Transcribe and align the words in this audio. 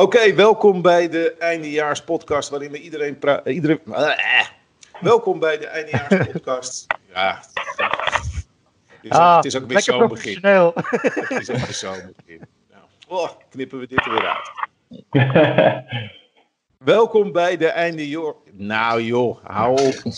Oké, 0.00 0.34
welkom 0.34 0.82
bij 0.82 1.08
de 1.08 1.34
eindejaarspodcast 1.38 2.48
waarin 2.48 2.70
we 2.70 2.80
iedereen 2.80 3.18
praat. 3.18 3.46
Iedereen... 3.46 3.80
Eh, 3.92 4.46
welkom 5.00 5.38
bij 5.38 5.58
de 5.58 5.66
eindejaarspodcast. 5.66 6.86
ja, 7.14 7.40
het 7.40 9.02
is, 9.02 9.10
ook, 9.10 9.18
Ah, 9.18 9.36
het 9.36 9.44
is 9.44 9.56
ook 9.56 9.66
weer 9.66 9.82
zo'n 9.82 10.08
begin. 10.08 10.38
Het 10.42 11.30
is 11.30 11.50
ook 11.50 11.56
weer 11.56 11.74
zo'n 11.74 12.14
begin. 12.16 12.46
Nou, 12.70 12.82
oh, 13.08 13.30
knippen 13.50 13.78
we 13.78 13.86
dit 13.86 14.06
er 14.06 14.12
weer 14.12 14.26
uit. 14.26 14.50
Welkom 16.94 17.32
bij 17.32 17.56
de 17.56 17.68
eindejaar. 17.68 18.34
Nou 18.52 19.02
joh, 19.02 19.44
hou 19.44 19.86
op. 19.86 20.12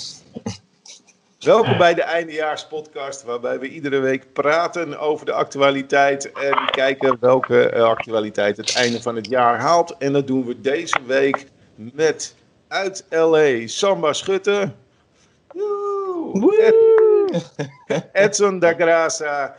Welkom 1.43 1.79
bij 1.79 1.95
de 1.95 2.03
eindejaarspodcast, 2.03 3.23
waarbij 3.23 3.59
we 3.59 3.69
iedere 3.69 3.99
week 3.99 4.33
praten 4.33 4.99
over 4.99 5.27
de 5.27 5.33
actualiteit 5.33 6.33
en 6.33 6.71
kijken 6.71 7.17
welke 7.21 7.69
eh, 7.69 7.83
actualiteit 7.83 8.57
het 8.57 8.77
einde 8.77 9.03
van 9.03 9.17
het 9.17 9.27
jaar 9.29 9.61
haalt. 9.61 9.97
En 9.99 10.13
dat 10.13 10.27
doen 10.27 10.45
we 10.47 10.61
deze 10.61 10.99
week 11.07 11.47
met 11.75 12.35
uit 12.69 13.05
LA 13.11 13.67
Samba 13.67 14.13
Schutte, 14.13 14.73
Edson 18.13 18.59
da 18.59 18.75
Graça, 18.75 19.55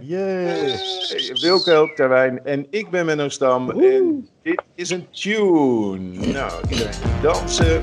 Yes. 0.00 1.32
Wilke 1.40 1.70
Hulpterwijn 1.70 2.44
en 2.44 2.66
ik 2.70 2.90
ben 2.90 3.06
Menno 3.06 3.28
Stam. 3.28 3.70
En 3.70 4.28
dit 4.42 4.62
is 4.74 4.90
een 4.90 5.06
tune. 5.10 6.26
Nou, 6.32 6.52
iedereen 6.68 6.94
dansen. 7.22 7.80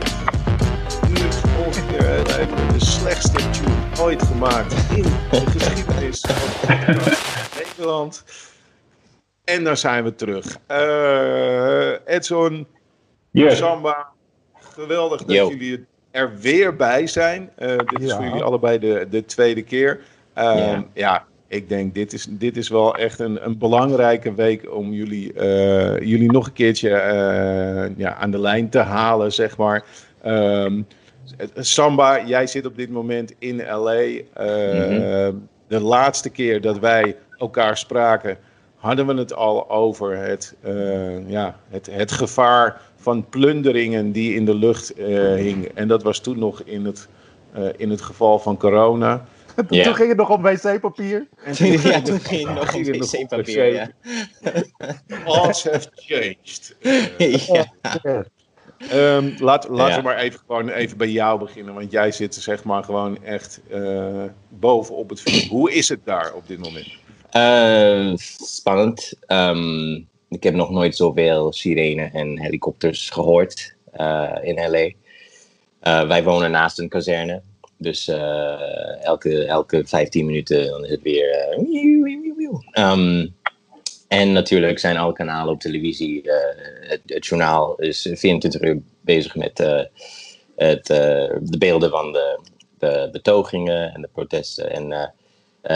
Eh, 1.42 2.40
even 2.40 2.68
de 2.80 2.86
slechtste 2.86 3.50
tune 3.50 4.02
ooit 4.02 4.22
gemaakt 4.24 4.74
in 4.96 5.02
de 5.04 5.42
geschiedenis 5.58 6.22
van 6.28 6.98
Nederland. 7.58 8.24
En 9.44 9.64
dan 9.64 9.78
zijn 9.78 10.04
we 10.04 10.16
terug. 10.16 10.58
Eh, 10.68 11.92
Edson, 12.16 12.68
Yes. 13.32 13.58
Samba, 13.58 14.08
geweldig 14.60 15.20
dat 15.24 15.36
Yo. 15.36 15.50
jullie 15.50 15.86
er 16.12 16.38
weer 16.40 16.76
bij 16.76 17.08
zijn. 17.08 17.50
Eh, 17.56 17.68
dit 17.78 18.02
is 18.02 18.08
Ja. 18.10 18.16
voor 18.16 18.26
jullie 18.26 18.44
allebei 18.44 18.80
de, 18.80 19.08
de 19.10 19.26
tweede 19.26 19.62
keer. 19.64 20.00
Ehm, 20.34 20.58
Ja. 20.58 20.84
ja, 20.94 21.26
ik 21.48 21.70
denk 21.70 21.94
dit 21.94 22.14
is, 22.14 22.28
dit 22.30 22.58
is 22.58 22.70
wel 22.70 22.96
echt 22.96 23.20
een, 23.20 23.46
een 23.46 23.58
belangrijke 23.58 24.34
week 24.34 24.74
om 24.74 24.92
jullie, 24.94 25.34
eh, 25.34 26.00
jullie 26.00 26.32
nog 26.32 26.46
een 26.48 26.54
keertje 26.54 26.90
eh, 26.90 27.98
ja, 27.98 28.16
aan 28.16 28.32
de 28.32 28.40
lijn 28.40 28.70
te 28.70 28.80
halen, 28.80 29.34
zeg 29.34 29.58
maar. 29.58 29.84
Ehm, 30.22 30.82
Samba, 31.56 32.26
jij 32.26 32.48
zit 32.48 32.66
op 32.66 32.76
dit 32.76 32.90
moment 32.90 33.34
in 33.40 33.58
LA. 33.66 33.94
Eh, 34.34 35.30
De 35.68 35.80
laatste 35.80 36.30
keer 36.30 36.62
dat 36.62 36.80
wij 36.80 37.16
elkaar 37.38 37.78
spraken, 37.78 38.38
hadden 38.76 39.08
we 39.08 39.14
het 39.14 39.34
al 39.34 39.70
over 39.70 40.18
het, 40.18 40.56
eh, 40.62 41.30
ja, 41.30 41.60
het, 41.70 41.90
het 41.92 42.12
gevaar 42.12 42.82
van 42.96 43.26
plunderingen 43.30 44.12
die 44.12 44.34
in 44.36 44.46
de 44.46 44.56
lucht 44.56 44.94
eh 44.94 45.34
hing. 45.34 45.66
En 45.66 45.88
dat 45.88 46.04
was 46.04 46.20
toen 46.20 46.40
nog 46.40 46.62
in 46.62 46.86
het, 46.86 47.08
eh, 47.54 47.64
in 47.78 47.90
het 47.90 48.02
geval 48.02 48.40
van 48.40 48.58
corona. 48.58 49.26
Ja. 49.70 49.84
Toen 49.84 49.96
ging 49.96 50.10
het 50.10 50.18
nog 50.18 50.30
om 50.30 50.42
wc-papier. 50.42 51.28
En 51.44 51.54
ja, 51.82 52.02
toen 52.02 52.20
ging 52.30 52.48
het 52.48 52.56
nog 52.56 52.76
om 52.76 52.84
wc-papier. 52.84 53.74
Ja. 53.74 53.90
Odds 55.26 55.64
have 55.64 55.88
changed. 55.96 56.76
Ja. 58.04 58.26
Ehm, 58.78 59.32
laat, 59.40 59.68
laten 59.70 59.88
Ja. 59.94 59.96
we 59.98 60.02
maar 60.04 60.18
even, 60.18 60.40
gewoon 60.48 60.70
even 60.70 60.98
bij 60.98 61.10
jou 61.10 61.40
beginnen. 61.40 61.74
Want 61.74 61.92
jij 61.92 62.12
zit 62.12 62.36
zeg 62.36 62.64
maar 62.64 62.84
gewoon 62.84 63.24
echt 63.24 63.62
eh 63.70 64.24
bovenop 64.50 65.10
het 65.10 65.22
vuur. 65.22 65.48
Hoe 65.50 65.72
is 65.74 65.90
het 65.90 66.00
daar 66.06 66.34
op 66.34 66.48
dit 66.48 66.60
moment? 66.60 66.88
Eh, 67.30 68.12
spannend. 68.46 69.14
Ehm, 69.26 69.94
ik 70.30 70.44
heb 70.44 70.54
nog 70.54 70.70
nooit 70.70 70.96
zoveel 70.96 71.54
sirenen 71.54 72.14
en 72.14 72.40
helikopters 72.42 73.10
gehoord 73.10 73.76
eh, 73.92 74.32
in 74.42 74.56
LA. 74.72 74.92
Wij 76.08 76.24
wonen 76.24 76.52
naast 76.52 76.80
een 76.80 76.90
kazerne. 76.90 77.42
Dus 77.78 78.08
elke, 79.02 79.44
elke 79.46 79.82
15 79.86 80.26
minuten 80.26 80.68
dan 80.68 80.84
is 80.86 80.90
het 80.92 81.02
weer. 81.02 81.30
eh, 81.32 81.58
en 84.08 84.32
natuurlijk 84.32 84.80
zijn 84.80 84.98
alle 84.98 85.14
kanalen 85.14 85.54
op 85.54 85.60
televisie. 85.60 86.22
eh, 86.22 86.90
het, 86.90 87.02
het 87.06 87.26
journaal 87.26 87.76
is 87.76 88.10
24 88.14 88.62
uur 88.62 88.82
bezig 89.02 89.36
met 89.36 89.60
eh, 89.60 89.82
het, 90.56 90.90
eh, 90.90 91.30
de 91.42 91.58
beelden 91.58 91.90
van 91.90 92.12
de, 92.12 92.40
de 92.78 93.10
betogingen 93.12 93.94
en 93.94 94.02
de 94.02 94.10
protesten. 94.14 94.72
En 94.72 95.14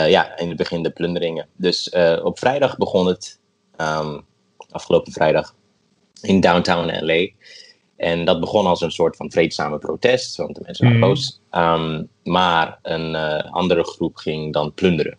ja, 0.08 0.38
in 0.38 0.48
het 0.48 0.56
begin 0.56 0.82
de 0.82 0.90
plunderingen. 0.90 1.46
Dus 1.56 1.90
op 2.22 2.38
vrijdag 2.38 2.76
begon 2.76 3.06
het, 3.06 3.40
ehm, 3.76 4.20
afgelopen 4.70 5.12
vrijdag, 5.12 5.54
in 6.20 6.40
downtown 6.40 7.04
LA. 7.04 7.28
En 7.96 8.24
dat 8.24 8.40
begon 8.40 8.66
als 8.66 8.80
een 8.80 8.90
soort 8.90 9.16
van 9.16 9.30
vreedzame 9.30 9.78
protest, 9.78 10.36
want 10.36 10.54
de 10.54 10.62
mensen 10.64 10.84
waren 10.84 11.00
Mhm. 11.00 11.08
boos. 11.08 11.40
Ehm, 11.50 12.02
maar 12.22 12.78
een 12.82 13.16
andere 13.42 13.84
groep 13.84 14.16
ging 14.16 14.52
dan 14.52 14.74
plunderen. 14.74 15.18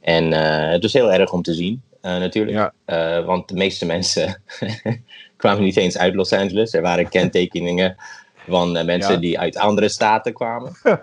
En 0.00 0.32
het 0.72 0.82
was 0.82 0.92
heel 0.92 1.12
erg 1.12 1.32
om 1.32 1.42
te 1.42 1.54
zien, 1.54 1.82
natuurlijk. 2.00 2.56
Ja. 2.56 2.72
Eh, 2.84 3.24
want 3.24 3.48
de 3.48 3.54
meeste 3.54 3.86
mensen 3.86 4.42
kwamen 5.36 5.62
niet 5.62 5.76
eens 5.76 5.98
uit 5.98 6.14
Los 6.14 6.32
Angeles. 6.32 6.72
Er 6.72 6.82
waren 6.82 7.08
kentekeningen 7.08 7.96
van 8.48 8.76
eh, 8.76 8.84
mensen 8.84 9.12
Ja. 9.12 9.18
die 9.20 9.38
uit 9.38 9.56
andere 9.56 9.88
staten 9.88 10.32
kwamen. 10.32 10.72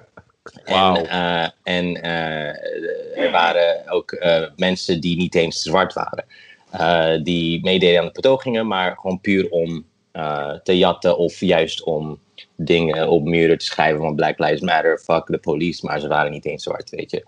Wauw. 0.65 0.95
En, 0.95 1.05
eh, 1.09 1.49
en 1.63 2.01
eh, 2.01 3.23
er 3.25 3.31
waren 3.31 3.89
ook 3.91 4.11
eh, 4.11 4.43
mensen 4.55 5.01
die 5.01 5.17
niet 5.17 5.35
eens 5.35 5.61
zwart 5.61 5.93
waren. 5.93 6.25
eh, 6.71 7.23
die 7.23 7.61
meededen 7.63 7.99
aan 7.99 8.05
de 8.05 8.11
betogingen, 8.11 8.67
maar 8.67 8.95
gewoon 8.95 9.21
puur 9.21 9.49
om 9.49 9.85
eh, 10.11 10.53
te 10.63 10.77
jatten 10.77 11.17
of 11.17 11.39
juist 11.39 11.83
om 11.83 12.19
dingen 12.55 13.09
op 13.09 13.23
muren 13.23 13.57
te 13.57 13.65
schrijven 13.65 13.99
van 14.01 14.15
Black 14.15 14.39
Lives 14.39 14.61
Matter, 14.61 14.97
fuck 14.99 15.25
the 15.25 15.37
police, 15.37 15.85
maar 15.85 15.99
ze 15.99 16.07
waren 16.07 16.31
niet 16.31 16.45
eens 16.45 16.63
zwart, 16.63 16.89
weet 16.89 17.11
je. 17.11 17.25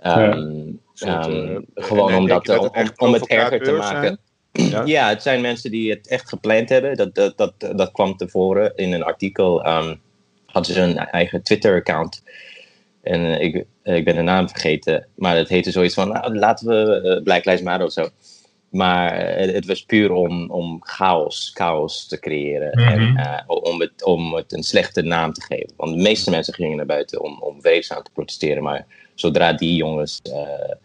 Ehm, 0.00 0.72
ehm, 0.94 1.56
eh, 1.56 1.56
gewoon 1.74 2.10
en 2.10 2.16
om, 2.16 2.30
het 2.30 2.58
om, 2.58 2.70
om 2.96 3.12
het 3.12 3.26
erger 3.26 3.62
te 3.62 3.72
maken. 3.72 4.18
Ja. 4.52 4.82
Ja, 4.84 5.08
het 5.08 5.22
zijn 5.22 5.40
mensen 5.40 5.70
die 5.70 5.90
het 5.90 6.08
echt 6.08 6.28
gepland 6.28 6.68
hebben. 6.68 6.96
Dat, 6.96 7.14
dat, 7.14 7.36
dat, 7.36 7.52
dat 7.76 7.92
kwam 7.92 8.16
tevoren 8.16 8.72
in 8.76 8.92
een 8.92 9.04
artikel. 9.04 9.64
ehm, 9.64 9.94
hadden 10.46 10.74
ze 10.74 10.80
een 10.80 10.96
eigen 10.96 11.42
Twitter-account. 11.42 12.22
En 13.02 13.24
eh, 13.24 13.40
ik, 13.40 13.64
eh, 13.82 13.96
ik 13.96 14.04
ben 14.04 14.16
de 14.16 14.22
naam 14.22 14.48
vergeten. 14.48 15.06
Maar 15.14 15.36
het 15.36 15.48
heette 15.48 15.70
zoiets 15.70 15.94
van, 15.94 16.08
nou, 16.08 16.38
laten 16.38 16.66
we 16.66 17.02
uh, 17.04 17.22
Black 17.22 17.44
Lives 17.44 17.62
Matter 17.62 17.86
of 17.86 17.92
zo. 17.92 18.08
Maar 18.70 19.12
eh, 19.12 19.40
het, 19.40 19.54
het 19.54 19.66
was 19.66 19.84
puur 19.84 20.12
om, 20.12 20.50
om 20.50 20.78
chaos, 20.80 21.50
chaos 21.54 22.06
te 22.06 22.18
creëren. 22.18 22.70
Mhm. 22.70 22.88
En 22.88 23.16
eh, 23.16 23.42
om, 23.46 23.80
het, 23.80 24.04
om 24.04 24.34
het 24.34 24.52
een 24.52 24.62
slechte 24.62 25.02
naam 25.02 25.32
te 25.32 25.42
geven. 25.42 25.72
Want 25.76 25.94
de 25.94 26.02
meeste 26.02 26.30
mensen 26.30 26.54
gingen 26.54 26.76
naar 26.76 26.86
buiten 26.86 27.22
om, 27.22 27.42
om 27.42 27.60
vreedzaam 27.60 28.02
te 28.02 28.10
protesteren. 28.12 28.62
Maar 28.62 28.86
zodra 29.20 29.52
die 29.52 29.74
jongens 29.74 30.20
eh 30.22 30.76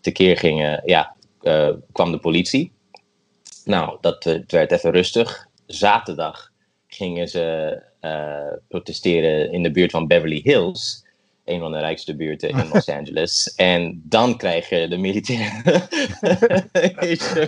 tekeer 0.00 0.36
gingen, 0.36 0.82
ja, 0.84 1.14
eh, 1.42 1.70
kwam 1.92 2.10
de 2.10 2.18
politie. 2.18 2.72
Nou, 3.64 3.98
dat 4.00 4.26
eh, 4.26 4.32
het 4.32 4.52
werd 4.52 4.72
even 4.72 4.90
rustig. 4.90 5.46
Zaterdag 5.66 6.50
gingen 6.86 7.28
ze 7.28 7.78
protesteren 8.68 9.52
in 9.52 9.62
de 9.62 9.70
buurt 9.70 9.90
van 9.90 10.06
Beverly 10.06 10.40
Hills. 10.44 11.04
Een 11.44 11.60
van 11.60 11.72
de 11.72 11.78
rijkste 11.78 12.16
buurten 12.16 12.48
in 12.48 12.68
Los 12.72 12.88
Angeles. 12.98 13.54
En 13.56 14.02
dan 14.04 14.36
krijg 14.36 14.68
je 14.68 14.88
de 14.88 14.98
je, 15.00 15.10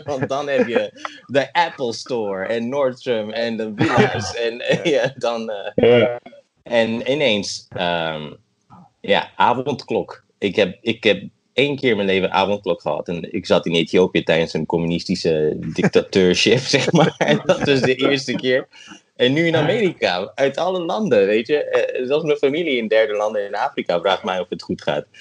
Want 0.04 0.28
dan 0.28 0.48
heb 0.48 0.66
je 0.66 0.90
de 1.26 1.52
Apple 1.52 1.92
Store 1.92 2.46
en 2.46 2.68
Nordstrom 2.68 3.30
en 3.30 3.56
de 3.56 3.74
Willa's. 3.74 4.34
En 4.34 4.62
ja, 4.82 5.12
dan. 5.16 5.52
en 6.62 7.10
ineens, 7.10 7.66
ehm, 7.68 8.32
ja, 9.00 9.30
avondklok. 9.36 10.24
Ik 10.42 10.56
heb, 10.56 10.78
ik 10.80 11.04
heb 11.04 11.22
één 11.52 11.76
keer 11.76 11.90
in 11.90 11.96
mijn 11.96 12.08
leven 12.08 12.32
avondklok 12.32 12.80
gehad. 12.80 13.08
En 13.08 13.32
ik 13.34 13.46
zat 13.46 13.66
in 13.66 13.74
Ethiopië 13.74 14.22
tijdens 14.22 14.52
een 14.52 14.66
communistische 14.66 15.56
dictateurship, 15.58 16.58
zeg 16.76 16.92
maar. 16.92 17.14
En 17.18 17.40
dat 17.44 17.62
was 17.62 17.80
de 17.80 17.94
eerste 17.94 18.34
keer. 18.34 18.68
En 19.16 19.32
nu 19.32 19.46
in 19.46 19.56
Amerika, 19.56 20.32
uit 20.34 20.56
alle 20.56 20.80
landen, 20.80 21.26
weet 21.26 21.46
je. 21.46 21.64
Eh, 21.64 22.06
zelfs 22.06 22.24
mijn 22.24 22.36
familie 22.36 22.76
in 22.76 22.88
derde 22.88 23.12
landen 23.12 23.46
in 23.46 23.54
Afrika 23.54 24.00
vraagt 24.00 24.24
mij 24.24 24.40
of 24.40 24.48
het 24.48 24.62
goed 24.62 24.82
gaat. 24.82 25.06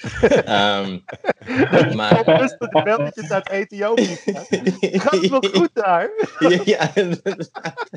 Ehm, 0.44 0.98
maar, 1.96 2.24
dat 2.24 2.56
de 2.58 2.80
belletjes 2.84 3.30
uit 3.30 3.50
Ethiopië. 3.50 4.16
Gaat 5.02 5.20
het 5.20 5.30
nog 5.30 5.50
goed 5.52 5.70
daar? 5.72 6.10
ja, 6.38 6.60
ja, 6.64 6.92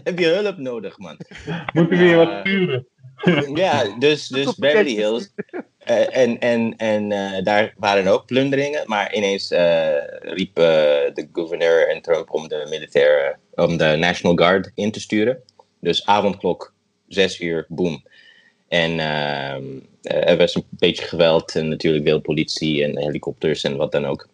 heb 0.03 0.19
je 0.19 0.27
hulp 0.27 0.57
nodig, 0.57 0.97
man. 0.97 1.17
Moeten 1.73 1.97
we 1.97 2.03
weer 2.03 2.17
wat 2.17 2.39
sturen? 2.39 2.87
Ja, 3.53 3.97
dus, 3.99 4.27
dus 4.27 4.55
Beverly 4.55 4.95
Hills. 4.95 5.33
Eh, 5.85 6.17
en 6.17 6.39
en, 6.39 6.73
en 6.77 7.11
eh, 7.11 7.43
daar 7.43 7.73
waren 7.77 8.07
ook 8.07 8.25
plunderingen, 8.25 8.83
maar 8.85 9.15
ineens 9.15 9.51
eh, 9.51 9.97
riep 10.19 10.55
de 10.55 11.27
gouverneur 11.31 11.89
en 11.89 12.01
Trump 12.01 12.31
om 12.31 12.47
de 12.47 12.65
militaire, 12.69 13.37
om 13.55 13.77
de 13.77 13.95
National 13.95 14.35
Guard 14.35 14.71
in 14.75 14.91
te 14.91 14.99
sturen. 14.99 15.41
Dus 15.79 16.05
avondklok, 16.05 16.73
zes 17.07 17.39
uur, 17.39 17.65
boom. 17.67 18.03
En 18.67 18.99
ehm, 18.99 19.63
eh, 20.01 20.29
er 20.29 20.37
was 20.37 20.55
een 20.55 20.65
beetje 20.69 21.05
geweld 21.05 21.55
en 21.55 21.69
natuurlijk 21.69 22.05
veel 22.05 22.21
politie 22.21 22.83
en 22.83 22.97
helikopters 22.97 23.63
en 23.63 23.77
wat 23.77 23.91
dan 23.91 24.05
ook. 24.05 24.27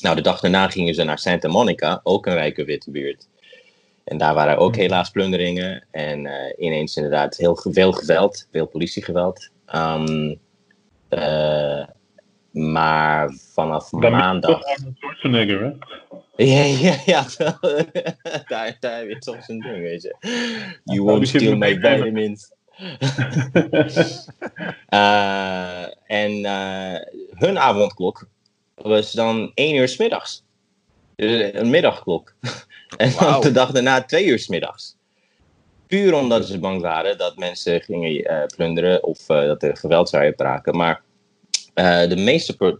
Nou, 0.00 0.16
de 0.16 0.22
dag 0.22 0.40
daarna 0.40 0.68
gingen 0.68 0.94
ze 0.94 1.04
naar 1.04 1.18
Santa 1.18 1.48
Monica, 1.48 2.00
ook 2.02 2.26
een 2.26 2.34
rijke 2.34 2.64
witte 2.64 2.90
buurt. 2.90 3.28
En 4.04 4.18
daar 4.18 4.34
waren 4.34 4.58
ook 4.58 4.76
helaas 4.76 5.10
plunderingen. 5.10 5.86
En 5.90 6.28
ineens 6.58 6.96
inderdaad 6.96 7.36
heel 7.36 7.56
veel 7.56 7.92
geweld, 7.92 8.48
veel 8.50 8.66
politiegeweld. 8.66 9.50
Um, 9.74 10.40
maar 12.50 13.30
vanaf 13.52 13.92
maandag. 13.92 14.60
Schwarzenegger, 14.94 15.62
hè? 15.62 15.72
Ja, 16.44 16.62
ja, 16.64 16.96
ja. 17.04 17.24
daar, 18.48 18.76
daar 18.80 18.98
heb 18.98 19.08
je 19.08 19.16
soms 19.18 19.48
een 19.48 19.60
ding, 19.60 19.80
weet 19.80 20.02
je. 20.02 20.16
You 20.84 21.02
won't 21.02 21.28
steal 21.28 21.56
my 21.56 21.74
vitamins. 21.74 22.52
uh, 24.90 25.84
en 26.22 26.30
uh, 26.30 26.96
hun 27.34 27.58
avondklok 27.58 28.28
was 28.74 29.12
dan 29.12 29.50
1 29.54 29.74
uur 29.74 29.88
s 29.88 29.96
middags. 29.96 30.44
Dus 31.16 31.50
een 31.52 31.70
middagklok. 31.70 32.34
en 32.96 33.10
wow. 33.10 33.20
dan 33.20 33.40
de 33.40 33.52
dag 33.52 33.70
daarna 33.70 34.02
2 34.02 34.26
uur 34.26 34.38
s 34.38 34.48
middags. 34.48 34.96
Puur 35.90 36.14
omdat 36.14 36.46
ze 36.46 36.58
bang 36.58 36.80
waren 36.80 37.18
dat 37.18 37.36
mensen 37.36 37.80
gingen 37.80 38.12
uh, 38.12 38.46
plunderen 38.56 39.04
of 39.04 39.26
dat 39.26 39.62
er 39.62 39.76
geweld 39.76 40.08
zou 40.08 40.22
uitbraken. 40.22 40.76
Maar 40.76 41.02
de 42.08 42.16
meeste 42.16 42.78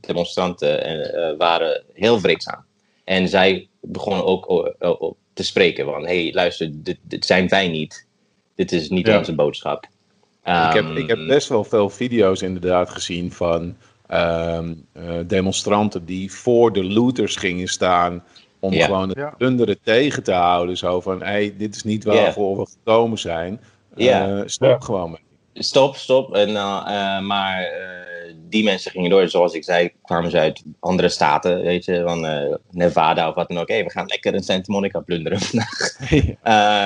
demonstranten 0.00 1.36
waren 1.38 1.82
heel 1.92 2.20
vreedzaam. 2.20 2.64
En 3.04 3.28
zij 3.28 3.68
begonnen 3.80 4.26
ook 4.26 5.16
te 5.32 5.44
spreken 5.44 5.84
van, 5.84 6.06
hé, 6.06 6.22
hey, 6.22 6.32
luister, 6.32 6.70
dit, 6.72 6.98
dit, 7.02 7.26
zijn 7.26 7.48
wij 7.48 7.68
niet. 7.68 8.06
Dit 8.54 8.72
is 8.72 8.88
niet 8.88 9.08
onze 9.08 9.34
boodschap. 9.34 9.84
ik, 10.44 10.72
heb, 10.72 10.84
ik 10.96 11.08
heb 11.08 11.18
ehm, 11.18 11.26
best 11.26 11.48
wel 11.48 11.64
veel 11.64 11.90
video's 11.90 12.42
inderdaad 12.42 12.90
gezien 12.90 13.32
van 13.32 13.76
um, 14.10 14.86
uh, 14.96 15.18
demonstranten 15.26 16.04
die 16.04 16.32
voor 16.32 16.72
de 16.72 16.84
looters 16.84 17.36
gingen 17.36 17.68
staan 17.68 18.24
om 18.62 18.72
gewoon 18.72 19.08
de 19.08 19.32
plunderen 19.36 19.78
tegen 19.82 20.22
te 20.22 20.32
houden. 20.32 20.76
Zo 20.76 21.00
van, 21.00 21.18
hé, 21.18 21.26
hey, 21.26 21.54
dit 21.58 21.74
is 21.74 21.82
niet 21.82 22.04
waarvoor 22.04 22.58
we 22.58 22.66
gekomen 22.66 23.18
zijn. 23.18 23.60
Uh, 23.96 24.42
stop 24.44 24.80
gewoon 24.80 25.10
mee. 25.10 25.20
Stop, 25.54 25.96
stop. 25.96 26.34
En, 26.34 26.48
uh, 26.48 27.20
maar 27.20 27.70
die 28.52 28.64
mensen 28.64 28.90
gingen 28.90 29.10
door. 29.10 29.28
Zoals 29.28 29.54
ik 29.54 29.64
zei, 29.64 29.90
kwamen 30.02 30.30
ze 30.30 30.38
uit 30.38 30.62
andere 30.80 31.08
staten, 31.08 31.62
weet 31.62 31.84
je, 31.84 32.02
van 32.06 32.24
uh, 32.24 32.54
Nevada 32.70 33.28
of 33.28 33.34
wat 33.34 33.48
dan 33.48 33.58
ook. 33.58 33.68
Hey, 33.68 33.84
we 33.84 33.90
gaan 33.90 34.06
lekker 34.06 34.34
in 34.34 34.42
Santa 34.42 34.72
Monica 34.72 35.00
plunderen 35.00 35.40
vandaag. 35.40 36.00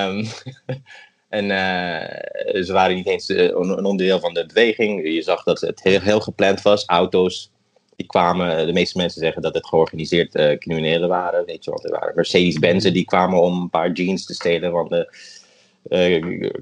um, 0.07 0.27
en 1.39 1.43
uh, 1.43 2.63
ze 2.63 2.73
waren 2.73 2.95
niet 2.95 3.07
eens 3.07 3.29
uh, 3.29 3.43
een 3.43 3.85
onderdeel 3.85 4.19
van 4.19 4.33
de 4.33 4.45
beweging. 4.45 5.13
Je 5.13 5.21
zag 5.21 5.43
dat 5.43 5.61
het 5.61 5.83
heel, 5.83 5.99
heel 5.99 6.19
gepland 6.19 6.61
was. 6.61 6.85
Auto's 6.85 7.51
die 7.97 8.07
kwamen, 8.07 8.65
de 8.65 8.73
meeste 8.73 8.97
mensen 8.97 9.21
zeggen 9.21 9.41
dat 9.41 9.53
het 9.53 9.67
georganiseerd 9.67 10.31
criminelen 10.59 11.09
waren. 11.09 11.45
Weet 11.45 11.63
je, 11.63 11.71
want 11.71 11.83
er 11.85 11.91
waren 11.91 12.15
Mercedes-Benzen 12.15 12.93
die 12.93 13.05
kwamen 13.05 13.41
om 13.41 13.61
een 13.61 13.69
paar 13.69 13.91
jeans 13.91 14.25
te 14.25 14.33
stelen 14.33 14.71
van 14.71 14.87
de 14.87 15.11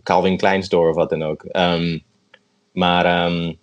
Calvin 0.04 0.38
Klein 0.38 0.64
store 0.64 0.90
of 0.90 0.96
wat 0.96 1.10
dan 1.10 1.24
ook. 1.24 1.46
Um, 1.52 2.04
maar 2.72 3.26
um, 3.26 3.58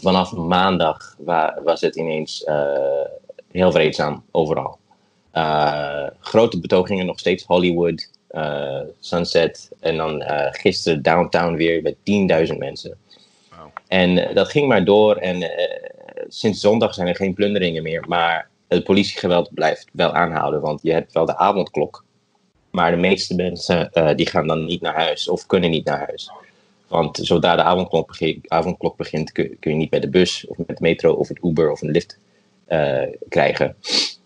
vanaf 0.00 0.32
maandag 0.32 1.16
was 1.64 1.80
het 1.80 1.96
ineens 1.96 2.44
uh, 2.48 3.04
heel 3.50 3.72
vreedzaam 3.72 4.24
overal. 4.30 4.78
Uh, 5.32 6.06
grote 6.20 6.60
betogingen 6.60 7.06
nog 7.06 7.18
steeds, 7.18 7.44
Hollywood, 7.44 8.10
uh, 8.30 8.80
Sunset 9.00 9.70
en 9.80 9.96
dan 9.96 10.22
gisteren 10.50 11.02
downtown 11.02 11.54
weer 11.54 11.82
met 11.82 11.96
10.000 12.50 12.58
mensen. 12.58 12.96
Wow. 13.50 13.66
En 13.88 14.34
dat 14.34 14.50
ging 14.50 14.68
maar 14.68 14.84
door 14.84 15.16
en 15.16 15.50
sinds 16.28 16.60
zondag 16.60 16.94
zijn 16.94 17.08
er 17.08 17.16
geen 17.16 17.34
plunderingen 17.34 17.82
meer, 17.82 18.04
maar 18.08 18.48
het 18.68 18.84
politiegeweld 18.84 19.54
blijft 19.54 19.88
wel 19.92 20.12
aanhouden, 20.12 20.60
want 20.60 20.82
je 20.82 20.92
hebt 20.92 21.12
wel 21.12 21.24
de 21.24 21.36
avondklok. 21.36 22.04
Maar 22.70 22.90
de 22.90 22.96
meeste 22.96 23.34
mensen 23.34 23.90
die 24.16 24.26
gaan 24.26 24.46
dan 24.46 24.64
niet 24.64 24.80
naar 24.80 24.94
huis 24.94 25.28
of 25.28 25.46
kunnen 25.46 25.70
niet 25.70 25.84
naar 25.84 25.98
huis. 25.98 26.30
Want 26.88 27.18
zodra 27.22 27.56
de 27.56 27.62
avondklok 27.62 28.06
begint, 28.06 28.48
avondklok 28.48 28.96
begint 28.96 29.32
kun, 29.32 29.56
je 29.60 29.70
niet 29.70 29.90
met 29.90 30.02
de 30.02 30.08
bus 30.08 30.46
of 30.46 30.56
met 30.56 30.76
de 30.76 30.82
metro 30.82 31.12
of 31.12 31.28
het 31.28 31.38
Uber 31.42 31.70
of 31.70 31.82
een 31.82 31.90
lift 31.90 32.18
uh, 32.68 33.02
krijgen. 33.28 33.76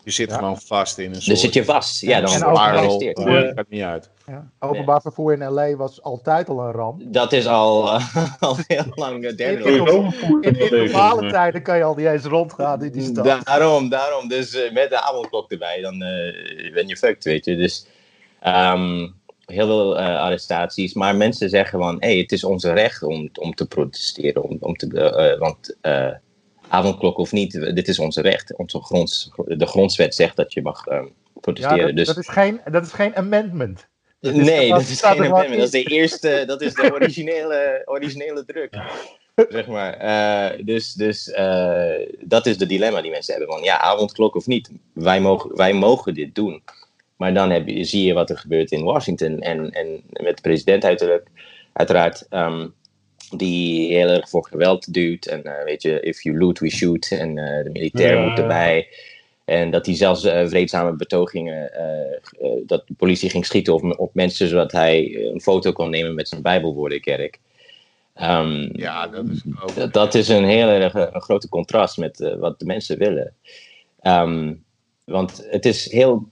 Je 0.08 0.14
zit 0.14 0.32
gewoon 0.32 0.60
vast 0.60 0.98
in 0.98 1.08
een 1.08 1.14
soort... 1.14 1.26
Dan 1.26 1.36
zit 1.36 1.54
je 1.54 1.64
vast. 1.64 2.00
Ja, 2.00 2.20
dan. 2.20 2.30
Uh, 2.32 3.12
ja. 3.14 3.52
gaat 3.54 3.68
niet 3.68 3.82
uit. 3.82 4.10
Ja. 4.26 4.50
Openbaar 4.58 5.00
vervoer 5.00 5.32
in 5.32 5.44
L.A. 5.44 5.76
was 5.76 6.02
altijd 6.02 6.48
al 6.48 6.60
een 6.60 6.72
ramp. 6.72 7.02
Dat 7.04 7.32
is 7.32 7.46
al, 7.46 7.84
uh, 7.84 8.16
al 8.40 8.56
heel 8.66 8.84
lang 8.94 9.24
uh, 9.24 9.36
derde 9.36 9.70
In, 9.70 10.14
in, 10.40 10.58
in 10.58 10.84
normale 10.84 11.30
tijden 11.30 11.62
kan 11.62 11.76
je 11.76 11.82
al 11.82 11.94
niet 11.94 12.06
eens 12.06 12.24
rondgaan 12.24 12.84
in 12.84 12.92
die 12.92 13.02
stad. 13.02 13.44
Daarom, 13.44 13.88
daarom. 13.88 14.28
Dus 14.28 14.70
met 14.72 14.90
de 14.90 15.02
avondklok 15.02 15.50
erbij, 15.50 15.80
dan 15.80 15.98
ben 16.72 16.86
je 16.86 16.96
fucked, 16.96 17.24
weet 17.24 17.44
je. 17.44 17.56
Dus... 17.56 17.86
Um, 18.46 19.16
heel 19.46 19.66
veel 19.66 19.98
uh, 19.98 20.20
arrestaties. 20.20 20.94
Maar 20.94 21.16
mensen 21.16 21.48
zeggen 21.48 21.78
van, 21.78 21.96
hé, 22.00 22.08
hey, 22.08 22.18
het 22.18 22.32
is 22.32 22.44
ons 22.44 22.64
recht 22.64 23.02
om, 23.02 23.28
om 23.34 23.54
te 23.54 23.66
protesteren. 23.66 24.42
Om, 24.42 24.56
om 24.60 24.76
te, 24.76 24.86
uh, 24.86 25.38
want 25.38 25.76
uh, 25.82 26.10
avondklok 26.68 27.18
of 27.18 27.32
niet, 27.32 27.74
dit 27.74 27.88
is 27.88 27.98
ons 27.98 28.16
recht. 28.16 28.56
Onze 28.56 28.80
gronds, 28.82 29.30
de 29.46 29.66
grondwet 29.66 30.14
zegt 30.14 30.36
dat 30.36 30.52
je 30.52 30.62
mag 30.62 30.84
protesteren. 31.40 31.78
Ja, 31.78 31.86
dat, 31.86 31.96
dus... 31.96 32.06
dat, 32.06 32.16
is 32.16 32.28
geen, 32.28 32.60
dat 32.70 32.84
is 32.84 32.92
geen 32.92 33.16
amendment. 33.16 33.88
Dat 34.20 34.34
nee, 34.34 34.68
dat 34.70 34.80
is 34.80 35.00
geen 35.00 35.10
amendment. 35.10 35.48
Dat 35.48 35.62
is 35.62 35.70
de 35.70 35.82
eerste, 35.82 36.44
dat 36.46 36.60
is 36.60 36.74
de 36.74 36.92
originele, 37.00 37.82
originele 37.84 38.44
druk. 38.44 38.78
zeg 39.48 39.66
maar. 39.66 40.56
dus 40.64 40.92
dus 40.92 41.32
dat 42.20 42.46
is 42.46 42.58
de 42.58 42.66
dilemma 42.66 43.00
die 43.00 43.10
mensen 43.10 43.34
hebben. 43.34 43.54
Van 43.54 43.64
ja, 43.64 43.80
avondklok 43.80 44.34
of 44.34 44.46
niet. 44.46 44.70
Wij 44.92 45.20
mogen, 45.20 45.56
wij 45.56 45.72
mogen 45.72 46.14
dit 46.14 46.34
doen. 46.34 46.62
Maar 47.18 47.34
dan 47.34 47.50
heb 47.50 47.68
je, 47.68 47.84
zie 47.84 48.04
je 48.04 48.12
wat 48.12 48.30
er 48.30 48.38
gebeurt 48.38 48.70
in 48.70 48.84
Washington 48.84 49.40
en, 49.40 49.70
en 49.70 50.02
met 50.10 50.36
de 50.36 50.42
president 50.42 50.84
uiteraard, 50.84 51.26
uiteraard 51.72 52.26
um, 52.30 52.74
die 53.36 53.92
heel 53.92 54.08
erg 54.08 54.28
voor 54.28 54.46
geweld 54.46 54.92
duwt. 54.94 55.26
En 55.26 55.42
uh, 55.44 55.64
weet 55.64 55.82
je, 55.82 56.00
if 56.00 56.22
you 56.22 56.38
loot, 56.38 56.58
we 56.58 56.70
shoot. 56.70 57.08
En 57.10 57.36
uh, 57.36 57.64
de 57.64 57.70
militair 57.72 58.28
moet 58.28 58.38
erbij. 58.38 58.88
En 59.44 59.70
dat 59.70 59.86
hij 59.86 59.94
zelfs 59.94 60.24
uh, 60.24 60.46
vreedzame 60.46 60.92
betogingen, 60.92 61.70
dat 62.66 62.86
de 62.86 62.94
politie 62.94 63.30
ging 63.30 63.46
schieten 63.46 63.74
op, 63.74 63.98
op 63.98 64.14
mensen 64.14 64.48
zodat 64.48 64.72
hij 64.72 65.14
een 65.32 65.40
foto 65.40 65.72
kon 65.72 65.90
nemen 65.90 66.14
met 66.14 66.28
zijn 66.28 66.42
Bijbelwoordenkerk. 66.42 67.38
Um, 68.22 68.70
ja, 68.72 69.06
dat 69.06 69.28
is, 69.28 69.42
ook... 69.60 69.92
dat 69.92 70.14
is 70.14 70.28
een 70.28 70.44
heel 70.44 70.68
erg 70.68 70.94
een 70.94 71.20
grote 71.20 71.48
contrast 71.48 71.96
met 71.96 72.36
wat 72.38 72.58
de 72.58 72.64
mensen 72.64 72.98
willen. 72.98 73.34
Um, 74.02 74.64
want 75.04 75.46
het 75.50 75.66
is 75.66 75.92
heel 75.92 76.28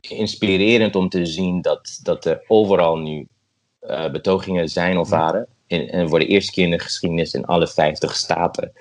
inspirerend 0.00 0.96
om 0.96 1.08
te 1.08 1.26
zien 1.26 1.60
dat, 1.60 2.00
dat 2.02 2.24
er 2.24 2.44
overal 2.46 2.96
nu 2.96 3.26
uh, 3.88 4.10
betogingen 4.10 4.68
zijn 4.68 4.98
of 4.98 5.08
waren. 5.08 5.46
En, 5.66 5.88
en, 5.88 6.08
voor 6.08 6.18
de 6.18 6.26
eerste 6.26 6.52
keer 6.52 6.64
in 6.64 6.70
de 6.70 6.78
geschiedenis 6.78 7.34
in 7.34 7.44
alle 7.44 7.68
50 7.68 8.16
staten 8.16 8.72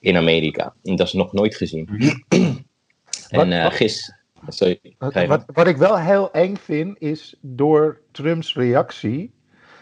in 0.00 0.16
Amerika. 0.16 0.74
En 0.82 0.96
dat 0.96 1.06
is 1.06 1.12
nog 1.12 1.32
nooit 1.32 1.54
gezien. 1.54 1.88
en 3.28 3.50
uh, 3.50 3.66
gis. 3.70 4.14
Sorry, 4.48 4.80
wat, 4.98 5.44
wat, 5.46 5.66
ik 5.66 5.76
wel 5.76 5.98
heel 5.98 6.32
eng 6.32 6.56
vind, 6.56 6.96
is 6.98 7.36
door 7.40 8.00
Trumps 8.10 8.54
reactie. 8.54 9.32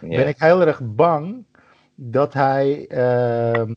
Ben 0.00 0.28
ik 0.28 0.38
heel 0.38 0.66
erg 0.66 0.80
bang 0.82 1.44
dat 1.94 2.32
hij 2.32 2.86
uh, 2.88 3.70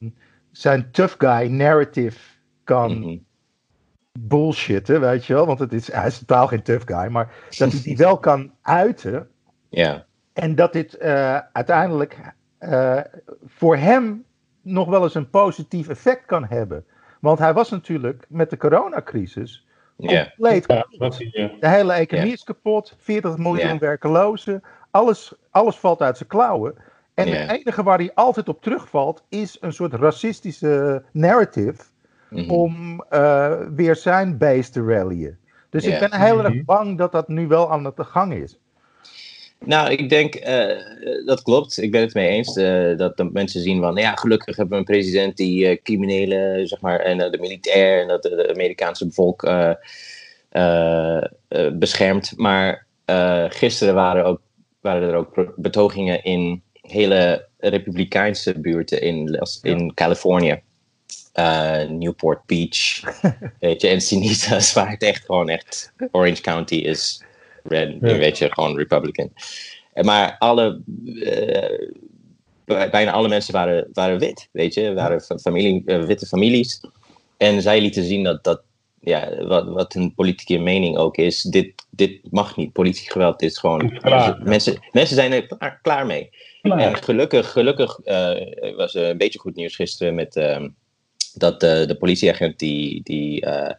zijn 0.51 0.91
tough 0.91 1.15
guy 1.17 1.47
narrative 1.47 2.19
kan 2.63 2.97
mm 2.97 3.03
-hmm 3.03 3.29
bullshitten, 4.19 5.01
weet 5.01 5.25
je 5.25 5.33
wel. 5.33 5.45
Want 5.45 5.59
het 5.59 5.73
is, 5.73 5.91
hij 5.91 6.07
is 6.07 6.19
totaal 6.19 6.47
geen 6.47 6.61
tough 6.61 6.85
guy. 6.85 7.07
Maar 7.07 7.33
dat 7.57 7.71
hij 7.71 7.81
die 7.81 7.97
wel 8.07 8.17
kan 8.17 8.51
uiten. 8.61 9.27
Ja. 9.69 10.05
En 10.33 10.55
dat 10.55 10.73
dit 10.73 10.97
uh, 11.01 11.39
uiteindelijk 11.51 12.33
uh, 12.59 12.99
voor 13.45 13.77
hem 13.77 14.25
nog 14.61 14.89
wel 14.89 15.03
eens 15.03 15.15
een 15.15 15.29
positief 15.29 15.89
effect 15.89 16.25
kan 16.25 16.45
hebben. 16.45 16.85
Want 17.19 17.39
hij 17.39 17.53
was 17.53 17.69
natuurlijk 17.69 18.25
met 18.29 18.49
de 18.49 18.57
coronacrisis 18.57 19.65
compleet 19.97 20.65
ja. 20.67 20.85
De 21.59 21.67
hele 21.67 21.93
economie 21.93 22.33
is 22.33 22.43
kapot. 22.43 22.95
40 22.97 23.37
miljoen 23.37 23.77
werkelozen. 23.79 24.63
Alles, 24.91 25.33
alles 25.49 25.75
valt 25.75 26.01
uit 26.01 26.17
zijn 26.17 26.29
klauwen. 26.29 26.75
En 27.13 27.27
het 27.27 27.51
enige 27.51 27.83
waar 27.83 27.97
hij 27.97 28.11
altijd 28.13 28.49
op 28.49 28.61
terugvalt 28.61 29.23
is 29.29 29.57
een 29.59 29.73
soort 29.73 29.93
racistische 29.93 31.03
narrative 31.11 31.83
Mhm. 32.31 32.49
om 32.49 33.03
uh, 33.11 33.53
weer 33.75 33.95
zijn 33.95 34.37
base 34.37 34.71
te 34.71 34.83
rallyen. 34.83 35.39
Dus 35.69 35.85
ik 35.85 35.99
ben 35.99 36.13
heel 36.13 36.43
erg 36.43 36.53
mhm. 36.53 36.65
bang 36.65 36.97
dat 36.97 37.11
dat 37.11 37.27
nu 37.27 37.47
wel 37.47 37.71
aan 37.71 37.83
de 37.83 38.03
gang 38.03 38.33
is. 38.33 38.59
Nou, 39.65 39.91
ik 39.91 40.09
denk 40.09 40.35
uh, 40.35 41.25
dat 41.25 41.41
klopt. 41.41 41.81
Ik 41.81 41.91
ben 41.91 42.01
het 42.01 42.13
mee 42.13 42.27
eens. 42.27 42.57
Uh, 42.57 42.97
dat 42.97 43.17
de 43.17 43.23
mensen 43.23 43.61
zien 43.61 43.81
van, 43.81 43.95
ja, 43.95 44.15
gelukkig 44.15 44.55
hebben 44.55 44.73
we 44.73 44.79
een 44.79 44.93
president 44.93 45.37
die 45.37 45.69
uh, 45.69 45.77
criminelen, 45.83 46.67
zeg 46.67 46.81
maar, 46.81 46.99
en 46.99 47.17
de 47.17 47.37
militair 47.39 48.01
en 48.01 48.07
dat 48.07 48.23
de 48.23 48.49
Amerikaanse 48.53 49.11
volk 49.11 49.49
beschermt. 51.73 52.33
Maar 52.35 52.85
gisteren 53.49 53.93
waren, 53.93 54.25
ook, 54.25 54.41
waren 54.81 55.09
er 55.09 55.15
ook 55.15 55.53
betogingen 55.55 56.23
in 56.23 56.61
hele 56.73 57.47
republikeinse 57.57 58.59
buurten 58.59 59.01
in, 59.01 59.39
in 59.61 59.93
Californië 59.93 60.61
Newport 61.87 62.45
Beach, 62.45 63.01
weet 63.59 63.81
je, 63.81 63.87
Encinitas, 63.87 64.73
waar 64.77 64.89
het 64.89 65.03
echt 65.03 65.25
gewoon 65.25 65.49
echt 65.49 65.93
Orange 66.11 66.41
County 66.41 66.75
is 66.75 67.23
red, 67.63 67.99
weet 67.99 68.37
je, 68.37 68.53
gewoon 68.53 68.77
Republican. 68.77 69.33
Maar 69.93 70.35
alle, 70.39 70.81
bijna 72.65 73.11
alle 73.11 73.27
mensen 73.27 73.53
waren, 73.53 73.87
waren 73.93 74.19
wit, 74.19 74.49
weet 74.51 74.73
je, 74.73 74.93
waren 74.93 75.21
familie, 75.41 75.83
witte 75.85 76.25
families. 76.25 76.81
En 77.37 77.61
zij 77.61 77.81
lieten 77.81 78.03
zien 78.03 78.23
dat, 78.23 78.43
dat 78.43 78.61
ja, 79.01 79.45
wat, 79.45 79.67
wat 79.67 79.93
hun 79.93 80.13
politieke 80.13 80.57
mening 80.57 80.97
ook 80.97 81.17
is, 81.17 81.41
dit, 81.41 81.73
dit 81.89 82.31
mag 82.31 82.57
niet. 82.57 82.71
Politiegeweld 82.71 83.39
dit 83.39 83.51
is 83.51 83.57
gewoon. 83.57 83.99
Mensen, 84.43 84.79
mensen 84.91 85.15
zijn 85.15 85.31
er 85.31 85.47
klaar, 85.47 85.79
klaar 85.81 86.05
mee. 86.05 86.29
En 86.61 86.97
gelukkig, 87.03 87.51
gelukkig 87.51 87.99
uh, 88.05 88.75
was 88.75 88.93
een 88.93 89.17
beetje 89.17 89.39
goed 89.39 89.55
nieuws 89.55 89.75
gisteren 89.75 90.15
met 90.15 90.35
uh, 90.35 90.65
dat 91.33 91.59
de 91.59 91.95
politieagent 91.99 92.59
die, 92.59 93.03
die 93.03 93.45
uh, 93.45 93.71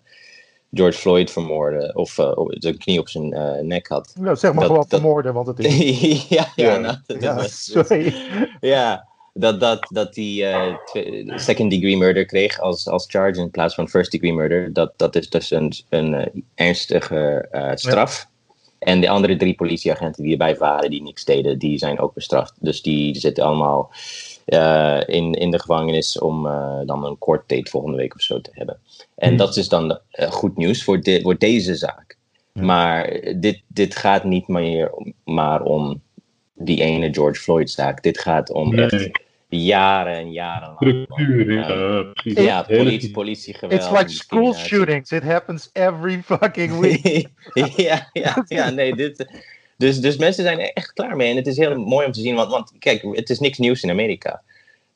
George 0.74 0.98
Floyd 0.98 1.30
vermoorde, 1.30 1.92
of 1.94 2.14
de 2.48 2.76
knie 2.78 2.98
op 2.98 3.08
zijn 3.08 3.28
nek 3.66 3.86
had. 3.86 4.14
Nou, 4.18 4.36
zeg 4.36 4.52
maar 4.52 4.60
dat, 4.60 4.70
gewoon 4.70 4.88
vermoorden, 4.88 5.34
want 5.34 5.46
het 5.46 5.58
is. 5.58 6.28
ja, 6.28 6.46
ja, 6.56 6.72
ja, 6.72 6.78
nou, 6.78 6.96
ja 7.20 7.42
sorry. 7.48 8.14
ja, 8.60 9.08
dat, 9.34 9.60
dat, 9.60 9.88
dat 9.92 10.14
die 10.14 10.42
uh, 10.42 10.76
second 11.36 11.70
degree 11.70 11.96
murder 11.96 12.24
kreeg 12.24 12.60
als, 12.60 12.88
als 12.88 13.06
charge 13.08 13.40
in 13.40 13.50
plaats 13.50 13.74
van 13.74 13.88
first 13.88 14.10
degree 14.10 14.32
murder. 14.32 14.72
Dat, 14.72 14.92
dat 14.96 15.16
is 15.16 15.30
dus 15.30 15.50
een, 15.50 15.72
een 15.88 16.12
uh, 16.12 16.26
ernstige 16.54 17.48
uh, 17.52 17.70
straf. 17.74 18.30
En 18.78 19.00
de 19.00 19.08
andere 19.08 19.36
drie 19.36 19.54
politieagenten 19.54 20.22
die 20.22 20.32
erbij 20.32 20.56
waren, 20.56 20.90
die 20.90 21.02
niks 21.02 21.24
deden, 21.24 21.58
die 21.58 21.78
zijn 21.78 22.00
ook 22.00 22.14
bestraft. 22.14 22.54
Dus 22.60 22.82
die 22.82 23.14
zitten 23.18 23.44
allemaal 23.44 23.90
in, 25.06 25.32
in 25.32 25.50
de 25.50 25.60
gevangenis 25.60 26.18
om 26.18 26.42
dan 26.86 27.04
een 27.04 27.18
court 27.18 27.48
date 27.48 27.70
volgende 27.70 27.96
week 27.96 28.14
of 28.14 28.20
zo 28.20 28.40
te 28.40 28.50
hebben. 28.52 28.78
En 29.14 29.28
hmm. 29.28 29.36
dat 29.36 29.56
is 29.56 29.68
dan 29.68 30.00
goed 30.30 30.56
nieuws 30.56 30.84
voor, 30.84 31.00
de, 31.00 31.20
voor 31.22 31.38
deze 31.38 31.74
zaak. 31.74 32.16
Maar 32.52 33.20
dit, 33.36 33.62
dit 33.66 33.96
gaat 33.96 34.24
niet 34.24 34.48
meer 34.48 34.92
maar 35.24 35.62
om 35.62 36.02
die 36.54 36.82
ene 36.82 37.14
George 37.14 37.40
Floyd 37.40 37.70
zaak. 37.70 38.02
Dit 38.02 38.18
gaat 38.18 38.50
om 38.50 38.78
echt 38.78 39.10
jaren 39.48 40.16
en 40.16 40.32
jaren 40.32 40.74
lang. 40.80 41.06
Structuur, 41.06 41.52
ja, 42.22 42.42
ja 42.42 42.62
politie, 42.62 43.10
politiegeweld. 43.10 43.80
It's 43.80 43.90
like 43.90 44.08
school 44.08 44.54
shootings. 44.54 45.10
It 45.10 45.22
happens 45.22 45.70
every 45.72 46.22
fucking 46.22 46.78
week. 46.78 47.28
ja, 47.76 48.08
ja, 48.12 48.44
ja, 48.48 48.70
nee, 48.70 48.94
dit... 48.94 49.26
Dus, 49.76 50.00
dus 50.00 50.16
mensen 50.16 50.44
zijn 50.44 50.60
er 50.60 50.72
echt 50.72 50.92
klaar 50.92 51.16
mee. 51.16 51.30
En 51.30 51.36
het 51.36 51.46
is 51.46 51.56
heel 51.56 51.78
mooi 51.78 52.06
om 52.06 52.12
te 52.12 52.20
zien, 52.20 52.34
want, 52.34 52.50
want 52.50 52.72
kijk, 52.78 53.02
het 53.02 53.30
is 53.30 53.38
niks 53.38 53.58
nieuws 53.58 53.82
in 53.82 53.90
Amerika. 53.90 54.42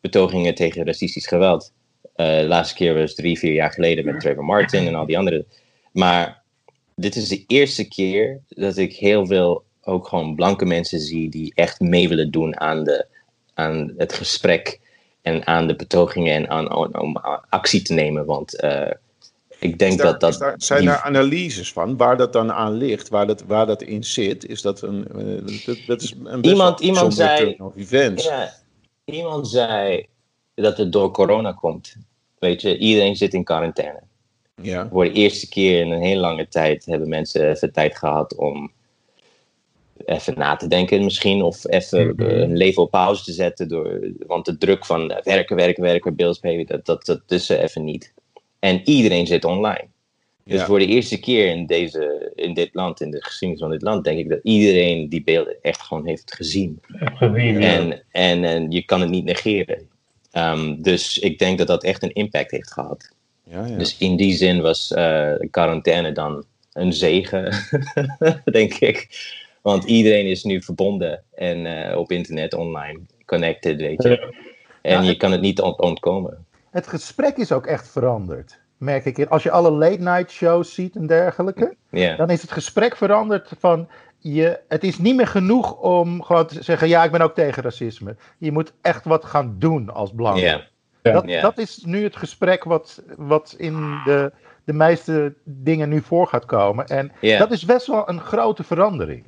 Betogingen 0.01 0.55
tegen 0.55 0.87
racistisch 0.87 1.27
geweld. 1.27 1.73
Uh, 2.17 2.39
de 2.39 2.47
laatste 2.47 2.75
keer 2.75 2.95
was 2.95 3.15
drie, 3.15 3.39
vier 3.39 3.53
jaar 3.53 3.73
geleden 3.73 4.05
met 4.05 4.21
Trevor 4.21 4.45
Martin 4.45 4.87
en 4.87 4.95
al 4.95 5.07
die 5.07 5.19
anderen. 5.19 5.47
Maar 5.93 6.43
dit 6.95 7.17
is 7.17 7.29
de 7.29 7.45
eerste 7.47 7.89
keer 7.89 8.41
dat 8.49 8.77
ik 8.77 8.97
heel 8.97 9.27
veel 9.27 9.65
ook 9.83 10.09
gewoon 10.09 10.35
blanke 10.35 10.65
mensen 10.65 11.01
zie 11.01 11.31
die 11.31 11.53
echt 11.55 11.81
mee 11.81 12.09
willen 12.09 12.31
doen 12.31 12.61
aan, 12.61 12.85
de, 12.85 13.07
aan 13.55 13.93
het 13.97 14.13
gesprek 14.13 14.81
en 15.23 15.47
aan 15.47 15.67
de 15.67 15.77
betogingen 15.77 16.35
en 16.35 16.51
aan, 16.51 16.97
om 17.01 17.17
actie 17.49 17.83
te 17.83 17.93
nemen. 17.93 18.25
Want 18.25 18.63
uh, 18.65 18.91
ik 19.59 19.79
denk 19.79 19.99
dat 19.99 20.21
dat. 20.21 20.39
Daar, 20.39 20.55
zijn 20.57 20.81
die... 20.81 20.89
daar 20.89 21.03
analyses 21.03 21.73
van 21.73 21.97
waar 21.97 22.17
dat 22.17 22.33
dan 22.33 22.53
aan 22.53 22.73
ligt, 22.73 23.09
waar 23.09 23.27
dat, 23.27 23.43
waar 23.47 23.67
dat 23.67 23.83
in 23.83 24.05
zit? 24.05 24.47
Is 24.47 24.63
dat 24.63 24.83
een. 24.83 25.07
Uh, 25.17 25.67
dat, 25.67 25.79
dat, 25.87 26.03
is 26.03 26.15
een 26.25 26.45
iemand 26.45 26.81
iemand 26.81 27.15
zei. 27.15 27.57
Ja, 28.17 28.53
iemand 29.05 29.49
zei 29.49 30.07
dat 30.63 30.77
het 30.77 30.93
door 30.93 31.11
corona 31.11 31.53
komt. 31.53 31.97
Weet 32.39 32.63
je, 32.63 32.79
iedereen 32.79 33.17
zit 33.17 33.35
in 33.35 33.45
quarantaine. 33.45 34.01
Ja. 34.63 34.89
Voor 34.89 35.05
de 35.05 35.13
eerste 35.13 35.49
keer 35.49 35.81
in 35.81 35.91
een 35.91 36.03
hele 36.03 36.21
lange 36.21 36.49
tijd 36.49 36.85
hebben 36.85 37.09
mensen 37.09 37.51
even 37.51 37.73
tijd 37.73 37.97
gehad 37.97 38.35
om 38.35 38.73
even 40.05 40.39
na 40.39 40.57
te 40.57 40.69
denken 40.69 41.05
misschien. 41.05 41.43
Of 41.43 41.69
even 41.69 42.13
mhm. 42.17 42.23
een 42.23 42.57
leven 42.57 42.83
op 42.83 42.91
pauze 42.91 43.25
te 43.25 43.33
zetten. 43.33 43.69
Door, 43.69 44.01
want 44.27 44.45
de 44.45 44.59
druk 44.59 44.87
van 44.87 45.07
werken, 45.23 45.57
werken, 45.57 45.83
werken, 45.83 46.17
bills 46.17 46.39
pay, 46.39 46.65
dat, 46.65 46.87
dat, 46.87 47.07
dat 47.07 47.23
is 47.27 47.49
er 47.49 47.61
even 47.61 47.85
niet. 47.85 48.13
En 48.59 48.81
iedereen 48.85 49.27
zit 49.27 49.45
online. 49.45 49.87
Dus 50.45 50.63
voor 50.63 50.79
de 50.79 50.87
eerste 50.87 51.21
keer 51.21 51.47
in, 51.47 51.67
deze, 51.67 52.33
in 52.35 52.55
dit 52.55 52.69
land, 52.73 53.01
in 53.01 53.11
de 53.11 53.25
geschiedenis 53.25 53.63
van 53.63 53.71
dit 53.71 53.83
land, 53.83 54.05
denk 54.05 54.19
ik 54.19 54.29
dat 54.29 54.41
iedereen 54.43 55.09
die 55.09 55.25
beelden 55.25 55.57
echt 55.63 55.83
gewoon 55.83 56.07
heeft 56.07 56.35
gezien. 56.35 56.81
gezien 57.15 57.63
en, 57.63 58.03
en, 58.11 58.45
en 58.45 58.71
je 58.71 58.83
kan 58.85 59.01
het 59.01 59.11
niet 59.11 59.25
negeren. 59.25 59.89
Um, 60.37 60.83
dus 60.83 61.19
ik 61.19 61.39
denk 61.39 61.59
dat 61.59 61.67
dat 61.67 61.85
echt 61.85 62.03
een 62.03 62.13
impact 62.13 62.51
heeft 62.51 62.73
gehad. 62.73 63.15
Ja, 63.43 63.67
ja. 63.67 63.77
Dus 63.77 63.99
in 63.99 64.17
die 64.17 64.37
zin 64.37 64.61
was 64.61 64.93
uh, 64.97 65.33
quarantaine 65.51 66.13
dan 66.13 66.45
een 66.73 66.93
zegen, 66.93 67.55
denk 68.45 68.75
ik. 68.75 69.09
Want 69.63 69.85
iedereen 69.85 70.27
is 70.27 70.45
nu 70.45 70.63
verbonden 70.63 71.23
en 71.35 71.65
uh, 71.65 71.99
op 71.99 72.13
internet, 72.13 72.55
online, 72.55 73.01
connected, 73.25 73.77
weet 73.81 74.03
je. 74.03 74.35
En 74.83 75.05
je 75.05 75.17
kan 75.17 75.33
het 75.33 75.41
niet 75.41 75.61
ontkomen. 75.61 76.47
Het 76.71 76.87
gesprek 76.87 77.37
is 77.37 77.53
ook 77.53 77.67
echt 77.67 77.89
veranderd, 77.89 78.59
merk 78.77 79.05
ik. 79.05 79.27
Als 79.27 79.43
je 79.43 79.51
alle 79.51 79.71
late 79.71 80.01
night 80.01 80.31
shows 80.31 80.75
ziet 80.75 80.97
en 80.97 81.07
dergelijke, 81.07 81.75
yeah. 81.91 82.19
dan 82.19 82.31
is 82.31 82.43
het 82.43 82.53
gesprek 82.53 82.97
veranderd 82.97 83.53
van... 83.59 83.89
Je, 84.19 84.61
het 84.69 84.85
is 84.85 84.99
niet 84.99 85.17
meer 85.17 85.27
genoeg 85.27 85.81
om 85.81 86.23
gewoon 86.23 86.47
te 86.47 86.63
zeggen, 86.63 86.89
ja, 86.89 87.05
ik 87.05 87.11
ben 87.11 87.21
ook 87.21 87.35
tegen 87.35 87.63
racisme. 87.63 88.17
Je 88.39 88.53
moet 88.53 88.73
echt 88.83 89.05
wat 89.05 89.25
gaan 89.25 89.57
doen 89.59 89.91
als 89.91 90.13
blank. 90.15 90.39
Yeah. 90.39 90.61
Dat, 91.03 91.25
yeah. 91.27 91.43
dat 91.43 91.59
is 91.59 91.83
nu 91.85 92.03
het 92.03 92.17
gesprek 92.17 92.65
wat, 92.65 93.03
wat 93.17 93.55
in 93.59 94.01
de, 94.05 94.33
de 94.65 94.73
meeste 94.73 95.35
dingen 95.45 95.89
nu 95.89 96.01
voor 96.01 96.27
gaat 96.27 96.45
komen. 96.45 96.87
En 96.87 97.13
dat 97.21 97.51
is 97.51 97.65
best 97.65 97.87
wel 97.87 98.09
een 98.09 98.21
grote 98.21 98.65
verandering. 98.65 99.25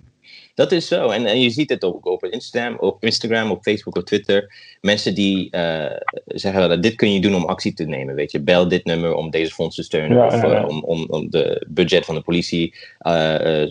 Dat 0.59 0.73
is 0.73 0.87
zo. 0.87 1.09
En, 1.09 1.27
en 1.27 1.41
je 1.41 1.51
ziet 1.51 1.71
het 1.71 1.85
ook 1.85 2.07
op 2.07 2.25
Instagram, 2.25 2.77
op 2.79 3.05
Instagram, 3.05 3.51
op 3.51 3.63
Facebook, 3.63 3.97
op 3.97 4.05
Twitter. 4.05 4.55
Mensen 4.81 5.15
die 5.15 5.49
uh, 5.57 5.87
zeggen 6.27 6.69
dat 6.69 6.83
dit 6.83 6.95
kun 6.95 7.13
je 7.13 7.21
doen 7.21 7.35
om 7.35 7.45
actie 7.45 7.75
te 7.75 7.85
nemen. 7.85 8.15
Weet 8.15 8.33
je, 8.33 8.41
bel 8.41 8.69
dit 8.69 8.85
nummer 8.85 9.15
om 9.15 9.31
deze 9.31 9.53
fonds 9.53 9.77
te 9.77 9.83
steunen. 9.83 10.17
Ja, 10.17 10.27
of 10.27 10.43
ja, 10.43 10.47
ja. 10.47 10.61
Uh, 10.61 10.69
om, 10.69 10.85
om, 10.85 11.07
om 11.09 11.31
de 11.31 11.67
budget 11.69 12.05
van 12.05 12.15
de 12.15 12.21
politie 12.21 12.75
uh, 12.75 13.15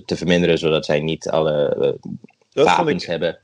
te 0.06 0.15
verminderen, 0.15 0.58
zodat 0.58 0.86
zij 0.86 1.00
niet 1.00 1.29
alle 1.29 1.98
wapens 2.51 3.06
hebben. 3.06 3.38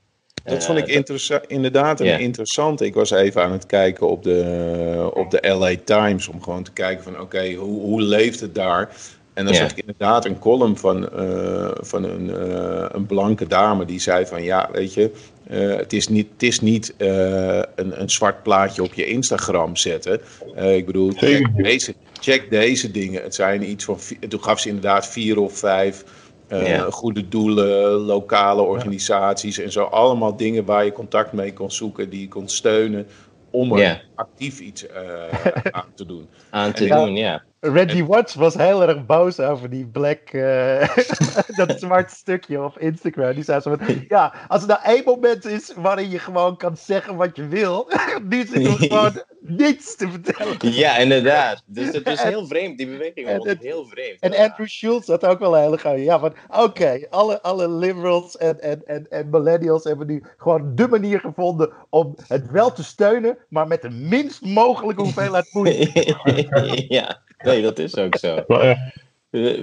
Dat 0.43 0.65
vond 0.65 0.77
ik 0.77 0.87
interessa 0.87 1.41
inderdaad 1.47 1.99
een 1.99 2.05
yeah. 2.05 2.21
interessant. 2.21 2.81
Ik 2.81 2.93
was 2.93 3.11
even 3.11 3.43
aan 3.43 3.51
het 3.51 3.65
kijken 3.65 4.09
op 4.09 4.23
de, 4.23 5.11
op 5.13 5.31
de 5.31 5.47
LA 5.47 5.75
Times 5.83 6.27
om 6.27 6.41
gewoon 6.41 6.63
te 6.63 6.73
kijken 6.73 7.03
van 7.03 7.13
oké, 7.13 7.21
okay, 7.21 7.53
hoe, 7.53 7.81
hoe 7.81 8.01
leeft 8.01 8.39
het 8.39 8.55
daar? 8.55 8.89
En 9.33 9.45
dan 9.45 9.53
ja. 9.53 9.59
zag 9.59 9.71
ik 9.71 9.77
inderdaad 9.77 10.25
een 10.25 10.39
column 10.39 10.77
van, 10.77 11.09
uh, 11.15 11.69
van 11.79 12.03
een, 12.03 12.29
uh, 12.29 12.85
een 12.91 13.05
blanke 13.05 13.47
dame 13.47 13.85
die 13.85 13.99
zei 13.99 14.25
van 14.25 14.43
ja, 14.43 14.69
weet 14.71 14.93
je, 14.93 15.11
uh, 15.51 15.75
het 15.75 15.93
is 15.93 16.07
niet, 16.07 16.27
het 16.33 16.43
is 16.43 16.59
niet 16.59 16.93
een, 16.97 18.01
een 18.01 18.09
zwart 18.09 18.43
plaatje 18.43 18.83
op 18.83 18.93
je 18.93 19.05
Instagram 19.05 19.75
zetten. 19.75 20.21
ik 20.55 20.85
bedoel, 20.85 21.11
check 21.11 21.63
deze, 21.63 21.93
check 22.19 22.49
deze 22.49 22.91
dingen. 22.91 23.23
Het 23.23 23.35
zijn 23.35 23.69
iets 23.69 23.83
van, 23.85 23.97
toen 24.29 24.43
gaf 24.43 24.59
ze 24.59 24.67
inderdaad 24.67 25.07
vier 25.07 25.39
of 25.39 25.57
vijf 25.57 26.03
ja. 26.47 26.89
goede 26.89 27.27
doelen, 27.27 27.91
lokale 27.91 28.61
organisaties 28.61 29.57
en 29.57 29.71
zo. 29.71 29.83
Allemaal 29.83 30.37
dingen 30.37 30.65
waar 30.65 30.85
je 30.85 30.91
contact 30.91 31.31
mee 31.31 31.53
kon 31.53 31.71
zoeken, 31.71 32.09
die 32.09 32.21
je 32.21 32.27
kon 32.27 32.49
steunen 32.49 33.07
om 33.53 33.71
er 33.73 33.79
ja. 33.79 34.01
Actief 34.23 34.59
iets 34.59 34.89
aan 35.71 35.93
te 35.95 36.05
doen. 36.05 36.29
Aan 36.49 36.73
te 36.73 36.89
en, 36.89 36.97
doen, 36.97 37.15
ja. 37.15 37.43
Reggie 37.65 38.05
Watts 38.05 38.35
was 38.35 38.53
heel 38.53 38.87
erg 38.87 39.05
boos 39.05 39.39
over 39.39 39.69
die 39.69 39.85
black, 39.85 40.33
uh, 40.33 40.97
dat 41.59 41.79
zwart 41.79 42.11
stukje 42.11 42.63
op 42.63 42.79
Instagram. 42.79 43.33
Die 43.33 43.43
zei 43.43 43.61
zo 43.61 43.75
van, 43.75 44.05
ja, 44.07 44.33
als 44.47 44.61
er 44.61 44.67
nou 44.67 44.79
één 44.83 45.03
moment 45.05 45.45
is 45.45 45.73
waarin 45.75 46.09
je 46.09 46.19
gewoon 46.19 46.57
kan 46.57 46.77
zeggen 46.77 47.15
wat 47.15 47.35
je 47.35 47.47
wil, 47.47 47.91
nu 48.29 48.45
zit 48.45 48.65
er 48.65 48.71
gewoon 48.71 49.21
niets 49.39 49.95
te 49.95 50.09
vertellen. 50.09 50.57
Ja, 50.59 50.97
inderdaad. 50.97 51.63
Dus 51.65 51.91
het 51.91 52.07
is 52.07 52.21
heel 52.21 52.47
vreemd, 52.47 52.77
die 52.77 52.87
beweging 52.87 53.37
was 53.37 53.55
heel 53.59 53.85
vreemd. 53.85 54.19
En 54.19 54.31
ja. 54.31 54.43
Andrew 54.43 54.67
Schultz 54.67 55.07
had 55.07 55.25
ook 55.25 55.39
wel 55.39 55.55
een 55.55 55.63
hele 55.63 55.79
goede, 55.79 56.03
ja, 56.03 56.19
van 56.19 56.33
oké, 56.47 56.61
okay, 56.61 57.07
alle, 57.09 57.41
alle 57.41 57.69
liberals 57.69 58.37
en, 58.37 58.61
en, 58.61 58.81
en, 58.85 59.07
en 59.09 59.29
millennials 59.29 59.83
hebben 59.83 60.07
nu 60.07 60.23
gewoon 60.37 60.75
de 60.75 60.87
manier 60.87 61.19
gevonden 61.19 61.73
om 61.89 62.15
het 62.27 62.51
wel 62.51 62.71
te 62.71 62.83
steunen, 62.83 63.37
maar 63.49 63.67
met 63.67 63.81
de 63.81 63.89
minst 64.15 64.41
mogelijke 64.41 65.01
hoeveelheid 65.01 65.49
moeite. 65.51 66.15
ja. 66.97 67.21
Nee, 67.43 67.61
dat 67.61 67.79
is 67.79 67.95
ook 67.95 68.17
zo. 68.17 68.43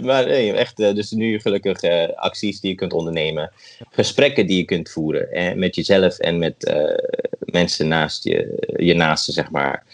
Maar 0.02 0.26
nee, 0.26 0.52
echt, 0.52 0.76
dus 0.76 1.10
nu 1.10 1.40
gelukkig 1.40 1.82
uh, 1.82 2.08
acties 2.14 2.60
die 2.60 2.70
je 2.70 2.76
kunt 2.76 2.92
ondernemen. 2.92 3.52
Gesprekken 3.90 4.46
die 4.46 4.56
je 4.56 4.64
kunt 4.64 4.90
voeren. 4.90 5.30
Eh, 5.30 5.54
met 5.54 5.74
jezelf 5.74 6.18
en 6.18 6.38
met 6.38 6.68
uh, 6.68 6.94
mensen 7.38 7.88
naast 7.88 8.24
je, 8.24 8.66
je 8.76 8.94
naasten, 8.94 9.32
zeg 9.32 9.50
maar. 9.50 9.84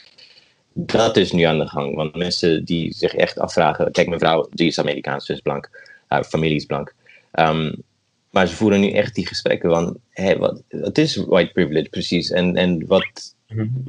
Dat 0.73 1.17
is 1.17 1.33
nu 1.33 1.43
aan 1.43 1.59
de 1.59 1.69
gang. 1.69 1.95
Want 1.95 2.17
mensen 2.17 2.65
die 2.65 2.95
zich 2.95 3.15
echt 3.15 3.39
afvragen. 3.39 3.93
Kijk, 3.93 4.07
mijn 4.09 4.21
vrouw, 4.21 4.49
die 4.51 4.67
is 4.67 4.79
Amerikaans, 4.79 5.27
dus 5.27 5.41
blank. 5.41 5.71
Haar 6.07 6.25
familie 6.25 6.57
is 6.57 6.65
blank. 6.65 6.95
Um, 7.33 7.75
maar 8.31 8.47
ze 8.47 8.55
voeren 8.55 8.81
nu 8.81 8.91
echt 8.91 9.15
die 9.15 9.27
gesprekken 9.27 9.71
van. 9.71 9.99
Hé, 10.11 10.37
wat, 10.37 10.63
wat 10.69 10.99
is 10.99 11.17
white 11.17 11.53
privilege 11.53 11.89
precies? 11.89 12.31
En, 12.31 12.57
en 12.57 12.87
wat, 12.87 13.35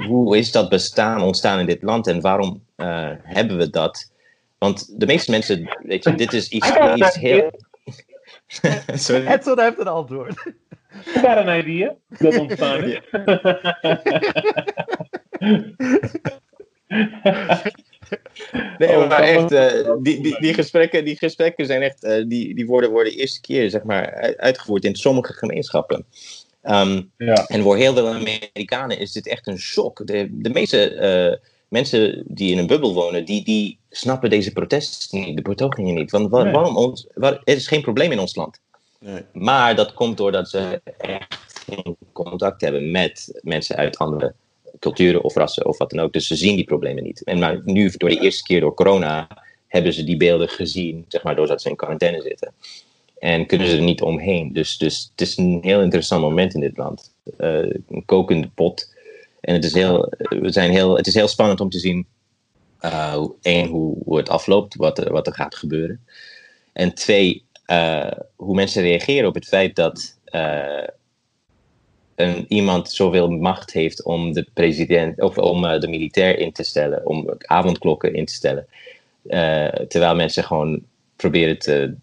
hoe 0.08 0.38
is 0.38 0.52
dat 0.52 0.70
bestaan 0.70 1.22
ontstaan 1.22 1.60
in 1.60 1.66
dit 1.66 1.82
land 1.82 2.08
en 2.08 2.22
waarom 2.22 2.64
uh, 2.78 3.12
hebben 3.24 3.58
we 3.58 3.70
dat? 3.70 4.12
Want 4.58 5.00
de 5.00 5.06
meeste 5.06 5.32
mensen, 5.32 5.78
weet 5.84 6.04
je, 6.04 6.16
dit 6.16 6.34
is 6.34 6.50
iets, 6.50 6.72
iets 6.96 7.16
heel. 7.16 7.52
Edson 9.28 9.60
heeft 9.60 9.80
een 9.80 9.88
antwoord. 9.88 10.46
Ik 11.06 11.12
got 11.14 11.48
een 11.48 11.60
idee 11.60 11.92
dat 12.10 12.38
ontstaan 12.38 12.84
is. 12.84 13.00
Nee, 18.78 18.98
oh, 18.98 19.10
maar 19.10 19.20
echt, 19.20 19.52
uh, 19.52 19.94
die, 20.02 20.22
die, 20.22 20.40
die, 20.40 20.54
gesprekken, 20.54 21.06
die 21.06 21.18
gesprekken 21.18 21.66
zijn 21.66 21.82
echt, 21.82 22.04
uh, 22.04 22.24
die, 22.28 22.56
die 22.56 22.66
worden, 22.66 22.90
worden 22.90 23.14
de 23.14 23.20
eerste 23.20 23.42
keer 23.42 23.70
zeg 23.70 23.84
maar, 23.84 24.36
uitgevoerd 24.38 24.86
in 24.86 24.96
sommige 24.96 25.34
gemeenschappen. 25.34 26.06
Um, 26.70 27.12
ja. 27.18 27.48
En 27.48 27.62
voor 27.62 27.78
heel 27.78 27.94
veel 27.94 28.08
Amerikanen 28.08 29.00
is 29.00 29.12
dit 29.12 29.28
echt 29.28 29.48
een 29.48 29.60
shock. 29.60 30.08
De, 30.08 30.28
de 30.32 30.50
meeste 30.50 30.94
uh, 30.94 31.50
mensen 31.68 32.24
die 32.28 32.52
in 32.52 32.58
een 32.58 32.68
bubbel 32.68 32.94
wonen, 32.94 33.26
die, 33.26 33.44
die 33.44 33.80
snappen 33.90 34.30
deze 34.30 34.52
protesten 34.52 35.20
niet, 35.20 35.36
de 35.36 35.42
betogingen 35.42 35.96
niet. 35.96 36.12
Want 36.12 36.30
waar, 36.30 36.44
nee. 36.44 36.54
waarom 36.54 36.78
ons, 36.78 37.08
waar, 37.14 37.34
er 37.34 37.56
is 37.56 37.68
geen 37.68 37.82
probleem 37.82 38.12
in 38.12 38.20
ons 38.20 38.36
land. 38.36 38.60
Nee. 39.00 39.22
Maar 39.34 39.76
dat 39.76 39.94
komt 39.94 40.18
doordat 40.18 40.50
ze 40.50 40.82
echt 40.98 41.38
geen 41.66 41.98
contact 42.12 42.62
hebben 42.62 42.92
met 42.92 43.40
mensen 43.42 43.76
uit 43.76 43.98
andere 43.98 44.34
culturen 44.80 45.24
of 45.24 45.36
rassen 45.36 45.66
of 45.66 45.78
wat 45.78 45.90
dan 45.90 46.00
ook. 46.00 46.14
Dus 46.14 46.28
ze 46.28 46.36
zien 46.36 46.56
die 46.56 46.66
problemen 46.66 47.04
niet. 47.04 47.24
En 47.24 47.40
maar 47.40 47.62
nu, 47.64 47.92
door 47.98 48.10
de 48.10 48.20
eerste 48.20 48.44
keer 48.44 48.60
door 48.60 48.74
corona, 48.74 49.28
hebben 49.68 49.94
ze 49.94 50.04
die 50.04 50.18
beelden 50.18 50.50
gezien, 50.50 51.06
zeg 51.08 51.24
maar, 51.24 51.36
doordat 51.36 51.62
ze 51.62 51.70
in 51.70 51.76
quarantaine 51.76 52.22
zitten. 52.22 52.54
En 53.20 53.46
kunnen 53.46 53.68
ze 53.68 53.76
er 53.76 53.84
niet 53.84 54.02
omheen. 54.02 54.54
Dus, 54.54 54.78
dus 54.78 55.10
het 55.12 55.22
is 55.22 55.38
een 55.38 55.60
heel 55.62 55.82
interessant 55.82 56.22
moment 56.22 56.54
in 56.54 56.60
dit 56.60 56.78
land. 56.78 57.14
Uh, 57.40 57.72
een 57.90 58.04
kokende 58.06 58.48
pot. 58.48 58.96
En 59.42 59.54
het 59.54 59.64
is 59.64 59.74
heel, 59.74 60.14
we 60.18 60.52
zijn 60.52 60.72
heel, 60.72 60.98
het 60.98 61.08
is 61.08 61.14
heel 61.14 61.28
spannend 61.28 61.60
om 61.60 61.70
te 61.70 61.80
zien, 61.80 62.08
uh, 62.82 63.26
één, 63.42 63.68
hoe, 63.68 63.98
hoe 64.06 64.18
het 64.18 64.30
afloopt, 64.30 64.76
wat 64.76 64.98
er, 64.98 65.12
wat 65.12 65.28
er 65.28 65.34
gaat 65.34 65.56
gebeuren. 65.56 66.06
En 66.74 66.94
twee, 66.94 67.44
uh, 67.68 68.12
hoe 68.36 68.56
mensen 68.56 68.82
reageren 68.82 69.28
op 69.28 69.36
het 69.36 69.48
feit 69.48 69.76
dat 69.76 70.18
een, 72.16 72.46
iemand 72.48 72.92
zoveel 72.92 73.30
macht 73.30 73.74
heeft 73.74 74.04
om 74.04 74.34
de 74.34 74.48
president 74.54 75.22
of 75.22 75.38
om 75.38 75.62
de 75.80 75.88
militair 75.88 76.40
in 76.40 76.52
te 76.52 76.64
stellen, 76.64 77.06
om 77.06 77.30
avondklokken 77.38 78.14
in 78.14 78.26
te 78.26 78.34
stellen. 78.34 78.68
Terwijl 79.88 80.16
mensen 80.16 80.44
gewoon 80.44 80.84
proberen 81.16 81.60
te 81.60 81.96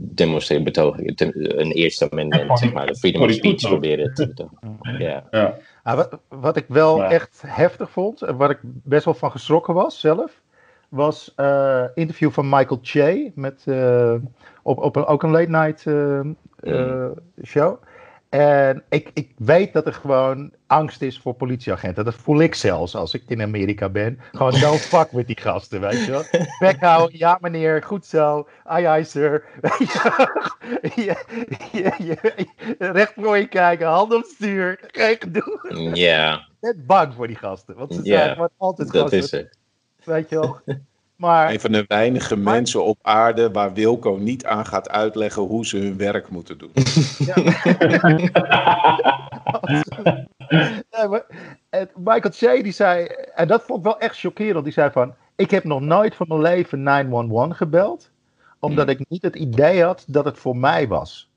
demonstreren, 0.00 0.64
betogen, 0.64 1.12
een 1.60 1.72
eerste 1.72 2.10
amendement, 2.10 2.58
zeg 2.58 2.72
maar, 2.72 2.86
de 2.86 2.96
freedom 2.96 3.22
of 3.22 3.32
speech 3.32 3.60
proberen 3.60 4.14
te 4.14 4.26
betogen. 4.26 4.78
Ja. 4.98 5.24
ja. 5.30 5.56
Ah, 5.82 5.96
wat, 5.96 6.18
wat, 6.28 6.56
ik 6.56 6.64
wel 6.68 6.96
ja. 6.96 7.10
echt 7.10 7.42
heftig 7.46 7.90
vond, 7.90 8.22
en 8.22 8.36
waar 8.36 8.50
ik 8.50 8.58
best 8.62 9.04
wel 9.04 9.14
van 9.14 9.30
geschrokken 9.30 9.74
was 9.74 10.00
zelf, 10.00 10.40
was 10.88 11.32
een 11.36 11.46
uh, 11.46 11.84
interview 11.94 12.30
van 12.30 12.48
Michael 12.48 12.78
Che 12.82 13.32
met, 13.34 13.64
op, 14.62 14.78
op 14.78 14.96
een, 14.96 15.04
ook 15.06 15.22
een 15.22 15.30
late 15.30 15.50
night 15.50 15.84
mm. 15.84 17.14
show. 17.44 17.82
En 18.30 18.82
ik, 18.88 19.10
ik 19.14 19.32
weet 19.36 19.72
dat 19.72 19.86
er 19.86 19.92
gewoon 19.92 20.52
angst 20.66 21.02
is 21.02 21.18
voor 21.18 21.34
politieagenten. 21.34 22.04
Dat 22.04 22.14
voel 22.14 22.40
ik 22.40 22.54
zelfs 22.54 22.94
als 22.94 23.14
ik 23.14 23.22
in 23.26 23.42
Amerika 23.42 23.88
ben. 23.88 24.18
Gewoon 24.32 24.60
no 24.60 24.72
fuck 24.92 25.12
met 25.12 25.26
die 25.26 25.40
gasten, 25.40 25.80
weet 25.80 26.04
je 26.04 26.10
wel. 26.10 26.22
Bek 26.58 26.80
ja 27.12 27.38
meneer, 27.40 27.82
goed 27.82 28.06
zo. 28.06 28.48
Ai 28.64 28.84
ai 28.84 29.04
sir. 29.04 29.44
je, 30.94 31.24
je, 31.72 31.94
je, 31.98 32.16
recht 32.78 33.12
voor 33.16 33.38
je 33.38 33.48
kijken, 33.48 33.86
hand 33.86 34.14
op 34.14 34.24
stuur. 34.24 34.80
Geen 34.86 35.16
gedoe. 35.18 35.90
Ja. 35.94 36.48
Net 36.60 36.86
bang 36.86 37.14
voor 37.14 37.26
die 37.26 37.36
gasten. 37.36 37.76
Want 37.76 37.94
ze 37.94 38.00
zijn 38.02 38.32
gewoon 38.32 38.50
altijd 38.56 38.92
dat 38.92 39.00
gasten. 39.00 39.18
is 39.18 39.30
het. 39.30 39.58
Weet 40.04 40.28
je 40.28 40.40
wel. 40.40 40.60
Maar, 41.20 41.50
een 41.50 41.60
van 41.60 41.72
de 41.72 41.84
weinige 41.86 42.36
maar, 42.36 42.54
mensen 42.54 42.84
op 42.84 42.98
aarde 43.02 43.50
waar 43.50 43.72
Wilco 43.72 44.16
niet 44.20 44.44
aan 44.44 44.66
gaat 44.66 44.90
uitleggen 44.90 45.42
hoe 45.42 45.66
ze 45.66 45.76
hun 45.76 45.96
werk 45.96 46.28
moeten 46.28 46.58
doen. 46.58 46.70
Ja. 47.18 47.34
nee, 50.90 51.08
maar, 51.08 51.26
Michael 51.94 52.32
Che 52.32 52.62
die 52.62 52.72
zei, 52.72 53.04
en 53.34 53.48
dat 53.48 53.62
vond 53.62 53.78
ik 53.78 53.84
wel 53.84 53.98
echt 53.98 54.18
chockerend, 54.18 54.64
die 54.64 54.72
zei 54.72 54.90
van, 54.90 55.14
ik 55.36 55.50
heb 55.50 55.64
nog 55.64 55.80
nooit 55.80 56.14
van 56.14 56.26
mijn 56.28 56.40
leven 56.40 56.82
911 56.82 57.56
gebeld, 57.56 58.10
omdat 58.58 58.86
mm. 58.86 58.92
ik 58.92 59.08
niet 59.08 59.22
het 59.22 59.36
idee 59.36 59.84
had 59.84 60.04
dat 60.06 60.24
het 60.24 60.38
voor 60.38 60.56
mij 60.56 60.88
was. 60.88 61.30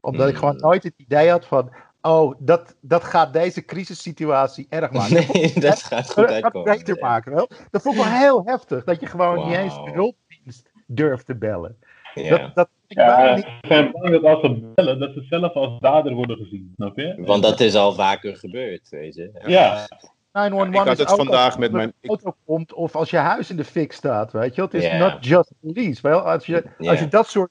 Omdat 0.00 0.26
mm. 0.26 0.32
ik 0.32 0.36
gewoon 0.36 0.56
nooit 0.56 0.82
het 0.82 0.94
idee 0.96 1.30
had 1.30 1.46
van, 1.46 1.70
oh, 2.04 2.34
dat, 2.38 2.76
dat 2.80 3.04
gaat 3.04 3.32
deze 3.32 3.64
crisissituatie 3.64 4.66
erg 4.68 4.90
maken. 4.90 5.14
Nee, 5.32 5.52
dat, 5.52 5.62
dat 5.62 5.82
gaat 5.82 6.12
goed 6.12 6.28
dat 6.28 6.52
gaat 6.52 6.64
beter 6.64 6.98
maken, 7.00 7.34
wel. 7.34 7.48
Dat 7.70 7.82
vond 7.82 7.96
ik 7.96 8.02
wel 8.02 8.12
heel 8.12 8.42
heftig, 8.44 8.84
dat 8.84 9.00
je 9.00 9.06
gewoon 9.06 9.36
wow. 9.36 9.46
niet 9.46 9.56
eens 9.56 9.74
de 9.74 9.90
hulpdienst 9.90 10.70
durft 10.86 11.26
te 11.26 11.34
bellen. 11.34 11.76
Ja. 12.14 12.38
Dat, 12.38 12.54
dat, 12.54 12.68
ik 12.86 12.96
ja, 12.98 13.34
niet... 13.34 13.46
Zijn 13.60 13.90
bang 13.92 14.10
dat 14.10 14.24
als 14.24 14.40
ze 14.40 14.72
bellen, 14.74 14.98
dat 14.98 15.12
ze 15.12 15.22
zelf 15.28 15.52
als 15.52 15.80
dader 15.80 16.14
worden 16.14 16.36
gezien, 16.36 16.72
snap 16.76 16.98
je? 16.98 17.14
Want 17.18 17.42
dat 17.42 17.60
is 17.60 17.74
al 17.74 17.92
vaker 17.92 18.36
gebeurd, 18.36 18.88
weet 18.88 19.14
je. 19.14 19.30
Ja. 19.46 19.86
911 20.32 20.82
ik 20.82 20.88
had 20.88 20.98
het 20.98 21.10
is 21.10 21.16
vandaag 21.16 21.58
met 21.58 21.72
mijn. 21.72 21.92
auto 22.02 22.34
komt 22.44 22.72
of 22.72 22.96
als 22.96 23.10
je 23.10 23.16
huis 23.16 23.50
in 23.50 23.56
de 23.56 23.64
fik 23.64 23.92
staat, 23.92 24.32
weet 24.32 24.54
je. 24.54 24.62
Het 24.62 24.74
is 24.74 24.82
yeah. 24.82 24.98
not 24.98 25.24
just 25.24 25.52
police. 25.60 26.02
Wel, 26.02 26.20
als, 26.20 26.46
je, 26.46 26.64
yeah. 26.78 26.90
als 26.90 26.98
je 26.98 27.08
dat 27.08 27.28
soort 27.28 27.50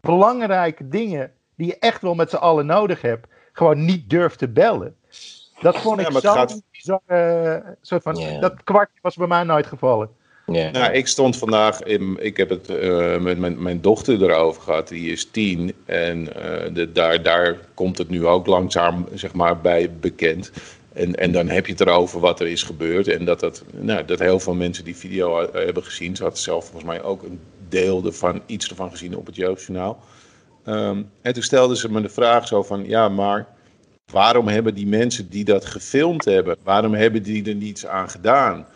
belangrijke 0.00 0.88
dingen 0.88 1.32
die 1.56 1.66
je 1.66 1.78
echt 1.78 2.02
wel 2.02 2.14
met 2.14 2.30
z'n 2.30 2.36
allen 2.36 2.66
nodig 2.66 3.02
hebt, 3.02 3.26
gewoon 3.60 3.84
niet 3.84 4.10
durft 4.10 4.38
te 4.38 4.48
bellen. 4.48 4.94
Dat 5.60 5.78
vond 5.78 6.00
ik 6.00 6.12
ja, 6.12 6.20
zo 6.20 6.32
gaat... 6.32 6.62
bizar. 6.72 7.00
Uh, 7.08 7.56
soort 7.80 8.02
van, 8.02 8.16
yeah. 8.16 8.40
Dat 8.40 8.64
kwartje 8.64 8.98
was 9.02 9.16
bij 9.16 9.26
mij 9.26 9.42
nooit 9.42 9.66
gevallen. 9.66 10.08
Yeah. 10.46 10.72
Nou, 10.72 10.92
ik 10.92 11.06
stond 11.06 11.36
vandaag, 11.36 11.82
in, 11.82 12.16
ik 12.20 12.36
heb 12.36 12.48
het 12.48 12.70
uh, 12.70 13.18
met 13.18 13.38
mijn, 13.38 13.62
mijn 13.62 13.80
dochter 13.80 14.22
erover 14.22 14.62
gehad, 14.62 14.88
die 14.88 15.12
is 15.12 15.30
tien. 15.30 15.74
En 15.84 16.18
uh, 16.20 16.74
de, 16.74 16.92
daar, 16.92 17.22
daar 17.22 17.56
komt 17.74 17.98
het 17.98 18.08
nu 18.08 18.26
ook 18.26 18.46
langzaam 18.46 19.06
zeg 19.14 19.32
maar, 19.32 19.60
bij 19.60 19.92
bekend. 20.00 20.52
En, 20.92 21.14
en 21.14 21.32
dan 21.32 21.48
heb 21.48 21.66
je 21.66 21.72
het 21.72 21.80
erover 21.80 22.20
wat 22.20 22.40
er 22.40 22.46
is 22.46 22.62
gebeurd. 22.62 23.08
En 23.08 23.24
dat, 23.24 23.40
dat, 23.40 23.64
nou, 23.70 24.04
dat 24.04 24.18
heel 24.18 24.40
veel 24.40 24.54
mensen 24.54 24.84
die 24.84 24.96
video 24.96 25.50
hebben 25.52 25.84
gezien. 25.84 26.16
Ze 26.16 26.22
had 26.22 26.38
zelf 26.38 26.64
volgens 26.64 26.84
mij 26.84 27.02
ook 27.02 27.22
een 27.22 27.40
deel 27.68 28.04
ervan, 28.04 28.42
iets 28.46 28.68
ervan 28.68 28.90
gezien 28.90 29.16
op 29.16 29.26
het 29.26 29.36
Jeugdjournaal. 29.36 30.02
Um, 30.66 31.10
en 31.22 31.32
toen 31.32 31.42
stelden 31.42 31.76
ze 31.76 31.90
me 31.90 32.00
de 32.00 32.08
vraag 32.08 32.46
zo 32.46 32.62
van, 32.62 32.84
ja, 32.88 33.08
maar 33.08 33.46
waarom 34.12 34.48
hebben 34.48 34.74
die 34.74 34.86
mensen 34.86 35.28
die 35.28 35.44
dat 35.44 35.64
gefilmd 35.64 36.24
hebben, 36.24 36.56
waarom 36.62 36.94
hebben 36.94 37.22
die 37.22 37.48
er 37.48 37.54
niets 37.54 37.86
aan 37.86 38.10
gedaan? 38.10 38.66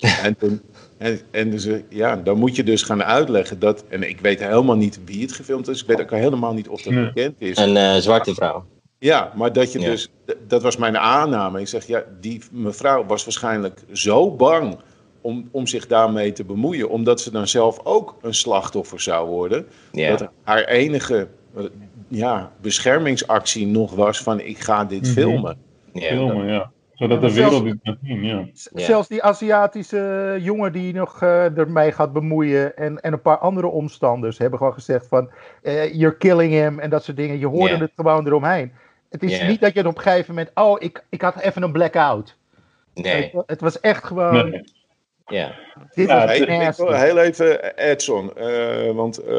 en 0.24 0.36
toen, 0.36 0.60
en, 0.98 1.20
en 1.30 1.50
dus, 1.50 1.68
ja, 1.88 2.16
dan 2.16 2.38
moet 2.38 2.56
je 2.56 2.64
dus 2.64 2.82
gaan 2.82 3.02
uitleggen 3.02 3.58
dat, 3.58 3.84
en 3.88 4.08
ik 4.08 4.20
weet 4.20 4.40
helemaal 4.40 4.76
niet 4.76 5.00
wie 5.04 5.22
het 5.22 5.32
gefilmd 5.32 5.68
is, 5.68 5.80
ik 5.80 5.86
weet 5.86 6.00
ook 6.00 6.10
helemaal 6.10 6.54
niet 6.54 6.68
of 6.68 6.82
dat 6.82 6.92
Nee. 6.92 7.04
bekend 7.12 7.34
is. 7.38 7.56
Een 7.56 7.76
uh, 7.76 7.96
zwarte 7.96 8.34
vrouw. 8.34 8.64
Ja, 8.98 9.32
maar 9.34 9.52
dat 9.52 9.72
je 9.72 9.80
Ja. 9.80 9.90
dus, 9.90 10.08
dat 10.46 10.62
was 10.62 10.76
mijn 10.76 10.98
aanname. 10.98 11.60
Ik 11.60 11.68
zeg, 11.68 11.86
ja, 11.86 12.04
die 12.20 12.42
mevrouw 12.50 13.06
was 13.06 13.24
waarschijnlijk 13.24 13.80
zo 13.92 14.30
bang 14.30 14.78
om, 15.20 15.48
om 15.50 15.66
zich 15.66 15.86
daarmee 15.86 16.32
te 16.32 16.44
bemoeien, 16.44 16.88
omdat 16.88 17.20
ze 17.20 17.30
dan 17.30 17.48
zelf 17.48 17.80
ook 17.84 18.16
een 18.22 18.34
slachtoffer 18.34 19.00
zou 19.00 19.28
worden. 19.28 19.66
Ja. 19.92 20.16
Dat 20.16 20.28
haar 20.42 20.64
enige 20.64 21.28
eh, 21.56 21.64
ja, 22.08 22.52
beschermingsactie 22.60 23.66
nog 23.66 23.94
was 23.94 24.22
van 24.22 24.40
ik 24.40 24.58
ga 24.58 24.84
dit 24.84 25.02
Mhm. 25.02 25.12
filmen. 25.12 25.56
Ja. 25.92 26.08
Filmen, 26.08 26.46
ja. 26.46 26.70
Zodat 26.94 27.20
de 27.20 27.32
wereld 27.34 27.64
dit 27.64 27.76
kan 27.82 27.98
zien, 28.02 28.22
ja. 28.24 28.44
Zelfs 28.74 29.08
die 29.08 29.22
Aziatische 29.22 30.36
jongen 30.40 30.72
die 30.72 30.92
nog 30.94 31.22
eh, 31.22 31.58
ermee 31.58 31.92
gaat 31.92 32.12
bemoeien 32.12 32.76
en, 32.76 33.00
en 33.00 33.12
een 33.12 33.20
paar 33.22 33.38
andere 33.38 33.66
omstanders 33.66 34.38
hebben 34.38 34.58
gewoon 34.58 34.72
gezegd 34.74 35.06
van 35.08 35.30
eh, 35.62 35.94
you're 35.94 36.16
killing 36.16 36.52
him 36.52 36.78
en 36.78 36.90
dat 36.90 37.04
soort 37.04 37.16
dingen. 37.16 37.38
Je 37.38 37.46
hoorde 37.46 37.76
het 37.76 37.92
gewoon 37.96 38.26
eromheen. 38.26 38.72
Het 39.10 39.22
is 39.22 39.42
niet 39.42 39.60
dat 39.60 39.74
je 39.74 39.86
op 39.86 39.96
een 39.96 40.02
gegeven 40.02 40.34
moment, 40.34 40.50
oh 40.54 40.76
ik, 40.78 41.04
ik 41.08 41.22
had 41.22 41.38
even 41.40 41.62
een 41.62 41.72
blackout. 41.72 42.36
Nee. 42.94 43.30
Het, 43.32 43.42
het 43.46 43.60
was 43.60 43.80
echt 43.80 44.04
gewoon, 44.04 44.50
Nee. 44.50 44.64
Ja. 45.30 45.54
dit 45.94 46.08
Ja, 46.08 46.14
was 46.26 46.38
Hey, 46.38 46.66
ik 46.68 46.74
wil 46.76 46.92
heel 46.92 47.18
even, 47.18 47.76
Edson, 47.76 48.36
eh, 48.36 48.90
want 48.90 49.18
eh, 49.18 49.34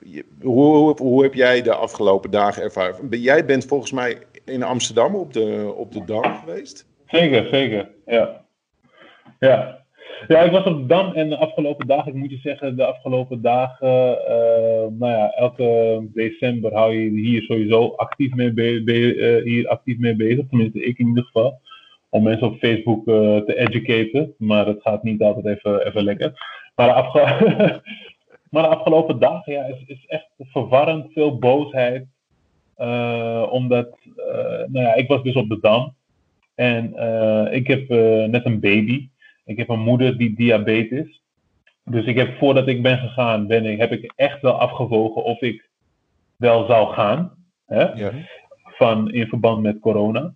je- 0.00 0.24
hoe, 0.42 0.76
hoe, 0.76 0.94
hoe 1.00 1.22
heb 1.22 1.34
jij 1.34 1.62
de 1.62 1.74
afgelopen 1.74 2.30
dagen 2.30 2.62
ervaren? 2.62 3.08
Ben- 3.08 3.20
Jij 3.20 3.44
bent 3.44 3.64
volgens 3.66 3.92
mij 3.92 4.18
in 4.44 4.62
Amsterdam 4.62 5.14
op 5.14 5.32
de, 5.32 5.72
op 5.76 5.92
de 5.92 6.04
Dam 6.04 6.34
geweest? 6.44 6.86
Zeker, 7.06 7.46
zeker. 7.50 7.88
Ja. 8.06 8.44
Ja. 9.38 9.82
Ja, 10.28 10.40
ik 10.42 10.50
was 10.50 10.64
op 10.64 10.76
de 10.80 10.86
Dam 10.86 11.12
en 11.12 11.28
de 11.28 11.36
afgelopen 11.36 11.86
dagen, 11.86 12.12
ik 12.12 12.18
moet 12.18 12.30
je 12.30 12.36
zeggen, 12.36 12.76
de 12.76 12.84
afgelopen 12.84 13.42
dagen, 13.42 14.26
eh, 14.26 14.86
nou 14.98 15.12
ja, 15.12 15.30
elke 15.30 16.00
december 16.14 16.72
hou 16.74 16.94
je 16.94 17.10
hier 17.10 17.42
sowieso 17.42 17.88
actief 17.96 18.34
mee, 18.34 18.52
be- 18.52 18.82
be- 18.84 19.14
eh, 19.14 19.44
hier 19.44 19.68
actief 19.68 19.98
mee 19.98 20.16
bezig. 20.16 20.46
Tenminste, 20.48 20.84
ik 20.84 20.98
in 20.98 21.06
ieder 21.06 21.24
geval. 21.24 21.60
Om 22.14 22.22
mensen 22.22 22.46
op 22.46 22.58
Facebook 22.58 23.08
eh, 23.08 23.36
te 23.36 23.56
educaten. 23.56 24.34
Maar 24.38 24.66
het 24.66 24.82
gaat 24.82 25.02
niet 25.02 25.22
altijd 25.22 25.46
even, 25.46 25.86
even 25.86 26.04
lekker. 26.04 26.32
Maar 26.74 26.86
de, 26.86 26.92
afge- 26.92 27.82
maar 28.50 28.62
de 28.62 28.68
afgelopen 28.68 29.18
dagen 29.18 29.52
ja, 29.52 29.64
is, 29.64 29.82
is 29.86 30.04
echt 30.06 30.28
verwarrend 30.38 31.12
veel 31.12 31.38
boosheid. 31.38 32.06
Eh, 32.76 33.46
omdat, 33.50 33.98
eh, 34.16 34.34
nou 34.46 34.86
ja, 34.86 34.94
ik 34.94 35.08
was 35.08 35.22
dus 35.22 35.34
op 35.34 35.48
de 35.48 35.58
Dam. 35.60 35.94
En 36.54 36.84
ik 37.52 37.66
heb 37.66 37.88
net 38.28 38.44
een 38.44 38.60
baby. 38.60 39.08
Ik 39.44 39.56
heb 39.56 39.68
een 39.68 39.80
moeder 39.80 40.18
die 40.18 40.34
diabetes. 40.36 41.22
Dus 41.84 42.04
ik 42.04 42.16
heb 42.16 42.38
voordat 42.38 42.68
ik 42.68 42.82
ben 42.82 42.98
gegaan, 42.98 43.46
ben 43.46 43.64
ik, 43.64 43.78
heb 43.78 43.92
ik 43.92 44.12
echt 44.16 44.42
wel 44.42 44.60
afgewogen 44.60 45.24
of 45.24 45.40
ik 45.40 45.68
wel 46.36 46.66
zou 46.66 46.92
gaan. 46.92 47.32
Hè? 47.66 47.82
Ja. 47.82 48.12
Van, 48.62 49.12
in 49.12 49.26
verband 49.28 49.62
met 49.62 49.78
corona. 49.80 50.34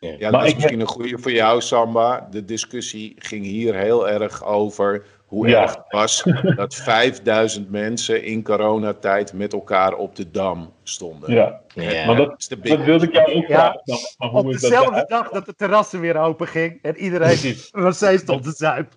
Ja, 0.00 0.30
Maar 0.30 0.30
dat 0.30 0.44
is 0.44 0.48
ik- 0.48 0.54
misschien 0.56 0.80
een 0.80 0.86
goede 0.86 1.18
voor 1.18 1.32
jou, 1.32 1.60
Samba. 1.60 2.28
De 2.30 2.44
discussie 2.44 3.14
ging 3.18 3.44
hier 3.44 3.74
heel 3.74 4.08
erg 4.08 4.44
over 4.44 5.04
hoe 5.26 5.48
Ja. 5.48 5.62
erg 5.62 5.74
het 5.74 5.84
was 5.88 6.22
dat 6.56 6.74
5000 6.74 7.70
mensen 7.70 8.24
in 8.24 8.42
coronatijd 8.42 9.32
met 9.32 9.52
elkaar 9.52 9.94
op 9.94 10.16
de 10.16 10.30
Dam 10.30 10.72
stonden. 10.82 11.32
Ja. 11.34 11.60
Ja. 11.74 12.06
Maar 12.06 12.16
dat, 12.16 12.34
is 12.38 12.48
de 12.48 12.56
big 12.56 12.76
dat 12.76 12.84
wilde 12.84 13.06
ik 13.06 13.12
jou 13.12 13.32
ook 13.34 13.44
vragen. 13.44 13.82
Maar 14.18 14.28
hoe 14.28 14.38
Op 14.40 14.48
is 14.48 14.60
dat 14.60 14.70
dezelfde 14.70 15.04
dag 15.08 15.28
dat 15.30 15.46
de 15.46 15.54
terrassen 15.54 16.00
weer 16.00 16.16
open 16.16 16.46
ging 16.48 16.78
en 16.82 16.96
iedereen 16.96 17.26
Precies. 17.28 17.68
rosé 17.84 18.18
stond 18.18 18.42
te 18.42 18.52
zuip. 18.56 18.92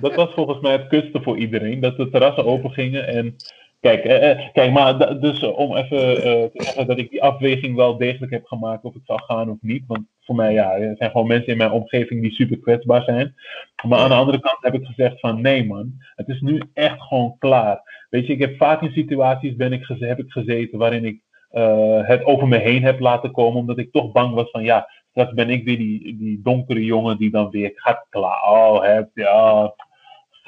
Dat 0.00 0.14
was 0.14 0.34
volgens 0.34 0.60
mij 0.60 0.72
het 0.72 0.88
kusten 0.88 1.22
voor 1.22 1.36
iedereen. 1.38 1.80
Dat 1.80 1.96
de 1.96 2.10
terrassen 2.10 2.44
open 2.44 2.70
gingen. 2.70 3.06
En 3.06 3.36
kijk, 3.80 4.04
eh, 4.04 4.30
eh, 4.30 4.52
kijk 4.52 4.72
maar 4.72 5.20
dus 5.20 5.42
eh, 5.42 5.58
om 5.58 5.76
even 5.76 5.98
te 6.50 6.50
zeggen 6.52 6.86
dat 6.86 6.98
ik 6.98 7.10
die 7.10 7.22
afweging 7.22 7.76
wel 7.76 7.96
degelijk 7.96 8.32
heb 8.32 8.46
gemaakt 8.46 8.84
of 8.84 8.94
het 8.94 9.06
zou 9.06 9.22
gaan 9.22 9.50
of 9.50 9.56
niet. 9.60 9.84
Want 9.86 10.06
voor 10.20 10.34
mij, 10.34 10.52
ja, 10.52 10.72
er 10.72 10.96
zijn 10.96 11.10
gewoon 11.10 11.26
mensen 11.26 11.52
in 11.52 11.58
mijn 11.58 11.70
omgeving 11.70 12.22
die 12.22 12.32
super 12.32 12.58
kwetsbaar 12.58 13.02
zijn. 13.02 13.34
Maar 13.88 13.98
aan 13.98 14.08
de 14.08 14.14
andere 14.14 14.40
kant 14.40 14.58
heb 14.60 14.74
ik 14.74 14.86
gezegd 14.86 15.20
van 15.20 15.40
nee 15.40 15.66
man, 15.66 15.92
het 16.14 16.28
is 16.28 16.40
nu 16.40 16.62
echt 16.74 17.00
gewoon 17.00 17.36
klaar. 17.38 18.06
Weet 18.10 18.26
je, 18.26 18.32
ik 18.32 18.40
heb 18.40 18.56
vaak 18.56 18.82
in 18.82 18.92
situaties 18.92 19.56
ben 19.56 19.72
ik 19.72 19.86
heb 19.98 20.18
ik 20.18 20.30
gezeten 20.30 20.78
waarin 20.78 21.04
ik 21.04 21.20
het 22.06 22.24
over 22.24 22.48
me 22.48 22.58
heen 22.58 22.82
heb 22.82 23.00
laten 23.00 23.32
komen. 23.32 23.60
Omdat 23.60 23.78
ik 23.78 23.92
toch 23.92 24.12
bang 24.12 24.34
was 24.34 24.50
van 24.50 24.62
ja, 24.62 24.88
straks 25.10 25.32
ben 25.32 25.50
ik 25.50 25.64
weer 25.64 25.76
die, 25.76 26.16
die 26.18 26.40
donkere 26.42 26.84
jongen 26.84 27.18
die 27.18 27.30
dan 27.30 27.50
weer 27.50 27.70
gaat 27.74 28.06
klaar. 28.08 28.42
Oh, 28.42 28.82
heb 28.82 29.10
ja, 29.14 29.74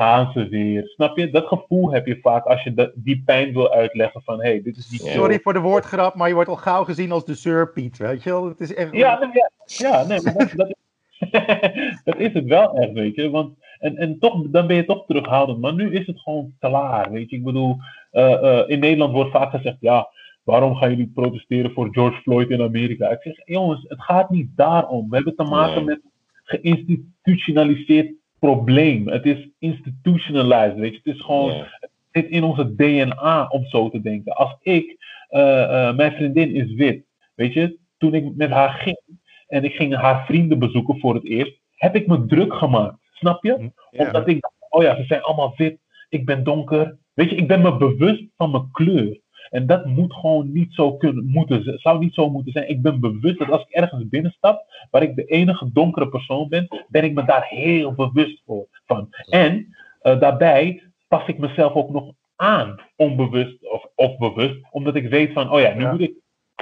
gaan 0.01 0.33
ze 0.33 0.49
weer. 0.49 0.87
Snap 0.87 1.19
je? 1.19 1.31
Dat 1.31 1.47
gevoel 1.47 1.93
heb 1.93 2.07
je 2.07 2.19
vaak 2.21 2.45
als 2.45 2.63
je 2.63 2.75
dat- 2.75 2.93
die 2.95 3.23
pijn 3.25 3.53
wil 3.53 3.73
uitleggen 3.73 4.23
van 4.23 4.43
hé, 4.43 4.49
hey, 4.51 4.63
dit 4.63 4.77
is. 4.77 5.13
Sorry 5.13 5.39
voor 5.43 5.53
de 5.53 5.61
woordgrap, 5.61 6.15
maar 6.15 6.29
je 6.29 6.35
wordt 6.35 6.49
al 6.49 6.57
gauw 6.57 6.85
gezien 6.85 7.13
als 7.13 7.25
de 7.25 7.35
Sir 7.35 7.73
Piet, 7.73 7.99
weet 7.99 8.23
je 8.23 8.31
wel? 8.31 8.49
Het 8.49 8.61
is 8.61 8.75
echt... 8.75 8.93
Ja, 8.93 9.19
nee, 9.19 9.29
ja, 9.33 9.51
ja, 9.65 10.05
nee, 10.07 10.23
maar 10.23 10.35
dat, 10.35 10.53
dat, 10.55 10.69
is, 10.69 10.75
dat 12.05 12.17
is 12.17 12.33
het 12.33 12.45
wel 12.45 12.75
echt, 12.75 12.93
weet 12.93 13.15
je. 13.15 13.31
Want, 13.31 13.55
en, 13.79 13.97
en 13.97 14.19
toch, 14.19 14.51
dan 14.51 14.67
ben 14.67 14.77
je 14.77 14.85
toch 14.85 15.07
terughoudend. 15.07 15.61
Maar 15.61 15.75
nu 15.75 15.93
is 15.93 16.07
het 16.07 16.21
gewoon 16.21 16.53
klaar, 16.59 17.11
weet 17.11 17.31
je. 17.31 17.37
Ik 17.37 17.45
bedoel, 17.45 17.77
eh, 18.11 18.33
eh, 18.59 18.69
in 18.69 18.79
Nederland 18.79 19.13
wordt 19.13 19.31
vaak 19.31 19.51
gezegd, 19.51 19.77
ja, 19.81 20.09
waarom 20.43 20.75
gaan 20.77 20.91
jullie 20.91 21.11
protesteren 21.15 21.71
voor 21.73 21.89
George 21.91 22.21
Floyd 22.21 22.51
in 22.51 22.63
Amerika? 22.63 23.09
Ik 23.09 23.23
zeg, 23.23 23.35
jongens, 23.45 23.85
het 23.89 24.03
gaat 24.03 24.31
niet 24.31 24.49
daarom. 24.57 25.09
We 25.11 25.15
hebben 25.17 25.37
te 25.37 25.45
maken 25.45 25.85
Nee. 25.85 25.85
met 25.85 26.01
geïnstitutionaliseerd 26.45 28.13
probleem. 28.40 29.09
Het 29.09 29.24
is 29.24 29.48
institutionalized, 29.59 30.79
weet 30.79 30.92
je. 30.92 31.00
Het 31.05 31.14
is 31.14 31.22
gewoon, 31.22 31.50
het 31.50 31.90
zit 32.12 32.29
in 32.29 32.42
onze 32.42 32.74
DNA 32.74 33.46
om 33.48 33.64
zo 33.64 33.90
te 33.90 34.00
denken. 34.00 34.33
Als 34.33 34.57
ik, 34.62 34.96
eh, 35.29 35.88
eh, 35.88 35.96
mijn 35.96 36.12
vriendin 36.12 36.55
is 36.55 36.74
wit, 36.74 37.05
weet 37.35 37.53
je, 37.53 37.79
toen 37.98 38.14
ik 38.14 38.37
met 38.37 38.50
haar 38.50 38.70
ging 38.70 39.00
en 39.48 39.64
ik 39.64 39.74
ging 39.74 39.96
haar 39.96 40.24
vrienden 40.26 40.59
bezoeken 40.59 40.98
voor 40.98 41.14
het 41.14 41.24
eerst, 41.24 41.59
heb 41.76 41.96
ik 41.96 42.07
me 42.07 42.26
druk 42.26 42.55
gemaakt. 42.55 42.96
Snap 43.12 43.44
je? 43.44 43.70
Omdat 43.90 44.29
ik 44.29 44.40
dacht, 44.40 44.55
oh 44.68 44.83
ja, 44.83 44.96
ze 44.96 45.05
zijn 45.05 45.22
allemaal 45.22 45.55
wit, 45.57 45.79
ik 46.09 46.24
ben 46.24 46.44
donker. 46.44 46.98
Weet 47.14 47.31
je, 47.31 47.37
ik 47.37 47.48
ben 47.48 47.62
me 47.62 47.76
bewust 47.76 48.24
van 48.37 48.50
mijn 48.50 48.68
kleur. 48.72 49.20
En 49.51 49.67
dat 49.67 49.85
moet 49.87 50.15
gewoon 50.15 50.53
niet 50.53 50.75
zo 50.75 50.97
kunnen 50.97 51.25
moeten. 51.27 51.79
zou 51.79 51.99
niet 51.99 52.15
zo 52.15 52.31
moeten 52.31 52.53
zijn. 52.53 52.69
Ik 52.69 52.83
ben 52.83 53.01
bewust 53.01 53.39
dat 53.39 53.51
als 53.51 53.63
ik 53.63 53.71
ergens 53.75 54.09
binnenstap, 54.09 54.65
waar 54.91 55.03
ik 55.03 55.17
de 55.17 55.25
enige 55.25 55.73
donkere 55.73 56.09
persoon 56.09 56.49
ben, 56.49 56.69
ben 56.89 57.05
ik 57.05 57.15
me 57.15 57.25
daar 57.25 57.47
heel 57.49 57.93
bewust 57.95 58.43
voor, 58.47 58.67
van. 58.87 59.09
En 59.29 59.77
eh, 60.01 60.21
daarbij 60.21 60.83
pas 61.09 61.27
ik 61.27 61.39
mezelf 61.39 61.73
ook 61.73 61.91
nog 61.91 62.13
aan, 62.37 62.81
onbewust 62.97 63.71
of, 63.71 63.87
of 63.95 64.19
bewust, 64.19 64.59
omdat 64.71 64.95
ik 64.95 65.09
weet 65.09 65.33
van, 65.33 65.53
oh 65.53 65.61
ja, 65.61 65.75
nu 65.75 65.83
Ja. 65.83 65.91
moet 65.91 66.01
ik, 66.01 66.15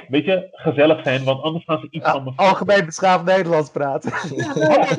weet 0.08 0.24
je, 0.24 0.48
gezellig 0.52 1.02
zijn, 1.02 1.24
want 1.24 1.42
anders 1.42 1.64
gaan 1.64 1.80
ze 1.80 1.86
iets 1.90 2.04
Ja, 2.06 2.12
van 2.12 2.24
me 2.24 2.32
algemeen 2.36 2.84
beschaafd 2.84 3.24
Nederlands 3.24 3.70
praten. 3.70 4.12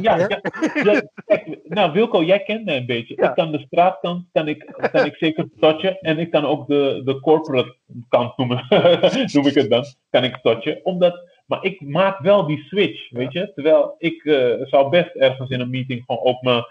ja, 0.01 0.15
ja, 0.17 0.27
ja. 0.27 0.39
Ja, 0.83 1.01
kijk, 1.25 1.59
nou, 1.63 1.91
Wilco, 1.91 2.23
jij 2.23 2.43
kent 2.43 2.65
mij 2.65 2.77
een 2.77 2.85
beetje. 2.85 3.13
Ja. 3.17 3.29
Ik 3.29 3.35
kan 3.35 3.51
de 3.51 3.59
straatkant 3.59 4.25
kan 4.31 4.47
ik, 4.47 4.89
kan 4.91 5.05
ik 5.05 5.15
zeker 5.15 5.49
touchen. 5.59 5.99
En 6.01 6.17
ik 6.19 6.31
kan 6.31 6.45
ook 6.45 6.67
de, 6.67 7.01
de 7.05 7.19
corporate 7.19 7.75
kant 8.09 8.37
noemen, 8.37 8.65
noem 9.33 9.47
ik 9.47 9.53
het 9.53 9.69
dan, 9.69 9.83
kan 10.09 10.23
ik 10.23 10.37
touchen. 10.41 10.79
Omdat, 10.83 11.19
maar 11.45 11.63
ik 11.63 11.81
maak 11.81 12.19
wel 12.19 12.45
die 12.45 12.63
switch, 12.63 13.09
weet 13.09 13.31
je. 13.33 13.51
Terwijl 13.53 13.95
ik 13.97 14.23
eh, 14.25 14.53
zou 14.61 14.89
best 14.89 15.15
ergens 15.15 15.49
in 15.49 15.59
een 15.59 15.69
meeting 15.69 16.03
gewoon 16.05 16.23
ook 16.23 16.41
mijn 16.41 16.63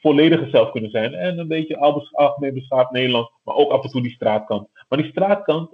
volledige 0.00 0.48
zelf 0.50 0.70
kunnen 0.70 0.90
zijn. 0.90 1.14
En 1.14 1.38
een 1.38 1.48
beetje 1.48 1.78
al- 1.78 2.08
algemeen 2.12 2.54
beschaafd 2.54 2.90
Nederlands, 2.90 3.30
maar 3.44 3.54
ook 3.54 3.70
af 3.70 3.84
en 3.84 3.90
toe 3.90 4.02
die 4.02 4.12
straatkant. 4.12 4.68
Maar 4.88 4.98
die 5.02 5.10
straatkant, 5.10 5.70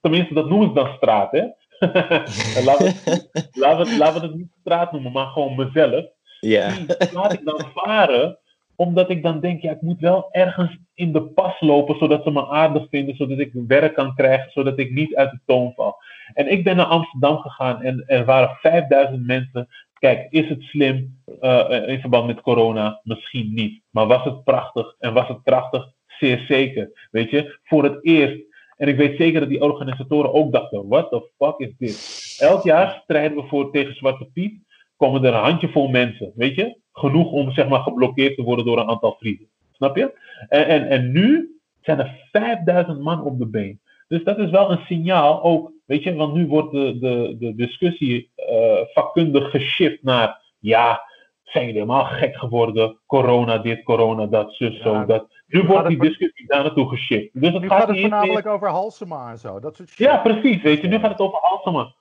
tenminste 0.00 0.34
dat 0.34 0.48
noemen 0.48 0.68
ze 0.68 0.74
dan 0.74 0.94
straat, 0.96 1.30
hè. 1.30 1.44
laten, 2.64 2.84
we, 2.84 3.50
laten, 3.52 3.86
we, 3.86 3.96
laten 3.98 4.20
we 4.20 4.26
het 4.26 4.36
niet 4.36 4.56
straat 4.60 4.92
noemen, 4.92 5.12
maar 5.12 5.26
gewoon 5.26 5.56
mezelf 5.56 6.04
Ja. 6.40 6.70
die 6.70 7.12
laat 7.12 7.32
ik 7.32 7.44
dan 7.44 7.60
varen, 7.74 8.38
omdat 8.76 9.10
ik 9.10 9.22
dan 9.22 9.40
denk, 9.40 9.62
ja, 9.62 9.70
ik 9.70 9.80
moet 9.80 10.00
wel 10.00 10.28
ergens 10.30 10.78
in 10.94 11.12
de 11.12 11.22
pas 11.22 11.60
lopen, 11.60 11.98
zodat 11.98 12.22
ze 12.22 12.30
me 12.30 12.48
aardig 12.48 12.86
vinden, 12.90 13.16
zodat 13.16 13.38
ik 13.38 13.50
werk 13.52 13.94
kan 13.94 14.14
krijgen, 14.14 14.50
zodat 14.50 14.78
ik 14.78 14.90
niet 14.90 15.14
uit 15.14 15.30
de 15.30 15.40
toon 15.46 15.72
val. 15.76 15.96
En 16.34 16.50
ik 16.50 16.64
ben 16.64 16.76
naar 16.76 16.86
Amsterdam 16.86 17.38
gegaan 17.38 17.82
en 17.82 18.04
er 18.06 18.24
waren 18.24 18.56
5000 18.60 19.26
mensen. 19.26 19.68
Kijk, 19.98 20.26
is 20.30 20.48
het 20.48 20.62
slim 20.62 21.20
eh, 21.40 21.88
in 21.88 22.00
verband 22.00 22.26
met 22.26 22.40
corona? 22.40 23.00
Misschien 23.02 23.54
niet. 23.54 23.82
Maar 23.90 24.06
was 24.06 24.24
het 24.24 24.44
prachtig 24.44 24.94
en 24.98 25.12
was 25.12 25.28
het 25.28 25.42
krachtig? 25.42 25.88
Zeer 26.06 26.44
zeker. 26.48 27.08
Weet 27.10 27.30
je, 27.30 27.58
voor 27.64 27.84
het 27.84 28.04
eerst. 28.04 28.54
En 28.76 28.88
ik 28.88 28.96
weet 28.96 29.16
zeker 29.16 29.40
dat 29.40 29.48
die 29.48 29.62
organisatoren 29.62 30.32
ook 30.32 30.52
dachten: 30.52 30.88
what 30.88 31.10
the 31.10 31.30
fuck 31.38 31.58
is 31.58 31.72
dit? 31.78 32.36
Elk 32.38 32.62
jaar 32.62 33.00
strijden 33.02 33.36
we 33.36 33.48
voor 33.48 33.72
tegen 33.72 33.94
Zwarte 33.94 34.28
Piet 34.32 34.64
komen 34.96 35.24
er 35.24 35.34
een 35.34 35.40
handjevol 35.40 35.88
mensen, 35.88 36.32
weet 36.34 36.54
je? 36.54 36.78
Genoeg 36.92 37.30
om 37.30 37.52
zeg 37.52 37.68
maar 37.68 37.80
geblokkeerd 37.80 38.36
te 38.36 38.42
worden 38.42 38.64
door 38.64 38.78
een 38.78 38.88
aantal 38.88 39.16
vrienden. 39.18 39.48
Snap 39.72 39.96
je? 39.96 40.18
En, 40.48 40.66
en, 40.66 40.88
en 40.88 41.12
nu 41.12 41.58
zijn 41.80 41.98
er 41.98 42.28
5000 42.32 43.00
man 43.00 43.22
op 43.22 43.38
de 43.38 43.46
been. 43.46 43.80
Dus 44.08 44.24
dat 44.24 44.38
is 44.38 44.50
wel 44.50 44.70
een 44.70 44.84
signaal 44.86 45.42
ook, 45.42 45.72
weet 45.84 46.02
je, 46.02 46.14
want 46.14 46.34
nu 46.34 46.46
wordt 46.46 46.72
de, 46.72 46.98
de, 46.98 47.36
de 47.38 47.54
discussie 47.54 48.30
eh, 48.34 48.80
vakkundig 48.92 49.50
geshift 49.50 50.02
naar, 50.02 50.40
ja, 50.58 51.00
zijn 51.46 51.64
jullie 51.66 51.80
helemaal 51.80 52.04
gek 52.04 52.36
geworden? 52.36 52.98
Corona 53.06 53.58
dit, 53.58 53.82
corona 53.82 54.26
dat, 54.26 54.52
zus, 54.52 54.80
zo, 54.82 54.92
Ja. 54.92 55.04
dat. 55.04 55.26
Nu 55.46 55.62
wordt 55.62 55.88
die 55.88 55.98
discussie 56.00 56.46
daar 56.46 56.62
naartoe 56.62 56.88
geshift. 56.88 57.28
Dus 57.32 57.52
het 57.52 57.62
Nu 57.62 57.68
gaat 57.68 57.78
gaat 57.78 57.88
het 57.88 57.96
meer- 57.96 58.08
voornamelijk 58.08 58.46
over 58.46 58.68
Halsema 58.68 59.30
en 59.30 59.38
zo. 59.38 59.60
Dat 59.60 59.76
soort 59.76 59.88
shit. 59.88 59.98
ja, 59.98 60.16
precies. 60.16 60.62
Weet 60.62 60.80
je, 60.80 60.88
nu 60.88 60.98
gaat 60.98 61.10
het 61.10 61.20
over 61.20 61.38
Halsema. 61.42 61.92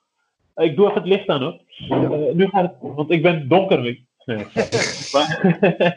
Ik 0.56 0.76
doe 0.76 0.86
even 0.90 1.02
het 1.02 1.10
licht 1.10 1.28
aan 1.28 1.42
hoor. 1.42 1.60
Eh, 1.90 2.34
nu 2.34 2.48
gaat 2.48 2.62
het, 2.62 2.74
want 2.80 3.12
ik 3.12 3.22
ben 3.22 3.48
donker. 3.48 3.82
weet 3.82 3.98
je. 3.98 4.04
Nee. 4.26 4.38
maar, 5.14 5.40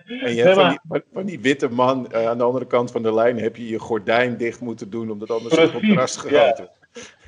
En 0.06 0.34
je 0.34 0.42
Nee, 0.44 0.54
van, 0.54 0.68
die, 0.68 0.78
van- 0.88 1.02
van 1.12 1.24
die 1.26 1.40
witte 1.40 1.68
man 1.68 2.10
eh, 2.12 2.28
aan 2.28 2.38
de 2.38 2.44
andere 2.44 2.66
kant 2.66 2.90
van 2.90 3.02
de 3.02 3.14
lijn 3.14 3.38
heb 3.38 3.56
je 3.56 3.68
je 3.68 3.78
gordijn 3.78 4.36
dicht 4.36 4.60
moeten 4.60 4.90
doen, 4.90 5.10
omdat 5.10 5.30
anders 5.30 5.54
op 5.54 5.60
het 5.60 5.70
Precies, 5.70 5.88
terras 5.88 6.16
gegoten. 6.16 6.68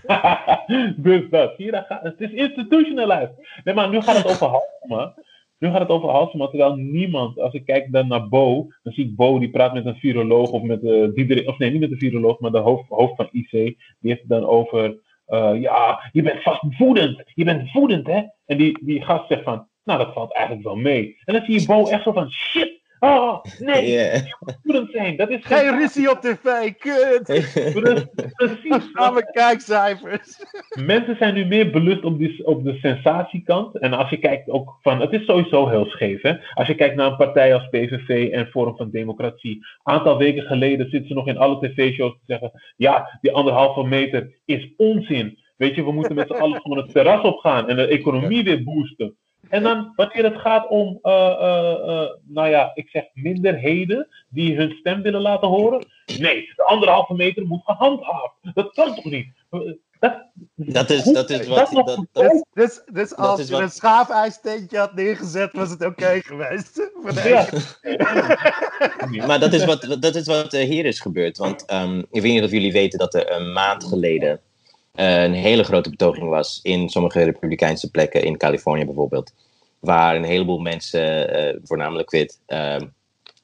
dus 1.03 1.31
dat. 1.31 1.53
Hier, 1.57 1.85
het 1.89 2.21
is 2.21 2.31
institutionalized. 2.33 3.31
Nee, 3.65 3.75
maar 3.75 3.89
nu 3.89 4.01
gaat 4.01 4.17
het 4.17 4.27
over 4.27 4.47
Halsema. 4.47 5.15
Nu 5.61 5.69
gaat 5.69 5.81
het 5.81 5.89
over 5.89 6.09
Halsema, 6.09 6.47
terwijl 6.47 6.75
niemand, 6.75 7.39
als 7.39 7.53
ik 7.53 7.65
kijk 7.65 7.93
dan 7.93 8.09
naar 8.09 8.29
Bo, 8.29 8.67
dan 8.83 8.93
zie 8.93 9.05
ik 9.05 9.17
Bo 9.17 9.39
die 9.39 9.51
praat 9.51 9.75
met 9.75 9.87
een 9.87 9.97
viroloog 9.97 10.51
of 10.51 10.63
met 10.63 10.83
uh, 10.83 11.09
Diederik, 11.15 11.49
of 11.49 11.59
nee, 11.59 11.71
niet 11.71 11.81
met 11.81 11.91
de 11.91 11.97
viroloog, 11.97 12.39
maar 12.39 12.51
de 12.51 12.59
hoofd, 12.59 12.89
hoofd 12.89 13.17
van 13.17 13.29
IC. 13.33 13.51
Die 13.51 13.77
heeft 14.01 14.21
het 14.21 14.29
dan 14.29 14.45
over, 14.45 15.01
uh, 15.29 15.61
ja, 15.61 16.11
je 16.13 16.23
bent 16.23 16.43
vast 16.43 16.63
woedend. 16.79 17.23
Je 17.35 17.45
bent 17.45 17.73
woedend, 17.73 18.07
hè? 18.07 18.23
En 18.47 18.59
die, 18.59 18.85
die 18.85 19.05
gast 19.05 19.29
zegt 19.29 19.43
van, 19.43 19.69
nou, 19.85 19.99
dat 19.99 20.13
valt 20.13 20.35
eigenlijk 20.35 20.67
wel 20.67 20.77
mee. 20.77 21.17
En 21.25 21.35
dan 21.35 21.45
zie 21.45 21.61
je 21.61 21.67
Bo 21.67 21.87
echt 21.87 22.03
zo 22.03 22.13
van, 22.13 22.31
shit, 22.31 22.80
Oh, 23.01 23.43
nee, 23.59 23.91
Yeah. 23.91 24.15
je 24.27 24.37
moet 24.41 24.59
woedend 24.63 24.91
zijn. 24.91 25.17
Dat 25.17 25.31
is 25.31 25.45
Geen 25.47 25.79
ruzie 25.79 26.11
op 26.11 26.21
tv, 26.21 26.73
kut! 26.79 27.23
Pre- 27.73 28.07
Precies. 28.35 28.91
Gaan 28.93 29.15
we 29.15 29.31
kijkcijfers. 29.33 30.45
Mensen 30.85 31.17
zijn 31.17 31.35
nu 31.35 31.45
meer 31.47 31.71
belust 31.71 32.05
op, 32.05 32.19
die, 32.19 32.47
op 32.47 32.65
de 32.65 32.79
sensatiekant. 32.81 33.79
En 33.79 33.93
als 33.93 34.11
je 34.11 34.17
kijkt 34.19 34.49
ook 34.51 34.79
van, 34.83 35.01
het 35.01 35.13
is 35.13 35.25
sowieso 35.25 35.69
heel 35.69 35.85
scheef. 35.85 36.23
Hè? 36.23 36.35
Als 36.55 36.67
je 36.67 36.75
kijkt 36.75 36.97
naar 36.97 37.11
een 37.11 37.17
partij 37.17 37.55
als 37.55 37.69
PVV 37.69 38.29
en 38.33 38.47
Forum 38.47 38.77
van 38.77 38.91
Democratie. 38.91 39.55
Een 39.57 39.95
aantal 39.95 40.19
weken 40.19 40.43
geleden 40.43 40.91
zitten 40.91 41.09
ze 41.09 41.15
nog 41.15 41.27
in 41.27 41.39
alle 41.39 41.59
tv-shows 41.61 42.13
te 42.13 42.21
zeggen. 42.27 42.53
Ja, 42.77 43.19
die 43.21 43.33
anderhalve 43.33 43.83
meter 43.83 44.41
is 44.45 44.73
onzin. 44.77 45.39
Weet 45.57 45.75
je, 45.75 45.85
we 45.85 45.93
moeten 45.93 46.15
met 46.15 46.27
z'n 46.27 46.33
allen 46.43 46.61
gewoon 46.61 46.79
het 46.79 46.93
terras 46.93 47.23
op 47.23 47.39
gaan 47.39 47.69
en 47.69 47.77
de 47.77 47.87
economie 47.87 48.45
weer 48.45 48.65
boosten. 48.65 49.17
En 49.51 49.63
dan, 49.63 49.93
wanneer 49.97 50.25
het 50.25 50.37
gaat 50.41 50.69
om, 50.69 50.99
uh, 51.03 51.13
uh, 51.13 51.75
uh, 51.87 52.09
nou 52.27 52.49
ja, 52.49 52.71
ik 52.75 52.89
zeg 52.89 53.05
minderheden 53.15 54.09
die 54.29 54.57
hun 54.57 54.71
stem 54.71 55.03
willen 55.03 55.21
laten 55.21 55.49
horen. 55.49 55.87
Nee, 56.19 56.53
de 56.57 56.65
anderhalve 56.65 57.15
meter 57.15 57.47
moet 57.47 57.63
gehandhaafd. 57.65 58.35
Dat 58.55 58.73
kan 58.73 58.95
toch 58.95 59.05
niet? 59.05 59.27
Dat, 59.99 60.27
Dat 60.55 60.91
is, 60.91 61.03
dat 61.05 61.31
is 61.31 61.47
wat. 61.47 61.71
Dat, 61.71 61.97
een 61.97 62.09
dat- 62.13 62.85
Dus, 62.93 63.17
als 63.17 63.41
is 63.41 63.47
je 63.47 63.53
wat- 63.53 63.63
een 63.63 63.71
schaafijsteentje 63.71 64.79
had 64.79 64.95
neergezet, 64.95 65.53
was 65.53 65.71
het 65.71 65.85
oké 65.85 66.21
geweest. 66.27 66.91
Ja. 67.25 67.47
maar 69.27 69.41
dat 69.41 69.53
is 69.53 69.65
wat, 69.65 69.97
dat 70.01 70.15
is 70.15 70.27
wat 70.27 70.53
eh, 70.53 70.69
hier 70.69 70.85
is 70.85 71.01
gebeurd. 71.01 71.39
Want 71.39 71.65
ehm, 71.67 71.99
ik 71.99 72.23
weet 72.23 72.33
niet 72.33 72.43
of 72.45 72.51
jullie 72.51 72.73
weten 72.73 72.99
dat 72.99 73.15
er 73.15 73.33
een 73.33 73.53
maand 73.53 73.85
geleden 73.85 74.31
eh, 74.31 74.37
een 74.95 75.33
hele 75.33 75.65
grote 75.65 75.91
betoging 75.91 76.29
was 76.29 76.61
in 76.63 76.89
sommige 76.89 77.23
republikeinse 77.23 77.91
plekken, 77.91 78.23
in 78.23 78.37
Californië 78.37 78.85
bijvoorbeeld. 78.85 79.33
Waar 79.79 80.17
een 80.17 80.25
heleboel 80.25 80.59
mensen, 80.59 81.35
eh, 81.35 81.57
voornamelijk 81.63 82.11
wit, 82.11 82.41
ehm, 82.47 82.87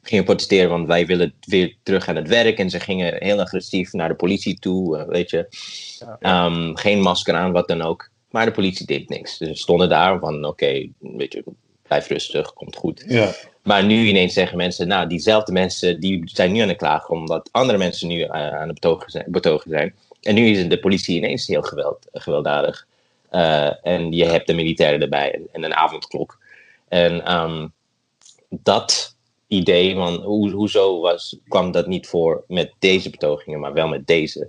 gingen 0.02 0.24
protesteren, 0.24 0.70
want 0.70 0.86
wij 0.86 1.06
willen 1.06 1.34
weer 1.40 1.76
terug 1.82 2.08
aan 2.08 2.16
het 2.16 2.28
werk. 2.28 2.58
En 2.58 2.70
ze 2.70 2.80
gingen 2.80 3.14
heel 3.18 3.40
agressief 3.40 3.92
naar 3.92 4.08
de 4.08 4.14
politie 4.14 4.58
toe, 4.58 4.98
eh, 4.98 5.08
weet 5.08 5.30
je. 5.30 5.46
Ja. 5.98 6.16
Ehm, 6.20 6.74
geen 6.74 7.00
masker 7.00 7.34
aan, 7.34 7.52
wat 7.52 7.68
dan 7.68 7.82
ook. 7.82 8.10
Maar 8.30 8.44
de 8.44 8.52
politie 8.52 8.86
deed 8.86 9.08
niks. 9.08 9.38
Dus 9.38 9.48
ze 9.48 9.54
stonden 9.54 9.88
daar 9.88 10.18
van, 10.18 10.44
oké, 10.44 10.88
weet 10.98 11.32
je, 11.32 11.44
blijf 11.82 12.08
rustig, 12.08 12.52
komt 12.52 12.76
goed. 12.76 13.04
Ja. 13.06 13.34
Maar 13.62 13.84
nu 13.84 14.06
ineens 14.06 14.32
zeggen 14.32 14.56
mensen, 14.56 14.88
nou, 14.88 15.08
diezelfde 15.08 15.52
mensen 15.52 16.00
die 16.00 16.22
zijn 16.24 16.52
nu 16.52 16.60
aan 16.60 16.68
het 16.68 16.76
klagen 16.76 17.14
omdat 17.14 17.48
andere 17.52 17.78
mensen 17.78 18.08
nu 18.08 18.22
eh, 18.22 18.30
aan 18.30 18.68
het 18.68 18.80
betogen 18.80 19.10
zijn, 19.10 19.24
betogen 19.28 19.70
zijn. 19.70 19.94
En 20.26 20.34
nu 20.34 20.46
is 20.46 20.68
de 20.68 20.78
politie 20.78 21.16
ineens 21.16 21.46
heel 21.46 21.62
geweld, 21.62 22.06
gewelddadig. 22.12 22.86
Eh, 23.30 23.86
en 23.86 24.12
je 24.12 24.24
hebt 24.24 24.46
de 24.46 24.54
militairen 24.54 25.00
erbij 25.00 25.34
en, 25.34 25.48
en 25.52 25.64
een 25.64 25.74
avondklok. 25.74 26.38
En 26.88 27.24
ehm, 27.24 27.66
dat 28.48 29.16
idee 29.46 29.94
van 29.94 30.14
hoe, 30.14 30.50
hoezo 30.50 31.00
was, 31.00 31.36
kwam 31.48 31.70
dat 31.70 31.86
niet 31.86 32.06
voor 32.06 32.44
met 32.48 32.72
deze 32.78 33.10
betogingen, 33.10 33.60
maar 33.60 33.72
wel 33.72 33.88
met 33.88 34.06
deze. 34.06 34.48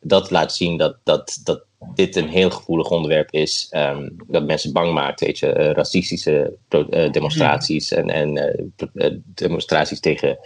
Dat 0.00 0.30
laat 0.30 0.54
zien 0.54 0.76
dat, 0.76 0.96
dat, 1.02 1.40
dat 1.44 1.64
dit 1.94 2.16
een 2.16 2.28
heel 2.28 2.50
gevoelig 2.50 2.90
onderwerp 2.90 3.30
is. 3.30 3.66
ehm, 3.70 4.08
dat 4.26 4.46
mensen 4.46 4.72
bang 4.72 4.92
maakt, 4.92 5.20
weet 5.20 5.38
je. 5.38 5.52
eh, 5.52 5.70
racistische 5.70 6.56
eh, 6.68 7.10
demonstraties 7.12 7.92
en, 7.92 8.10
en 8.10 8.36
eh, 8.94 9.10
demonstraties 9.24 10.00
tegen 10.00 10.38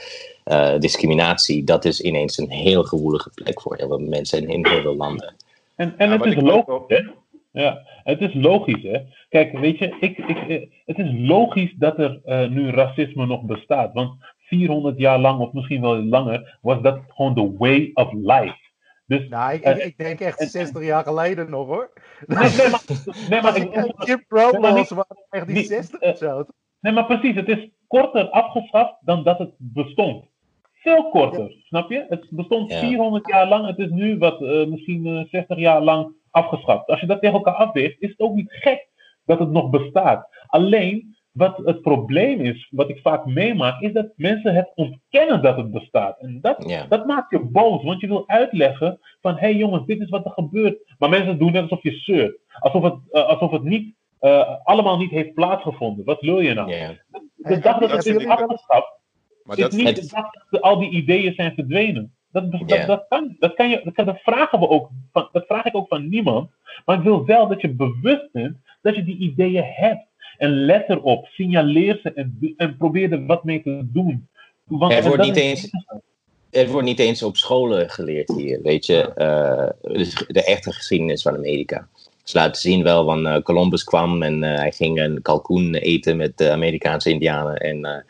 eh, 0.49 0.79
discriminatie. 0.79 1.65
Dat 1.65 1.85
is 1.85 2.01
ineens 2.01 2.39
een 2.39 2.51
heel 2.51 2.83
gevoelige 2.83 3.31
plek 3.35 3.61
voor 3.61 3.77
heel 3.77 3.89
veel 3.89 3.99
mensen 3.99 4.43
in, 4.43 4.49
in 4.49 4.67
heel 4.67 4.81
veel 4.83 4.97
landen. 4.97 5.35
En, 5.77 5.95
en 5.99 6.09
Ja, 6.11 6.17
het 6.17 6.25
is 6.27 6.35
logisch, 6.35 6.67
ook- 6.67 6.91
hè? 6.91 7.01
Ja, 7.53 7.83
het 8.05 8.21
is 8.21 8.35
logisch, 8.35 8.83
hè? 8.83 8.99
Kijk, 9.29 9.59
weet 9.59 9.79
je, 9.79 9.97
ik, 10.01 10.19
ik, 10.19 10.49
eh, 10.49 10.71
het 10.87 10.99
is 10.99 11.11
logisch 11.15 11.75
dat 11.77 11.99
er 11.99 12.21
eh, 12.25 12.49
nu 12.49 12.71
racisme 12.71 13.27
nog 13.27 13.43
bestaat. 13.43 13.93
Want 13.93 14.13
400 14.39 14.99
jaar 14.99 15.19
lang, 15.19 15.41
of 15.41 15.53
misschien 15.53 15.81
wel 15.81 16.03
langer, 16.03 16.59
was 16.63 16.83
dat 16.83 16.99
gewoon 17.09 17.35
the 17.35 17.57
way 17.59 17.91
of 17.95 18.13
life. 18.13 18.57
Dus, 19.07 19.29
Nou, 19.29 19.53
ik, 19.55 19.99
denk 19.99 20.21
echt 20.21 20.51
60 20.51 20.85
jaar 20.85 21.03
geleden 21.05 21.51
nog 21.51 21.67
hoor. 21.67 21.91
nee, 22.27 22.39
nee, 22.39 22.71
maar, 22.71 22.83
nee, 23.29 23.41
maar, 23.43 23.57
ik, 23.63 24.07
Jim 24.07 24.25
echt 25.31 25.47
die 25.47 25.57
niet- 25.57 25.67
60 25.67 26.01
of 26.01 26.17
zo. 26.17 26.45
nee, 26.81 26.93
maar 26.93 27.07
precies, 27.07 27.35
het 27.35 27.49
is 27.49 27.69
korter 27.87 28.29
afgeschaft 28.31 28.95
dan 29.01 29.25
dat 29.25 29.39
het 29.39 29.51
bestond. 29.57 30.25
Veel 30.83 31.09
korter, 31.11 31.57
snap 31.63 31.91
je? 31.91 32.07
Het 32.09 32.27
bestond 32.31 32.71
Ja. 32.73 32.79
400 32.79 33.29
jaar 33.29 33.49
lang, 33.49 33.67
het 33.67 33.79
is 33.79 33.91
nu 33.91 34.19
wat, 34.19 34.43
eh, 34.43 34.67
misschien 34.67 35.07
eh, 35.07 35.25
60 35.31 35.59
jaar 35.59 35.83
lang 35.83 36.13
afgeschaft. 36.31 36.87
Als 36.87 37.01
je 37.01 37.07
dat 37.07 37.21
tegen 37.21 37.37
elkaar 37.37 37.55
afweegt, 37.55 38.01
is 38.01 38.11
het 38.11 38.21
ook 38.21 38.35
niet 38.35 38.53
gek 38.53 38.89
dat 39.25 39.39
het 39.39 39.51
nog 39.51 39.71
bestaat. 39.71 40.29
Alleen, 40.47 41.17
wat 41.33 41.57
het 41.65 41.83
probleem 41.83 42.41
is, 42.41 42.69
wat 42.71 42.89
ik 42.89 42.99
vaak 43.01 43.27
meemaak, 43.27 43.81
is 43.81 43.93
dat 43.93 44.13
mensen 44.17 44.55
het 44.55 44.73
ontkennen 44.75 45.43
dat 45.43 45.57
het 45.57 45.71
bestaat. 45.71 46.19
En 46.19 46.39
dat, 46.41 46.65
Ja. 46.69 46.87
dat 46.89 47.07
maakt 47.07 47.31
je 47.31 47.41
boos, 47.41 47.83
want 47.85 48.01
je 48.01 48.07
wil 48.07 48.25
uitleggen 48.29 48.99
van, 49.21 49.33
hé 49.35 49.39
hey 49.39 49.55
jongens, 49.55 49.87
dit 49.87 50.01
is 50.01 50.09
wat 50.09 50.25
er 50.25 50.31
gebeurt. 50.31 50.95
Maar 50.99 51.09
mensen 51.09 51.39
doen 51.39 51.53
net 51.53 51.63
alsof 51.63 51.83
je 51.83 51.91
zeurt. 51.93 52.39
Alsof 52.59 52.83
het, 52.83 52.95
eh, 53.11 53.27
alsof 53.29 53.51
het 53.51 53.63
niet, 53.63 53.95
eh, 54.19 54.55
allemaal 54.65 54.99
niet 54.99 55.11
heeft 55.11 55.35
plaatsgevonden. 55.35 56.05
Wat 56.05 56.21
wil 56.21 56.41
je 56.41 56.55
nou? 56.55 56.71
Ja. 56.73 56.91
De 57.37 57.59
dag 57.59 57.79
dat 57.79 57.91
het 57.91 58.07
is 58.07 58.27
afgeschaft, 58.27 58.99
Maar 59.49 59.57
is 59.59 59.63
dat, 59.63 59.73
niet 59.73 59.87
het- 59.97 60.25
dat 60.51 60.61
al 60.63 60.79
die 60.79 60.91
ideeën 60.91 61.35
zijn 61.35 61.55
verdwenen. 61.55 62.13
Dat, 62.33 62.51
dat, 62.53 62.87
dat, 62.87 63.07
kan, 63.09 63.37
dat, 63.39 63.55
kan 63.55 63.69
je, 63.71 63.91
dat, 63.95 64.19
vragen 64.23 64.59
we 64.61 64.69
ook 64.69 64.91
van, 65.13 65.29
dat 65.33 65.45
vraag 65.47 65.65
ik 65.65 65.75
ook 65.77 65.89
van 65.89 66.09
niemand. 66.09 66.51
Maar 66.85 66.97
ik 66.97 67.03
wil 67.03 67.25
wel 67.27 67.49
dat 67.49 67.61
je 67.61 67.69
bewust 67.69 68.29
bent 68.33 68.57
dat 68.83 68.95
je 68.97 69.05
die 69.05 69.17
ideeën 69.19 69.65
hebt. 69.67 70.07
En 70.39 70.51
let 70.65 70.89
erop, 70.89 71.27
signaleer 71.27 71.99
ze 72.03 72.13
en, 72.13 72.55
en 72.57 72.77
probeer 72.77 73.13
er 73.13 73.27
wat 73.27 73.45
mee 73.45 73.63
te 73.63 73.81
doen. 73.93 74.29
Want, 74.65 74.93
Er 74.93 74.99
en 74.99 75.07
wordt 75.09 75.23
niet 75.23 75.37
eens- 75.37 75.71
Het 76.51 76.71
wordt 76.71 76.87
niet 76.87 76.99
eens 76.99 77.23
op 77.23 77.37
scholen 77.37 77.91
geleerd 77.91 78.33
hier, 78.37 78.63
weet 78.63 78.87
je. 78.87 79.15
eh, 79.15 79.93
dus 79.95 80.25
de 80.29 80.45
echte 80.45 80.73
geschiedenis 80.73 81.23
van 81.23 81.35
Amerika. 81.37 81.89
Ze 82.23 82.37
laten 82.39 82.61
zien 82.61 82.83
wel, 82.83 83.05
van 83.05 83.27
eh, 83.27 83.43
Columbus 83.43 83.85
kwam 83.85 84.23
en 84.23 84.43
eh, 84.43 84.59
hij 84.59 84.73
ging 84.73 85.01
een 85.01 85.23
kalkoen 85.23 85.75
eten 85.75 86.17
met 86.17 86.39
de 86.39 86.51
Amerikaanse 86.51 87.11
indianen. 87.11 87.57
En, 87.57 88.05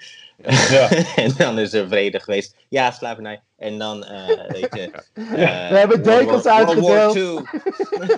Ja. 0.46 0.88
en 1.24 1.34
dan 1.38 1.58
is 1.58 1.72
er 1.72 1.88
vrede 1.88 2.20
geweest. 2.20 2.56
Ja, 2.68 2.90
slavernij. 2.90 3.42
En 3.56 3.78
dan, 3.78 4.04
eh, 4.04 4.50
weet 4.50 4.74
je... 4.74 4.90
eh, 5.14 5.68
We 5.70 5.76
hebben 5.78 6.02
dekens 6.02 6.42
War- 6.42 6.64
World 6.64 6.86
War 6.86 6.98
uitgedeeld. 6.98 7.46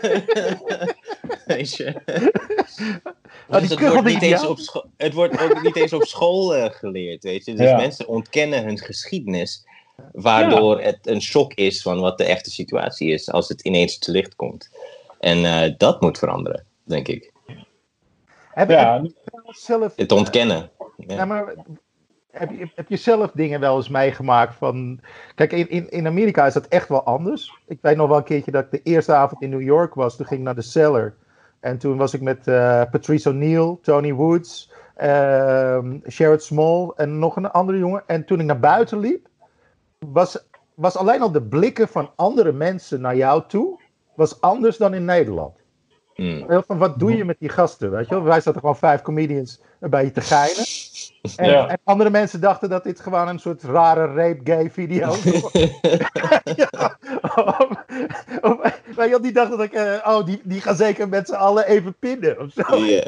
II. 0.02 0.94
weet 1.56 1.74
je. 1.76 1.94
Oh, 3.48 3.58
die 3.58 3.68
Dus 3.68 3.70
het, 3.70 3.80
wordt 3.92 4.04
niet 4.04 4.22
eens 4.22 4.46
op 4.46 4.58
het 4.96 5.14
wordt 5.14 5.40
ook 5.40 5.62
niet 5.62 5.76
eens 5.76 5.92
op 5.92 6.04
school 6.04 6.54
eh, 6.54 6.70
geleerd, 6.70 7.22
weet 7.22 7.44
je. 7.44 7.54
Dus 7.54 7.68
Ja. 7.68 7.76
mensen 7.76 8.08
ontkennen 8.08 8.64
hun 8.64 8.78
geschiedenis, 8.78 9.64
waardoor 10.12 10.80
het 10.80 10.98
een 11.06 11.22
shock 11.22 11.54
is 11.54 11.82
van 11.82 12.00
wat 12.00 12.18
de 12.18 12.24
echte 12.24 12.50
situatie 12.50 13.10
is 13.12 13.30
als 13.30 13.48
het 13.48 13.60
ineens 13.60 13.98
te 13.98 14.10
licht 14.10 14.36
komt. 14.36 14.70
En 15.20 15.44
eh, 15.44 15.74
dat 15.78 16.00
moet 16.00 16.18
veranderen, 16.18 16.64
denk 16.84 17.08
ik. 17.08 17.32
Heb 18.50 18.68
je 18.68 18.74
Ja, 18.74 18.94
heb 18.94 19.04
je 19.04 19.54
zelf, 19.54 19.92
Het 19.96 20.12
ontkennen. 20.12 20.70
Ja, 20.96 21.14
Ja. 21.14 21.24
maar 21.24 21.54
heb 22.74 22.88
je, 22.88 22.96
zelf 22.96 23.30
dingen 23.34 23.60
wel 23.60 23.76
eens 23.76 23.88
meegemaakt 23.88 24.54
van... 24.54 25.00
Kijk, 25.34 25.52
in, 25.52 25.70
in, 25.70 25.90
in 25.90 26.06
Amerika 26.06 26.46
is 26.46 26.52
dat 26.52 26.66
echt 26.66 26.88
wel 26.88 27.04
anders. 27.04 27.58
Ik 27.66 27.78
weet 27.80 27.96
nog 27.96 28.08
wel 28.08 28.16
een 28.16 28.24
keertje 28.24 28.50
dat 28.50 28.64
ik 28.64 28.70
de 28.70 28.82
eerste 28.82 29.12
avond 29.12 29.42
in 29.42 29.50
New 29.50 29.62
York 29.62 29.94
was. 29.94 30.16
Toen 30.16 30.26
ging 30.26 30.40
ik 30.40 30.46
naar 30.46 30.54
de 30.54 30.62
Cellar. 30.62 31.14
En 31.60 31.78
toen 31.78 31.96
was 31.96 32.14
ik 32.14 32.20
met 32.20 32.46
eh, 32.46 32.82
Patrice 32.90 33.28
O'Neill, 33.28 33.76
Tony 33.82 34.12
Woods, 34.12 34.72
ehm 34.96 35.98
Sherrod 36.08 36.42
Small 36.42 36.92
en 36.96 37.18
nog 37.18 37.36
een 37.36 37.50
andere 37.50 37.78
jongen. 37.78 38.02
En 38.06 38.24
toen 38.24 38.40
ik 38.40 38.46
naar 38.46 38.60
buiten 38.60 38.98
liep, 38.98 39.26
was, 39.98 40.48
was 40.74 40.96
alleen 40.96 41.20
al 41.20 41.32
de 41.32 41.42
blikken 41.42 41.88
van 41.88 42.10
andere 42.16 42.52
mensen 42.52 43.00
naar 43.00 43.16
jou 43.16 43.42
toe... 43.46 43.80
was 44.14 44.40
anders 44.40 44.76
dan 44.76 44.94
in 44.94 45.04
Nederland. 45.04 45.59
Mm. 46.20 46.62
Van, 46.66 46.78
wat 46.78 46.98
doe 46.98 47.16
je 47.16 47.24
met 47.24 47.38
die 47.38 47.48
gasten, 47.48 47.90
weet 47.90 48.08
je 48.08 48.14
wel? 48.14 48.24
Wij 48.24 48.40
zaten 48.40 48.60
gewoon 48.60 48.76
vijf 48.76 49.02
comedians 49.02 49.60
bij 49.78 50.04
je 50.04 50.10
te 50.10 50.20
geinen. 50.20 50.64
En, 51.36 51.50
Ja. 51.50 51.68
en 51.68 51.78
andere 51.84 52.10
mensen 52.10 52.40
dachten 52.40 52.68
dat 52.68 52.84
dit 52.84 53.00
gewoon 53.00 53.28
een 53.28 53.38
soort 53.38 53.62
rare 53.62 54.06
rape 54.06 54.40
gay 54.44 54.70
video 54.70 55.06
was. 55.06 55.52
ja. 56.62 56.96
Of, 57.22 57.68
of, 58.40 58.80
weet 58.96 59.04
je 59.04 59.10
wel, 59.10 59.20
die 59.20 59.32
dachten 59.32 59.56
dat 59.58 59.66
ik, 59.66 59.72
eh, 59.72 60.12
oh, 60.12 60.24
die, 60.24 60.40
die 60.44 60.60
gaan 60.60 60.76
zeker 60.76 61.08
met 61.08 61.26
z'n 61.26 61.34
allen 61.34 61.66
even 61.66 61.94
pinnen 61.98 62.40
of 62.40 62.52
zo. 62.52 62.78
Nee, 62.78 63.02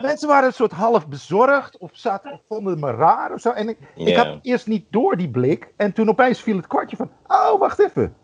Mensen 0.00 0.28
waren 0.28 0.46
een 0.46 0.52
soort 0.52 0.72
half 0.72 1.08
bezorgd 1.08 1.78
of 1.78 1.90
zaten, 1.92 2.40
vonden 2.48 2.80
me 2.80 2.90
raar 2.90 3.32
of 3.32 3.40
zo. 3.40 3.50
En 3.50 3.68
ik, 3.68 3.78
ik 3.94 4.16
had 4.16 4.38
eerst 4.42 4.66
niet 4.66 4.84
door 4.90 5.16
die 5.16 5.30
blik. 5.30 5.72
En 5.76 5.92
toen 5.92 6.08
opeens 6.08 6.40
viel 6.40 6.56
het 6.56 6.66
kwartje 6.66 6.96
van, 6.96 7.10
oh, 7.26 7.58
wacht 7.58 7.78
even. 7.78 8.14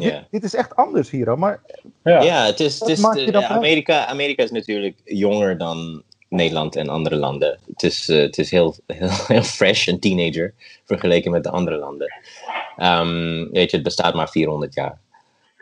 Ja. 0.00 0.10
Dit, 0.10 0.22
dit 0.30 0.42
is 0.44 0.54
echt 0.54 0.76
anders 0.76 1.10
hier. 1.10 1.26
hoor. 1.28 1.38
Maar 1.38 1.60
ja. 2.04 2.22
Ja, 2.22 2.46
het 2.46 2.60
is, 2.60 2.80
het 2.80 2.88
is 2.88 3.00
de- 3.00 3.32
uit? 3.32 3.44
Amerika, 3.44 4.06
Amerika 4.06 4.42
is 4.42 4.50
natuurlijk 4.50 4.96
jonger 5.04 5.58
dan 5.58 6.02
Nederland 6.28 6.76
en 6.76 6.88
andere 6.88 7.16
landen. 7.16 7.58
Het 7.66 7.82
is, 7.82 8.08
eh, 8.08 8.18
het 8.20 8.38
is 8.38 8.50
heel, 8.50 8.74
heel, 8.86 9.08
heel 9.34 9.42
fresh, 9.42 9.86
een 9.86 10.00
teenager, 10.00 10.54
vergeleken 10.84 11.30
met 11.30 11.42
de 11.42 11.50
andere 11.50 11.76
landen. 11.76 12.12
Ehm, 12.76 13.50
weet 13.50 13.70
je, 13.70 13.76
het 13.76 13.84
bestaat 13.86 14.14
maar 14.14 14.28
400 14.30 14.74
jaar. 14.74 14.98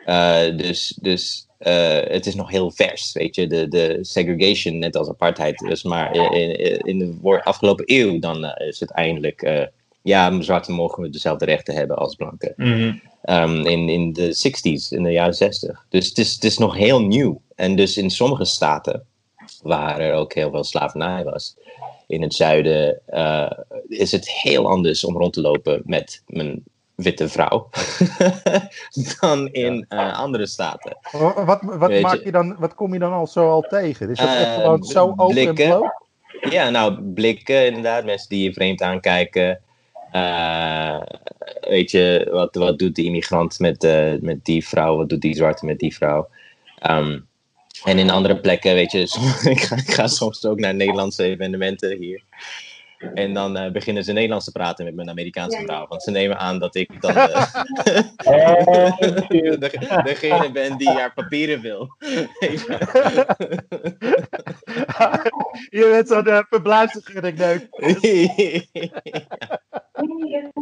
Eh, 0.05 0.57
dus 0.57 0.97
dus 1.01 1.47
eh, 1.57 1.99
het 2.07 2.25
is 2.25 2.35
nog 2.35 2.49
heel 2.49 2.71
vers, 2.71 3.13
weet 3.13 3.35
je. 3.35 3.47
De, 3.47 3.67
de 3.67 3.97
segregation, 4.01 4.77
net 4.79 4.95
als 4.95 5.09
apartheid, 5.09 5.61
is 5.61 5.83
maar 5.83 6.15
in, 6.15 6.79
in, 6.85 6.97
de 6.99 7.41
afgelopen 7.43 7.83
eeuw 7.87 8.19
dan 8.19 8.45
eh, 8.45 8.67
is 8.67 8.79
het 8.79 8.91
eindelijk... 8.91 9.41
eh, 9.41 9.65
ja, 10.01 10.41
zwarte 10.41 10.71
mogen 10.71 11.03
we 11.03 11.09
dezelfde 11.09 11.45
rechten 11.45 11.73
hebben 11.75 11.97
als 11.97 12.15
blanken 12.15 12.53
Mhm. 12.55 12.93
Um, 13.29 13.65
in, 13.65 13.89
in 13.89 14.13
de 14.13 14.35
60s, 14.35 14.87
in 14.89 15.03
de 15.03 15.11
jaren 15.11 15.33
60. 15.33 15.85
Dus 15.89 16.07
het 16.07 16.17
is, 16.17 16.33
het 16.33 16.43
is 16.43 16.57
nog 16.57 16.75
heel 16.75 17.01
nieuw. 17.01 17.41
En 17.55 17.75
dus 17.75 17.97
in 17.97 18.09
sommige 18.09 18.45
staten, 18.45 19.05
waar 19.61 19.99
er 19.99 20.13
ook 20.13 20.33
heel 20.33 20.51
veel 20.51 20.63
slavernij 20.63 21.23
was, 21.23 21.55
in 22.07 22.21
het 22.21 22.33
zuiden, 22.33 23.01
uh, 23.09 23.51
is 23.87 24.11
het 24.11 24.29
heel 24.29 24.69
anders 24.69 25.05
om 25.05 25.17
rond 25.17 25.33
te 25.33 25.41
lopen 25.41 25.81
met 25.85 26.21
mijn 26.27 26.63
witte 26.95 27.29
vrouw 27.29 27.69
dan 29.19 29.47
in 29.47 29.85
uh, 29.89 30.19
andere 30.19 30.45
staten. 30.47 30.97
Wat, 31.11 31.61
wat, 31.61 31.89
Weet 31.89 32.01
maak 32.01 32.15
je- 32.15 32.25
je 32.25 32.31
dan, 32.31 32.55
wat 32.59 32.75
kom 32.75 32.93
je 32.93 32.99
dan 32.99 33.13
al 33.13 33.27
zo 33.27 33.49
al 33.49 33.61
tegen? 33.61 34.09
Is 34.09 34.17
dat 34.17 34.27
echt 34.27 34.45
Eh, 34.45 34.53
gewoon 34.53 34.83
zo 34.83 35.13
open 35.15 35.37
en 35.47 35.53
bloot? 35.53 36.05
Ja, 36.49 36.69
nou, 36.69 37.01
blikken 37.01 37.65
inderdaad, 37.65 38.05
mensen 38.05 38.29
die 38.29 38.43
je 38.43 38.53
vreemd 38.53 38.81
aankijken. 38.81 39.59
Eh, 40.11 41.01
weet 41.61 41.91
je, 41.91 42.27
wat, 42.31 42.55
wat 42.55 42.79
doet 42.79 42.95
de 42.95 43.03
immigrant 43.03 43.59
met, 43.59 43.83
eh, 43.83 44.13
met 44.19 44.45
die 44.45 44.67
vrouw? 44.67 44.97
Wat 44.97 45.09
doet 45.09 45.21
die 45.21 45.35
zwarte 45.35 45.65
met 45.65 45.79
die 45.79 45.95
vrouw? 45.95 46.27
Ehm, 46.79 47.19
en 47.83 47.97
in 47.97 48.09
andere 48.09 48.39
plekken, 48.39 48.73
weet 48.73 48.91
je, 48.91 48.99
ik, 49.49 49.59
ga, 49.59 49.75
ik 49.75 49.91
ga 49.91 50.07
soms 50.07 50.45
ook 50.45 50.59
naar 50.59 50.75
Nederlandse 50.75 51.23
evenementen 51.23 51.97
hier. 51.97 52.21
En 52.97 53.33
dan 53.33 53.57
uh, 53.57 53.71
beginnen 53.71 54.03
ze 54.03 54.11
Nederlands 54.11 54.45
te 54.45 54.51
praten 54.51 54.85
met 54.85 54.95
mijn 54.95 55.09
Amerikaanse 55.09 55.61
vrouw. 55.65 55.87
Want 55.87 56.03
ze 56.03 56.11
nemen 56.11 56.37
aan 56.37 56.59
dat 56.59 56.75
ik 56.75 57.01
dan 57.01 57.11
uh, 57.17 57.25
de, 59.27 60.01
degene 60.03 60.51
ben 60.51 60.77
die 60.77 60.89
haar 60.89 61.13
papieren 61.13 61.61
wil. 61.61 61.89
Je 65.69 65.89
bent 65.91 66.07
zo'n 66.07 66.27
uh, 66.27 66.39
verblijfsvergunning 66.49 67.37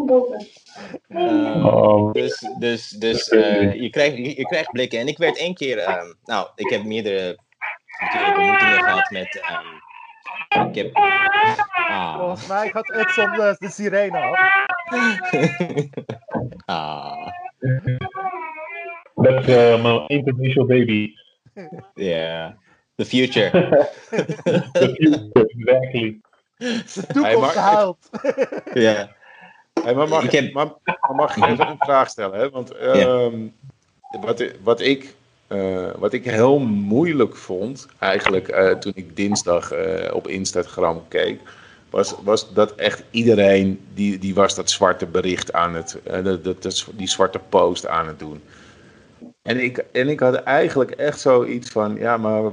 neuk. 0.05 0.53
Uh, 1.07 2.11
dus 2.11 2.49
dus, 2.59 2.89
dus 2.89 3.31
uh, 3.31 3.73
je, 3.73 3.89
krijgt, 3.89 4.17
je, 4.17 4.35
je, 4.37 4.45
krijgt 4.45 4.71
blikken. 4.71 4.99
En 4.99 5.07
ik 5.07 5.17
werd 5.17 5.37
één 5.37 5.53
keer, 5.53 5.77
uh, 5.77 6.03
nou, 6.23 6.49
ik 6.55 6.69
heb 6.69 6.83
meerdere 6.83 7.37
ontmoetingen 8.27 8.83
gehad 8.83 9.09
met. 9.09 9.41
Um, 9.51 9.83
ik 10.67 10.75
heb. 10.75 10.95
Ah. 10.95 12.17
Volgens 12.17 12.47
mij 12.47 12.69
gaat 12.69 12.91
Edson 12.91 13.31
de, 13.31 13.55
de 13.59 13.69
sirene 13.69 14.17
af. 14.17 14.39
ah. 16.65 17.27
That's 19.15 19.47
uh, 19.47 19.83
my 19.83 20.05
international 20.07 20.67
baby. 20.67 21.13
Yeah. 21.93 22.53
The 22.97 23.05
future. 23.05 23.49
The 24.09 24.95
future, 24.95 25.31
exactly. 25.33 26.21
De 26.57 27.05
toekomst 27.13 27.55
haalt. 27.55 28.09
Ja. 28.73 29.14
Hey, 29.81 29.95
maar 29.95 30.07
mag, 30.07 30.23
Ik 30.23 30.31
heb- 30.31 30.53
maar, 30.53 30.65
maar 30.83 31.15
mag 31.15 31.37
ik 31.37 31.43
even 31.45 31.67
een 31.67 31.75
vraag 31.79 32.09
stellen? 32.09 32.39
Hè? 32.39 32.49
Want 32.49 32.71
ehm, 32.71 33.39
wat, 34.19 34.43
wat, 34.63 34.81
ik, 34.81 35.15
eh, 35.47 35.87
wat 35.97 36.13
ik 36.13 36.23
heel 36.25 36.59
moeilijk 36.59 37.35
vond, 37.35 37.87
eigenlijk 37.99 38.47
eh, 38.47 38.71
toen 38.71 38.91
ik 38.95 39.15
dinsdag 39.15 39.71
eh, 39.71 40.13
op 40.15 40.27
Instagram 40.27 41.03
keek, 41.07 41.39
was, 41.89 42.15
was 42.23 42.53
dat 42.53 42.75
echt 42.75 43.03
iedereen 43.11 43.85
die, 43.93 44.19
die 44.19 44.33
was 44.35 44.55
dat 44.55 44.69
zwarte 44.69 45.05
bericht 45.05 45.53
aan 45.53 45.75
het, 45.75 45.99
dat, 46.23 46.43
dat, 46.43 46.87
die 46.93 47.07
zwarte 47.07 47.39
post 47.49 47.87
aan 47.87 48.07
het 48.07 48.19
doen. 48.19 48.41
En 49.41 49.63
ik, 49.63 49.77
en 49.91 50.09
ik 50.09 50.19
had 50.19 50.35
eigenlijk 50.35 50.91
echt 50.91 51.19
zoiets 51.19 51.69
van, 51.69 51.95
ja, 51.95 52.17
maar 52.17 52.51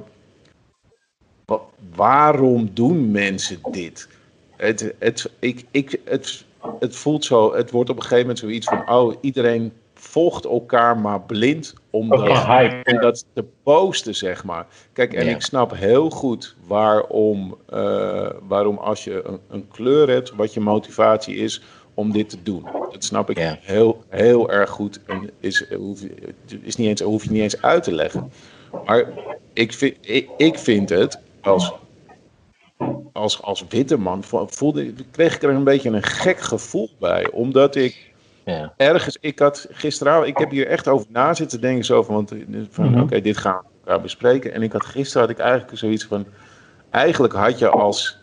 wa- 1.45 1.61
waarom 1.95 2.71
doen 2.75 3.11
mensen 3.11 3.59
dit? 3.71 4.09
Het, 4.57 4.93
het, 4.99 5.31
ik, 5.39 5.65
ik, 5.71 6.01
het, 6.05 6.45
het 6.81 6.96
voelt 6.96 7.25
zo, 7.25 7.55
het 7.55 7.70
wordt 7.70 7.90
op 7.90 7.96
een 7.96 8.03
gegeven 8.03 8.20
moment 8.22 8.38
zoiets 8.38 8.66
van, 8.66 8.90
oh, 8.90 9.14
iedereen 9.20 9.72
volgt 9.94 10.44
elkaar 10.44 10.98
maar 10.98 11.20
blind 11.20 11.75
om 11.90 12.09
Dat 12.09 12.20
hype. 12.44 12.90
om 12.92 13.01
dat 13.01 13.25
te 13.33 13.44
posten, 13.62 14.14
zeg 14.14 14.44
maar. 14.44 14.66
Kijk, 14.92 15.14
en 15.14 15.29
ik 15.29 15.42
snap 15.42 15.75
heel 15.77 16.11
goed 16.11 16.57
waarom, 16.66 17.57
eh, 17.68 18.31
waarom 18.48 18.77
als 18.79 19.05
je 19.05 19.22
een, 19.27 19.38
een 19.51 19.68
kleur 19.68 20.09
hebt, 20.09 20.35
wat 20.35 20.55
je 20.55 20.61
motivatie 20.61 21.37
is 21.37 21.62
om 21.94 22.12
dit 22.12 22.29
te 22.31 22.42
doen. 22.42 22.66
Dat 22.92 23.05
snap 23.05 23.31
ik 23.31 23.38
heel, 23.61 24.03
heel 24.09 24.51
erg 24.51 24.70
goed. 24.70 25.01
En 25.07 25.31
is, 25.40 25.64
hoef, 25.77 26.01
je- 26.01 26.35
is 26.62 26.77
niet 26.77 26.88
eens, 26.88 27.01
hoef 27.01 27.25
je 27.25 27.31
niet 27.31 27.42
eens 27.42 27.62
uit 27.62 27.83
te 27.83 27.92
leggen. 27.94 28.33
Maar 28.87 29.05
ik 29.53 29.72
vind, 29.72 29.96
ik, 30.01 30.29
ik 30.37 30.59
vind 30.59 30.88
het 30.88 31.18
als, 31.40 31.72
als, 33.12 33.42
als 33.42 33.64
witte 33.68 33.97
man, 33.97 34.25
vo- 34.25 34.47
voelde, 34.51 34.92
kreeg 35.11 35.35
ik 35.35 35.42
er 35.42 35.51
een 35.51 35.64
beetje 35.64 35.90
een 35.90 36.03
gek 36.03 36.40
gevoel 36.40 36.90
bij. 36.99 37.31
Omdat 37.31 37.75
ik 37.77 38.11
Ja. 38.45 38.75
ergens, 38.77 39.16
ik 39.21 39.38
had 39.38 39.66
gisteravond, 39.71 40.27
ik 40.27 40.38
heb 40.38 40.51
hier 40.51 40.66
echt 40.66 40.88
over 40.88 41.07
na 41.11 41.35
zitten 41.35 41.61
denken, 41.61 41.85
zo 41.85 42.03
van, 42.03 42.14
want, 42.14 42.33
van 42.71 42.90
Mhm. 42.90 43.01
oké, 43.01 43.21
dit 43.21 43.37
gaan 43.37 43.53
we 43.57 43.62
met 43.62 43.81
elkaar 43.85 44.01
bespreken. 44.03 44.53
En 44.53 44.62
ik 44.62 44.73
had 44.73 44.85
gisteren 44.87 45.23
had 45.29 45.31
ik 45.38 45.42
eigenlijk 45.42 45.79
zoiets 45.79 46.05
van, 46.05 46.27
eigenlijk 46.90 47.33
had 47.33 47.59
je 47.59 47.68
als, 47.68 48.18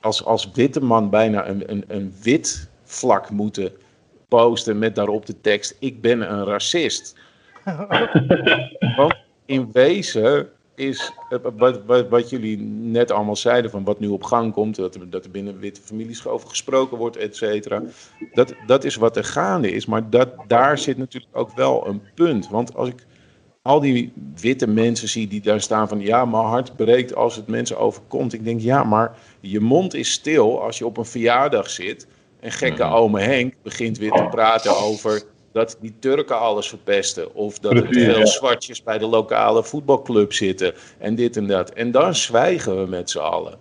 als, 0.00 0.24
als 0.24 0.50
witte 0.54 0.80
man 0.80 1.10
bijna 1.10 1.46
een, 1.48 1.70
een, 1.70 1.84
een 1.88 2.14
wit 2.22 2.68
vlak 2.84 3.30
moeten 3.30 3.72
posten 4.28 4.78
met 4.78 4.94
daarop 4.94 5.26
de 5.26 5.40
tekst, 5.40 5.76
ik 5.78 6.00
ben 6.00 6.32
een 6.32 6.44
racist. 6.44 7.16
Want 8.96 9.14
in 9.46 9.68
wezen 9.72 10.48
is 10.88 11.12
eh, 11.28 11.38
wat, 11.56 11.80
wat, 11.86 12.08
wat 12.08 12.30
jullie 12.30 12.58
net 12.80 13.10
allemaal 13.10 13.36
zeiden 13.36 13.70
van 13.70 13.84
wat 13.84 14.00
nu 14.00 14.08
op 14.08 14.22
gang 14.22 14.52
komt, 14.52 14.76
dat 14.76 14.94
er, 14.94 15.10
dat 15.10 15.24
er 15.24 15.30
binnen 15.30 15.58
witte 15.58 15.80
families 15.80 16.26
over 16.26 16.48
gesproken 16.48 16.98
wordt, 16.98 17.16
et 17.16 17.36
cetera. 17.36 17.82
Dat, 18.32 18.54
dat 18.66 18.84
is 18.84 18.96
wat 18.96 19.16
er 19.16 19.24
gaande 19.24 19.70
is. 19.70 19.86
Maar 19.86 20.10
dat, 20.10 20.28
daar 20.46 20.78
zit 20.78 20.96
natuurlijk 20.96 21.36
ook 21.36 21.54
wel 21.54 21.86
een 21.86 22.02
punt. 22.14 22.48
Want 22.48 22.74
als 22.74 22.88
ik 22.88 23.06
al 23.62 23.80
die 23.80 24.12
witte 24.40 24.66
mensen 24.66 25.08
zie 25.08 25.28
die 25.28 25.40
daar 25.40 25.60
staan 25.60 25.88
van 25.88 26.00
ja, 26.00 26.24
mijn 26.24 26.44
hart 26.44 26.76
breekt 26.76 27.14
als 27.14 27.36
het 27.36 27.46
mensen 27.46 27.78
overkomt. 27.78 28.32
Ik 28.32 28.44
denk 28.44 28.60
ja, 28.60 28.84
maar 28.84 29.16
je 29.40 29.60
mond 29.60 29.94
is 29.94 30.12
stil 30.12 30.62
als 30.62 30.78
je 30.78 30.86
op 30.86 30.96
een 30.96 31.04
verjaardag 31.04 31.70
zit 31.70 32.06
en 32.40 32.52
gekke 32.52 32.84
Mhm. 32.84 32.92
ome 32.92 33.20
Henk 33.20 33.54
begint 33.62 33.98
weer 33.98 34.10
te 34.10 34.26
praten 34.30 34.76
over 34.76 35.22
dat 35.52 35.76
die 35.80 35.94
Turken 35.98 36.38
alles 36.38 36.68
verpesten. 36.68 37.34
Of 37.34 37.58
dat 37.58 37.72
er 37.72 37.86
veel 37.90 38.18
ja. 38.18 38.26
zwartjes 38.26 38.82
bij 38.82 38.98
de 38.98 39.06
lokale 39.06 39.64
voetbalclub 39.64 40.32
zitten. 40.32 40.74
En 40.98 41.14
dit 41.14 41.36
en 41.36 41.46
dat. 41.46 41.70
En 41.70 41.90
dan 41.90 42.14
zwijgen 42.14 42.80
we 42.82 42.86
met 42.90 43.10
z'n 43.10 43.18
allen. 43.18 43.58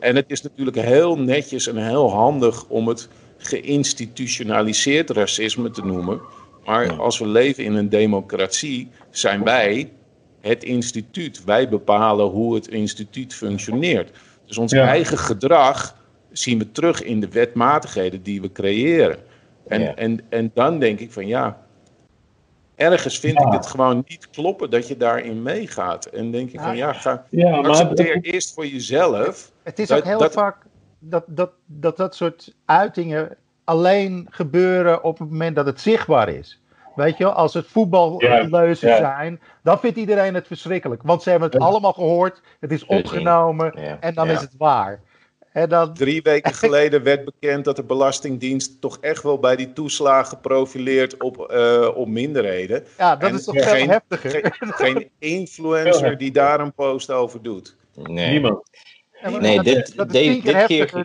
En 0.00 0.16
het 0.16 0.24
is 0.30 0.42
natuurlijk 0.42 0.76
heel 0.76 1.18
netjes 1.18 1.66
en 1.66 1.76
heel 1.76 2.10
handig 2.10 2.64
om 2.68 2.88
het 2.88 3.08
geïnstitutionaliseerd 3.38 5.10
racisme 5.10 5.70
te 5.70 5.84
noemen. 5.84 6.20
Maar 6.64 6.92
als 6.98 7.18
we 7.18 7.26
leven 7.26 7.64
in 7.64 7.74
een 7.74 7.88
democratie, 7.88 8.88
zijn 9.10 9.44
wij 9.44 9.92
het 10.40 10.64
instituut. 10.64 11.44
Wij 11.44 11.68
bepalen 11.68 12.26
hoe 12.26 12.54
het 12.54 12.68
instituut 12.68 13.34
functioneert. 13.34 14.10
Dus 14.46 14.58
ons 14.58 14.72
Ja. 14.72 14.86
eigen 14.86 15.18
gedrag 15.18 15.96
zien 16.32 16.58
we 16.58 16.72
terug 16.72 17.02
in 17.02 17.20
de 17.20 17.28
wetmatigheden 17.28 18.22
die 18.22 18.40
we 18.40 18.52
creëren. 18.52 19.18
En, 19.70 19.80
Ja. 19.80 19.94
en, 19.94 20.20
en 20.28 20.50
dan 20.54 20.78
denk 20.78 20.98
ik 21.00 21.12
van 21.12 21.26
ja, 21.26 21.58
ergens 22.74 23.18
vind 23.18 23.38
Ja. 23.40 23.46
ik 23.46 23.52
het 23.52 23.66
gewoon 23.66 24.04
niet 24.06 24.30
kloppen 24.30 24.70
dat 24.70 24.88
je 24.88 24.96
daarin 24.96 25.42
meegaat. 25.42 26.04
En 26.06 26.30
denk 26.30 26.50
ik 26.50 26.60
van 26.60 26.76
ja, 26.76 26.92
ga, 26.92 27.24
Ja, 27.30 27.50
maar 27.60 27.70
accepteer 27.70 28.20
eerst 28.20 28.54
voor 28.54 28.66
jezelf. 28.66 29.52
Het 29.62 29.78
is 29.78 29.88
Dat- 29.88 29.98
ook 29.98 30.04
heel 30.04 30.18
dat- 30.18 30.32
vaak 30.32 30.56
dat 30.98 31.24
dat, 31.26 31.50
dat 31.66 31.96
dat 31.96 32.14
soort 32.14 32.54
uitingen 32.64 33.36
alleen 33.64 34.26
gebeuren 34.30 35.04
op 35.04 35.18
het 35.18 35.30
moment 35.30 35.56
dat 35.56 35.66
het 35.66 35.80
zichtbaar 35.80 36.28
is. 36.28 36.60
Weet 36.94 37.16
je 37.18 37.32
als 37.32 37.54
het 37.54 37.66
voetballeuzen 37.66 38.96
zijn, 38.96 39.40
dan 39.62 39.78
vindt 39.78 39.96
iedereen 39.98 40.34
het 40.34 40.46
verschrikkelijk. 40.46 41.02
Want 41.02 41.22
ze 41.22 41.30
hebben 41.30 41.50
het 41.50 41.60
allemaal 41.60 41.92
gehoord, 41.92 42.40
het 42.60 42.72
is 42.72 42.86
opgenomen 42.86 43.72
en 44.00 44.14
dan 44.14 44.28
is 44.30 44.40
het 44.40 44.54
waar. 44.58 45.00
Dan, 45.68 45.94
Drie 45.94 46.22
weken 46.22 46.54
geleden 46.64 47.02
werd 47.02 47.24
bekend 47.24 47.64
dat 47.64 47.76
de 47.76 47.84
Belastingdienst 47.84 48.80
toch 48.80 48.98
echt 49.00 49.22
wel 49.22 49.38
bij 49.38 49.56
die 49.56 49.72
toeslagen 49.72 50.40
profileert 50.40 51.22
op, 51.22 51.40
eh, 51.50 51.88
op 51.94 52.08
minderheden. 52.08 52.84
ja, 52.98 53.16
dat 53.16 53.28
En 53.30 53.34
is 53.36 53.44
toch 53.44 53.68
geen- 53.70 53.88
heftiger. 53.90 54.30
Geen, 54.30 54.72
geen 54.96 55.10
influencer 55.18 56.18
die 56.18 56.30
daar 56.30 56.60
een 56.60 56.72
post 56.72 57.10
over 57.10 57.42
doet. 57.42 57.76
Nee. 57.94 58.30
niemand. 58.30 58.70
Ja, 59.22 59.28
Nee, 59.28 59.56
dat, 59.56 59.64
dit- 59.64 59.96
dat 59.96 60.06
is 60.06 60.12
de- 60.12 60.18
tien 60.18 60.42
keer 60.42 60.52
dit 60.54 60.66
keer- 60.66 60.78
heftiger 60.78 61.04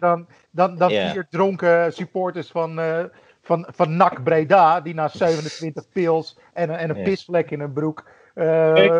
dan, 0.51 0.77
dan, 0.77 0.89
vier 0.89 1.27
dronken 1.29 1.93
supporters 1.93 2.47
van, 2.47 2.79
eh 2.79 3.03
van, 3.41 3.67
van 3.75 3.95
NAC 3.97 4.23
Breda, 4.23 4.81
die 4.81 4.93
na 4.93 5.07
27 5.07 5.89
pils 5.93 6.37
en, 6.53 6.69
een- 6.69 6.75
en 6.75 6.89
een 6.89 6.97
Ja. 6.97 7.03
pisvlek 7.03 7.51
in 7.51 7.59
hun 7.59 7.73
broek 7.73 8.07
eh 8.33 8.97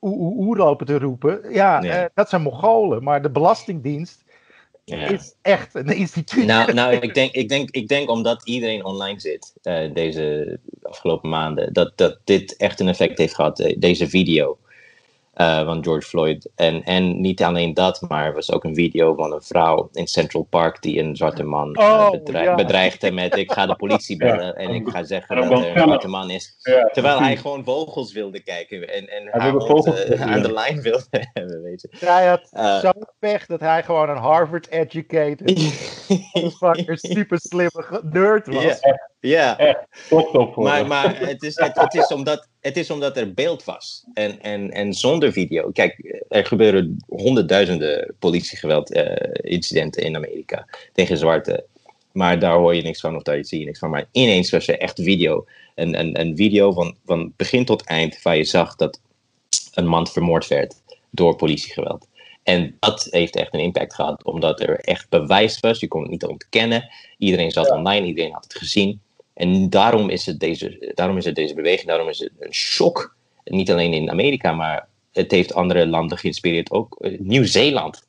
oe, 0.00 0.14
oe, 0.18 0.34
oe 0.36 0.56
lopen 0.56 0.86
te 0.86 0.98
roepen. 0.98 1.40
Ja, 1.52 1.82
eh, 1.82 2.04
dat 2.14 2.28
zijn 2.28 2.42
Mongolen, 2.42 3.02
maar 3.02 3.22
de 3.22 3.30
Belastingdienst 3.30 4.24
Ja. 4.94 5.08
is 5.08 5.34
echt 5.42 5.74
een 5.74 5.86
instituut. 5.86 6.46
Nou, 6.46 6.72
nou 6.72 6.94
ik, 6.94 7.14
denk, 7.14 7.32
ik, 7.32 7.48
denk, 7.48 7.70
ik 7.70 7.88
denk 7.88 8.10
omdat 8.10 8.42
iedereen 8.44 8.84
online 8.84 9.20
zit 9.20 9.52
eh, 9.62 9.94
deze 9.94 10.58
afgelopen 10.82 11.28
maanden, 11.28 11.72
dat, 11.72 11.92
dat 11.94 12.18
dit 12.24 12.56
echt 12.56 12.80
een 12.80 12.88
effect 12.88 13.18
heeft 13.18 13.34
gehad, 13.34 13.60
eh, 13.60 13.76
deze 13.78 14.08
video 14.08 14.58
eh, 15.36 15.64
van 15.64 15.84
George 15.84 16.08
Floyd. 16.08 16.50
En, 16.54 16.82
en 16.84 17.20
niet 17.20 17.42
alleen 17.42 17.74
dat, 17.74 18.00
maar 18.08 18.24
er 18.26 18.32
was 18.34 18.52
ook 18.52 18.64
een 18.64 18.74
video 18.74 19.14
van 19.14 19.32
een 19.32 19.42
vrouw 19.42 19.88
in 19.92 20.06
Central 20.06 20.42
Park 20.42 20.82
die 20.82 21.00
een 21.00 21.16
zwarte 21.16 21.42
man 21.42 21.74
eh, 21.74 21.84
Oh, 21.84 22.10
bedreig- 22.10 22.44
ja. 22.44 22.54
bedreigde 22.54 23.10
met 23.10 23.36
ik 23.36 23.52
ga 23.52 23.66
de 23.66 23.76
politie 23.76 24.16
bellen 24.26 24.46
Ja. 24.46 24.52
en 24.52 24.70
ik 24.74 24.88
ga 24.88 25.04
zeggen 25.04 25.36
En 25.36 25.48
dat 25.48 25.60
er 25.60 25.76
een 25.76 25.78
zwarte 25.82 26.08
man 26.08 26.30
is. 26.30 26.56
Ja, 26.58 26.84
Terwijl 26.92 27.18
hij 27.20 27.36
gewoon 27.36 27.64
vogels 27.64 28.12
wilde 28.12 28.42
kijken 28.42 28.88
en, 28.94 29.08
en 29.08 29.22
Hij 29.30 29.40
haar 29.40 29.50
vogels 29.52 29.86
aan 30.18 30.42
de 30.42 30.52
lijn 30.62 30.80
wilde 30.80 31.06
hebben, 31.32 31.62
weet 31.62 31.80
je. 31.80 32.06
Hij 32.06 32.26
had 32.26 32.48
Eh. 32.52 32.78
zo 32.80 32.90
pech 33.18 33.46
dat 33.46 33.60
hij 33.60 33.82
gewoon 33.82 34.08
een 34.08 34.16
Harvard-educated, 34.16 35.60
fucker, 36.58 36.98
super 36.98 37.38
slimme 37.40 38.00
nerd 38.12 38.46
was. 38.46 38.80
Ja. 39.20 39.86
Voor 39.90 40.62
Maar, 40.86 41.18
het, 41.18 41.42
is, 41.42 41.56
het, 41.56 41.80
het, 41.80 41.94
is 41.94 42.06
omdat, 42.06 42.48
het 42.60 42.76
is 42.76 42.90
omdat 42.90 43.16
er 43.16 43.34
beeld 43.34 43.64
was. 43.64 44.04
En, 44.14 44.42
en, 44.42 44.70
en 44.70 44.92
zonder 44.92 45.32
video. 45.32 45.70
Kijk, 45.70 46.22
er 46.28 46.46
gebeuren 46.46 47.04
honderdduizenden 47.06 48.14
politiegeweld-incidenten 48.18 50.02
in 50.02 50.16
Amerika 50.16 50.66
tegen 50.92 51.18
zwarte. 51.18 51.64
Maar 52.12 52.38
daar 52.38 52.56
hoor 52.56 52.74
je 52.74 52.82
niks 52.82 53.00
van 53.00 53.16
of 53.16 53.22
daar 53.22 53.44
zie 53.44 53.58
je 53.58 53.64
niks 53.64 53.78
van. 53.78 53.90
Maar 53.90 54.08
ineens 54.12 54.50
was 54.50 54.68
er 54.68 54.78
echt 54.78 55.02
video. 55.02 55.46
Een, 55.74 55.98
een, 55.98 56.20
een 56.20 56.36
video 56.36 56.72
van, 56.72 56.96
van 57.04 57.32
begin 57.36 57.64
tot 57.64 57.84
eind 57.84 58.22
waar 58.22 58.36
je 58.36 58.44
zag 58.44 58.76
dat 58.76 59.00
een 59.74 59.86
man 59.86 60.06
vermoord 60.06 60.48
werd 60.48 60.74
door 61.10 61.36
politiegeweld. 61.36 62.06
En 62.42 62.76
dat 62.78 63.06
heeft 63.10 63.36
echt 63.36 63.54
een 63.54 63.60
impact 63.60 63.94
gehad, 63.94 64.24
omdat 64.24 64.60
er 64.60 64.80
echt 64.80 65.08
bewijs 65.08 65.60
was. 65.60 65.80
Je 65.80 65.88
kon 65.88 66.00
het 66.00 66.10
niet 66.10 66.24
ontkennen. 66.24 66.88
Iedereen 67.18 67.50
zat 67.50 67.70
online, 67.70 68.06
iedereen 68.06 68.32
had 68.32 68.44
het 68.44 68.54
gezien. 68.54 69.00
En 69.36 69.70
daarom 69.70 70.08
is 70.10 70.26
het 70.26 70.40
deze, 70.40 70.92
daarom 70.94 71.16
is 71.16 71.24
het 71.24 71.34
deze 71.34 71.54
beweging, 71.54 71.88
daarom 71.88 72.08
is 72.08 72.18
het 72.18 72.32
een 72.38 72.54
shock. 72.54 73.16
Niet 73.44 73.70
alleen 73.70 73.92
in 73.92 74.10
Amerika, 74.10 74.52
maar 74.52 74.88
het 75.12 75.30
heeft 75.30 75.54
andere 75.54 75.86
landen 75.86 76.18
geïnspireerd. 76.18 76.70
Ook 76.70 76.96
uh, 77.00 77.18
Nieuw-Zeeland. 77.18 78.04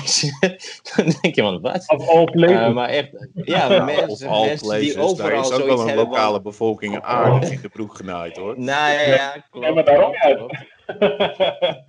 dan 0.96 1.14
denk 1.20 1.34
je 1.34 1.42
van, 1.42 1.60
wat? 1.60 1.84
Of 1.86 2.08
all 2.08 2.24
places. 2.24 2.56
Uh, 2.56 2.74
maar 2.74 2.88
echt, 2.88 3.08
ja, 3.34 3.84
mensen, 3.84 4.28
all 4.28 4.46
mensen 4.46 4.66
places. 4.66 4.92
die 4.92 4.98
overal 5.02 5.30
Daar 5.30 5.40
is 5.40 5.52
ook 5.52 5.66
wel 5.66 5.88
een 5.88 5.94
lokale 5.94 6.32
van- 6.32 6.42
bevolking 6.42 7.00
aardig 7.00 7.50
in 7.50 7.60
de 7.60 7.68
broek 7.68 7.94
genaaid 7.94 8.36
hoor. 8.36 8.54
Nou 8.60 8.92
ja, 8.92 9.00
ja, 9.00 9.44
klopt. 9.50 9.66
Ja, 9.66 9.72
maar 9.72 9.84
daarom 9.84 10.12
klopt. 10.12 10.56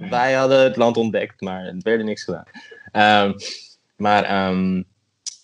Wij 0.10 0.34
hadden 0.34 0.64
het 0.64 0.76
land 0.76 0.98
ontdekt, 0.98 1.42
maar 1.42 1.66
het 1.66 1.84
werd 1.84 2.04
niks 2.04 2.24
gedaan. 2.24 2.46
Ehm, 2.92 3.34
maar 3.96 4.24
ehm, 4.24 4.84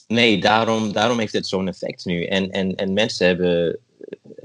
nee, 0.08 0.38
daarom, 0.39 0.91
daarom 0.91 1.20
heeft 1.20 1.34
het 1.34 1.47
zo'n 1.47 1.68
effect 1.68 2.06
nu. 2.06 2.26
En, 2.26 2.51
en, 2.51 2.76
en 2.76 2.93
mensen 2.93 3.28
hebben. 3.28 3.80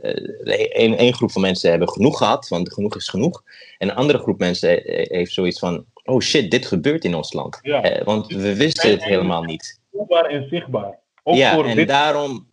Een, 0.00 1.02
een 1.02 1.14
groep 1.14 1.30
van 1.30 1.42
mensen 1.42 1.70
hebben 1.70 1.88
genoeg 1.88 2.18
gehad, 2.18 2.48
want 2.48 2.72
genoeg 2.72 2.96
is 2.96 3.08
genoeg. 3.08 3.42
En 3.78 3.88
een 3.88 3.94
andere 3.94 4.18
groep 4.18 4.38
mensen 4.38 4.84
eh, 4.84 5.10
heeft 5.10 5.32
zoiets 5.32 5.58
van: 5.58 5.84
oh 6.04 6.20
shit, 6.20 6.50
dit 6.50 6.66
gebeurt 6.66 7.04
in 7.04 7.14
ons 7.14 7.32
land. 7.32 7.58
Ja. 7.62 7.82
Eh, 7.82 8.04
want 8.04 8.26
we 8.26 8.56
wisten 8.56 8.90
het 8.90 9.04
helemaal 9.04 9.42
niet. 9.42 9.80
Voelbaar 9.92 10.24
en 10.24 10.48
zichtbaar. 10.48 10.98
Ook 11.22 11.36
ja, 11.36 11.54
voor 11.54 11.66
en 11.66 11.76
dit 11.76 11.88
daarom, 11.88 12.46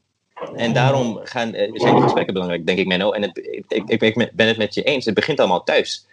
en 0.56 0.74
daarom 0.74 1.20
gaan, 1.24 1.54
eh, 1.54 1.72
zijn 1.74 1.94
die 1.94 2.04
gesprekken 2.04 2.34
belangrijk, 2.34 2.66
denk 2.66 2.80
ik, 2.80 2.88
Menno. 2.88 3.12
En 3.12 3.22
het, 3.22 3.38
ik, 3.68 3.90
ik, 3.90 4.02
ik 4.02 4.32
ben 4.34 4.48
het 4.48 4.58
met 4.58 4.74
je 4.74 4.84
eens, 4.84 5.06
het 5.06 5.14
begint 5.14 5.40
allemaal 5.40 5.64
thuis. 5.64 6.06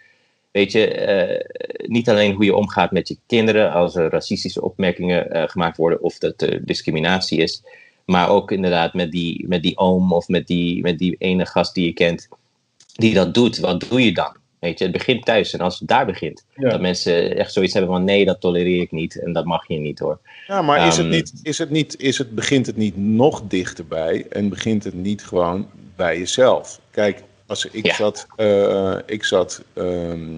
Weet 0.55 0.71
je, 0.71 0.87
eh, 0.87 1.87
niet 1.87 2.09
alleen 2.09 2.33
hoe 2.33 2.45
je 2.45 2.55
omgaat 2.55 2.91
met 2.91 3.07
je 3.07 3.17
kinderen 3.27 3.71
als 3.71 3.95
er 3.95 4.09
racistische 4.09 4.61
opmerkingen 4.61 5.31
eh, 5.31 5.43
gemaakt 5.47 5.77
worden 5.77 6.01
of 6.01 6.17
dat 6.17 6.41
er 6.41 6.65
discriminatie 6.65 7.39
is. 7.39 7.63
Maar 8.05 8.29
ook 8.29 8.51
inderdaad 8.51 8.93
met 8.93 9.11
die, 9.11 9.47
met 9.47 9.63
die 9.63 9.77
oom 9.77 10.13
of 10.13 10.27
met 10.27 10.47
die, 10.47 10.81
met 10.81 10.97
die 10.99 11.15
ene 11.17 11.45
gast 11.45 11.73
die 11.73 11.85
je 11.85 11.93
kent 11.93 12.27
die 12.93 13.13
dat 13.13 13.33
doet. 13.33 13.59
Wat 13.59 13.85
doe 13.89 14.05
je 14.05 14.13
dan? 14.13 14.35
Weet 14.59 14.77
je, 14.79 14.83
het 14.83 14.93
begint 14.93 15.25
thuis. 15.25 15.53
En 15.53 15.59
als 15.59 15.79
het 15.79 15.87
daar 15.87 16.05
begint, 16.05 16.45
Ja. 16.55 16.69
dat 16.69 16.81
mensen 16.81 17.37
echt 17.37 17.53
zoiets 17.53 17.73
hebben 17.73 17.91
van 17.91 18.03
nee, 18.03 18.25
dat 18.25 18.41
tolereer 18.41 18.81
ik 18.81 18.91
niet 18.91 19.21
en 19.21 19.33
dat 19.33 19.45
mag 19.45 19.67
je 19.67 19.77
niet 19.77 19.99
hoor. 19.99 20.19
Ja, 20.47 20.61
maar 20.61 20.87
is 20.87 20.97
het 20.97 21.05
Ehm, 21.05 21.15
niet, 21.15 21.33
is 21.43 21.57
het 21.57 21.69
niet, 21.69 21.99
is 21.99 22.17
het, 22.17 22.35
begint 22.35 22.65
het 22.65 22.77
niet 22.77 22.97
nog 22.97 23.41
dichterbij 23.47 24.25
en 24.29 24.49
begint 24.49 24.83
het 24.83 24.93
niet 24.93 25.23
gewoon 25.23 25.67
bij 25.95 26.17
jezelf? 26.17 26.79
Kijk, 26.91 27.23
als 27.47 27.65
ik 27.65 27.85
Ja. 27.85 27.93
zat, 27.95 28.27
eh, 28.35 28.95
ik 29.05 29.23
zat 29.23 29.63
ehm, 29.73 30.29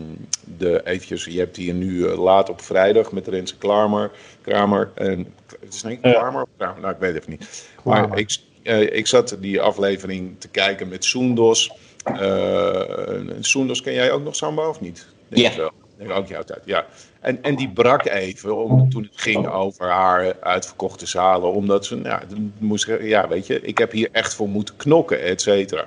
de 0.58 0.82
eventjes, 0.86 1.26
je 1.26 1.40
hebt 1.40 1.56
hier 1.56 1.74
nu 1.74 2.08
eh, 2.08 2.18
laat 2.24 2.50
op 2.50 2.62
vrijdag 2.62 3.12
met 3.12 3.28
Renze 3.28 3.58
Klamer, 3.58 4.12
Kramer 4.42 4.92
en 4.94 5.34
het 5.60 5.74
is 5.74 5.84
niet 5.84 6.00
Ja. 6.02 6.12
Klamer 6.12 6.42
of 6.42 6.50
Kramer, 6.58 6.82
nou 6.82 6.94
ik 6.94 7.00
weet 7.00 7.14
het 7.14 7.20
even 7.22 7.32
niet. 7.32 7.70
Maar 7.84 8.18
ik, 8.18 8.38
eh, 8.64 8.82
ik 8.96 9.08
zat 9.08 9.38
die 9.40 9.62
aflevering 9.62 10.36
te 10.40 10.48
kijken 10.48 10.88
met 10.88 11.06
Soendos. 11.06 11.72
Eh 12.04 13.20
Soendos 13.40 13.82
ken 13.82 13.94
jij 13.94 14.12
ook 14.12 14.24
nog 14.24 14.36
Samba 14.36 14.68
of 14.70 14.82
niet? 14.82 15.08
Denk 15.28 15.52
Ja. 15.52 15.58
wel. 15.58 15.72
Denk 15.98 16.12
ook 16.12 16.28
jouw 16.28 16.44
tijd, 16.44 16.62
ja. 16.66 16.86
En, 17.20 17.44
en 17.44 17.56
die 17.56 17.70
brak 17.70 18.06
even 18.06 18.56
om, 18.58 18.90
toen 18.90 19.04
het 19.04 19.12
ging 19.22 19.48
over 19.48 19.86
haar 19.90 20.36
uitverkochte 20.42 21.06
zalen. 21.06 21.52
Omdat 21.52 21.86
ze, 21.86 21.96
nou, 21.96 22.22
moest, 22.58 22.86
ze- 22.86 23.00
ja, 23.04 23.28
weet 23.28 23.48
je, 23.48 23.62
ik 23.62 23.78
heb 23.78 23.92
hier 23.92 24.10
echt 24.12 24.34
voor 24.34 24.50
moeten 24.50 24.76
knokken, 24.76 25.22
et 25.22 25.42
cetera. 25.42 25.86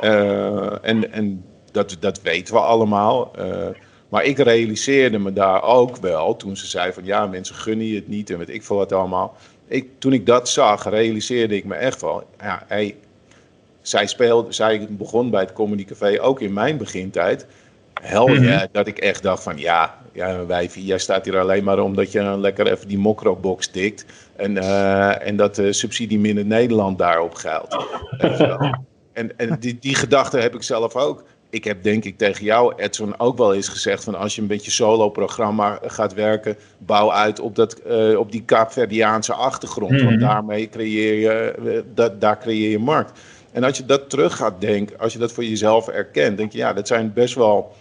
Eh, 0.00 0.84
en 0.84 1.12
en 1.12 1.44
dat, 1.72 1.96
dat 2.00 2.22
weten 2.22 2.54
we 2.54 2.60
allemaal. 2.60 3.30
Eh, 3.36 3.66
maar 4.08 4.24
ik 4.24 4.38
realiseerde 4.38 5.18
me 5.18 5.32
daar 5.32 5.62
ook 5.62 5.96
wel 5.96 6.36
toen 6.36 6.56
ze 6.56 6.66
zei 6.66 6.92
van 6.92 7.04
ja, 7.04 7.26
mensen 7.26 7.54
gunnen 7.54 7.86
je 7.86 7.94
het 7.94 8.08
niet 8.08 8.30
en 8.30 8.38
weet 8.38 8.48
ik 8.48 8.62
veel 8.62 8.76
wat 8.76 8.92
allemaal. 8.92 9.36
Ik, 9.66 9.88
toen 9.98 10.12
ik 10.12 10.26
dat 10.26 10.48
zag, 10.48 10.88
realiseerde 10.88 11.56
ik 11.56 11.64
me 11.64 11.74
echt 11.74 12.00
wel, 12.00 12.22
ja, 12.40 12.64
hey, 12.66 12.96
zij, 13.80 14.06
speelde, 14.06 14.52
zij 14.52 14.86
begon 14.90 15.30
bij 15.30 15.40
het 15.40 15.52
Comedy 15.52 15.84
Café 15.84 16.22
ook 16.22 16.40
in 16.40 16.52
mijn 16.52 16.76
begintijd. 16.76 17.46
Hel 18.00 18.30
ja, 18.30 18.66
dat 18.72 18.86
ik 18.86 18.98
echt 18.98 19.22
dacht 19.22 19.42
van 19.42 19.58
ja, 19.58 19.98
ja 20.12 20.46
wijfie, 20.46 20.84
jij 20.84 20.98
staat 20.98 21.24
hier 21.24 21.38
alleen 21.38 21.64
maar 21.64 21.78
omdat 21.78 22.12
je 22.12 22.18
een 22.18 22.40
lekker 22.40 22.66
even 22.66 22.88
die 22.88 22.98
mokro-box 22.98 23.68
tikt. 23.68 24.04
En, 24.36 24.58
eh, 24.58 25.26
en 25.26 25.36
dat 25.36 25.54
de 25.54 25.72
subsidie 25.72 26.18
minder 26.18 26.44
Nederland 26.44 26.98
daarop 26.98 27.34
geldt. 27.34 27.76
En, 29.18 29.36
en 29.36 29.56
die, 29.60 29.76
die 29.80 29.94
gedachte 29.94 30.38
heb 30.38 30.54
ik 30.54 30.62
zelf 30.62 30.96
ook. 30.96 31.24
Ik 31.50 31.64
heb 31.64 31.82
denk 31.82 32.04
ik 32.04 32.18
tegen 32.18 32.44
jou, 32.44 32.72
Edson, 32.76 33.20
ook 33.20 33.38
wel 33.38 33.54
eens 33.54 33.68
gezegd 33.68 34.04
van 34.04 34.14
als 34.14 34.34
je 34.34 34.40
een 34.40 34.46
beetje 34.46 34.70
solo-programma 34.70 35.78
gaat 35.82 36.14
werken, 36.14 36.56
bouw 36.78 37.12
uit 37.12 37.40
op, 37.40 37.54
dat, 37.56 37.74
eh, 37.74 38.18
op 38.18 38.32
die 38.32 38.42
Kaapverdiaanse 38.42 39.32
achtergrond. 39.32 39.90
Want 40.02 40.10
Mhm. 40.10 40.18
daarmee 40.20 40.68
creëer 40.68 41.14
je, 41.14 41.30
eh, 41.70 41.80
dat, 41.94 42.20
daar 42.20 42.38
creëer 42.38 42.70
je 42.70 42.78
markt. 42.78 43.20
En 43.52 43.64
als 43.64 43.76
je 43.76 43.84
dat 43.86 44.10
terug 44.10 44.36
gaat 44.36 44.60
denken, 44.60 44.98
als 44.98 45.12
je 45.12 45.18
dat 45.18 45.32
voor 45.32 45.44
jezelf 45.44 45.88
erkent, 45.88 46.36
denk 46.36 46.52
je 46.52 46.58
ja, 46.58 46.72
dat 46.72 46.86
zijn 46.86 47.12
best 47.12 47.34
wel 47.34 47.72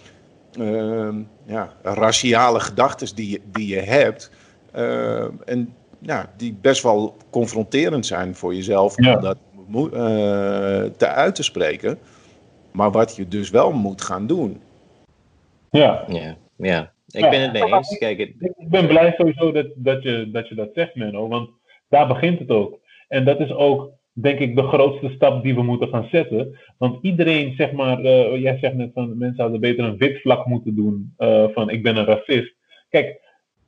ehm, 0.60 1.16
ja, 1.46 1.74
raciale 1.84 2.60
gedachten 2.60 3.16
die, 3.16 3.30
je- 3.30 3.42
die 3.52 3.68
je 3.68 3.80
hebt. 3.82 4.30
Ehm, 4.72 5.30
en 5.46 5.74
ja, 6.00 6.32
die 6.38 6.58
best 6.62 6.84
wel 6.84 7.18
confronterend 7.30 8.06
zijn 8.06 8.36
voor 8.36 8.56
jezelf 8.56 8.94
Ja. 8.98 9.16
om 9.16 9.22
dat 9.22 9.38
te 10.98 11.08
uit 11.08 11.36
te 11.36 11.44
spreken. 11.44 11.98
Maar 12.72 12.92
wat 12.92 13.16
je 13.16 13.28
dus 13.28 13.50
wel 13.50 13.72
moet 13.72 14.02
gaan 14.02 14.28
doen. 14.28 14.62
Ja. 15.70 16.04
Ja, 16.08 16.38
ja. 16.58 16.94
ik 17.08 17.20
Ja. 17.22 17.30
ben 17.30 17.42
het 17.42 17.52
mee 17.52 17.74
eens. 17.74 17.98
Kijk, 17.98 18.18
het, 18.20 18.30
Ik 18.58 18.70
ben 18.70 18.88
blij 18.88 19.14
sowieso 19.18 19.52
dat, 19.52 19.68
dat, 19.76 20.04
je, 20.04 20.30
dat 20.32 20.48
je 20.48 20.56
dat 20.56 20.70
zegt, 20.74 20.96
Menno. 20.96 21.28
Want 21.28 21.50
daar 21.90 22.08
begint 22.08 22.40
het 22.40 22.50
ook. 22.50 22.80
En 23.08 23.26
dat 23.26 23.40
is 23.40 23.52
ook, 23.52 23.92
denk 24.14 24.40
ik, 24.40 24.56
de 24.56 24.64
grootste 24.68 25.10
stap 25.10 25.44
die 25.44 25.56
we 25.56 25.64
moeten 25.64 25.88
gaan 25.90 26.08
zetten. 26.12 26.60
Want 26.78 26.98
iedereen, 27.06 27.54
zeg 27.56 27.72
maar, 27.72 28.00
eh, 28.04 28.42
jij 28.42 28.58
zegt 28.58 28.74
net 28.76 28.92
van 28.94 29.18
mensen 29.18 29.42
hadden 29.42 29.60
beter 29.60 29.84
een 29.86 29.98
wit 29.98 30.22
vlak 30.22 30.46
moeten 30.46 30.76
doen. 30.76 31.14
eh, 31.18 31.46
van 31.54 31.70
ik 31.70 31.84
ben 31.84 31.98
een 31.98 32.06
racist. 32.06 32.54
Kijk, 32.90 33.20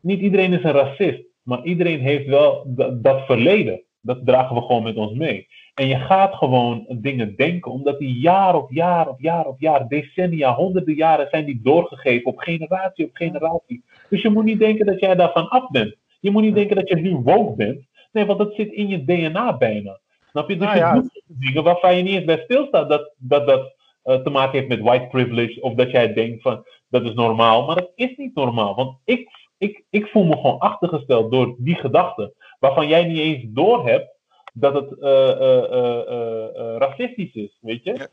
niet 0.02 0.20
iedereen 0.20 0.54
is 0.54 0.64
een 0.64 0.72
racist. 0.72 1.22
Maar 1.44 1.64
iedereen 1.64 2.00
heeft 2.00 2.26
wel 2.28 2.64
dat 3.02 3.26
verleden. 3.26 3.82
Dat 4.02 4.26
dragen 4.26 4.56
we 4.56 4.62
gewoon 4.62 4.84
met 4.84 4.96
ons 4.96 5.14
mee. 5.18 5.48
En 5.80 5.88
je 5.88 5.98
gaat 6.00 6.36
gewoon 6.36 6.86
dingen 6.90 7.36
denken, 7.36 7.72
omdat 7.72 8.00
die 8.00 8.20
jaar 8.20 8.56
op 8.56 8.72
jaar 8.72 9.08
op 9.08 9.20
jaar 9.20 9.46
op 9.46 9.60
jaar, 9.60 9.88
decennia, 9.88 10.54
honderden 10.54 10.94
jaren 10.94 11.28
zijn 11.32 11.46
die 11.46 11.60
doorgegeven 11.64 12.26
op 12.26 12.38
generatie 12.38 13.06
op 13.06 13.16
generatie. 13.16 13.84
Dus 14.10 14.22
je 14.22 14.30
moet 14.30 14.44
niet 14.44 14.60
denken 14.60 14.86
dat 14.86 15.00
jij 15.00 15.16
daarvan 15.16 15.50
af 15.50 15.70
bent. 15.70 15.96
Je 16.20 16.32
moet 16.32 16.42
niet 16.42 16.56
denken 16.56 16.76
dat 16.76 16.90
je 16.90 16.96
nu 16.96 17.16
woke 17.16 17.56
bent. 17.56 17.82
Nee, 18.12 18.26
want 18.26 18.40
dat 18.40 18.54
zit 18.56 18.72
in 18.72 18.88
je 18.88 19.06
DNA 19.06 19.58
bijna. 19.58 20.00
Snap 20.30 20.50
je? 20.50 20.58
Dus 20.58 20.66
Nou 20.66 20.78
je 20.78 20.84
ja. 20.84 20.94
doet 20.94 21.22
dingen 21.28 21.64
waarvan 21.64 21.96
je 21.98 22.04
niet 22.04 22.16
eens 22.16 22.26
bij 22.26 22.42
stilstaat 22.44 22.90
dat 22.90 23.14
dat, 23.18 23.48
dat 23.48 23.76
eh, 24.04 24.16
te 24.16 24.30
maken 24.30 24.58
heeft 24.58 24.70
met 24.70 24.82
white 24.82 25.08
privilege. 25.08 25.62
Of 25.62 25.74
dat 25.74 25.92
jij 25.92 26.14
denkt 26.14 26.42
van 26.42 26.66
dat 26.90 27.04
is 27.04 27.14
normaal. 27.14 27.66
Maar 27.66 27.76
dat 27.76 27.92
is 27.96 28.16
niet 28.16 28.36
normaal. 28.36 28.76
Want 28.76 28.98
ik, 29.06 29.30
ik, 29.58 29.84
ik 29.90 30.08
voel 30.08 30.26
me 30.26 30.36
gewoon 30.36 30.60
achtergesteld 30.60 31.32
door 31.32 31.56
die 31.58 31.76
gedachten. 31.76 32.34
Waarvan 32.60 32.88
jij 32.88 33.06
niet 33.06 33.20
eens 33.20 33.44
doorhebt 33.48 34.18
dat 34.54 34.74
het 34.74 35.00
eh, 35.00 35.30
eh, 35.30 35.64
eh, 35.72 36.08
eh, 36.08 36.44
eh, 36.56 36.76
racistisch 36.78 37.34
is. 37.34 37.58
Weet 37.62 37.84
je? 37.84 38.10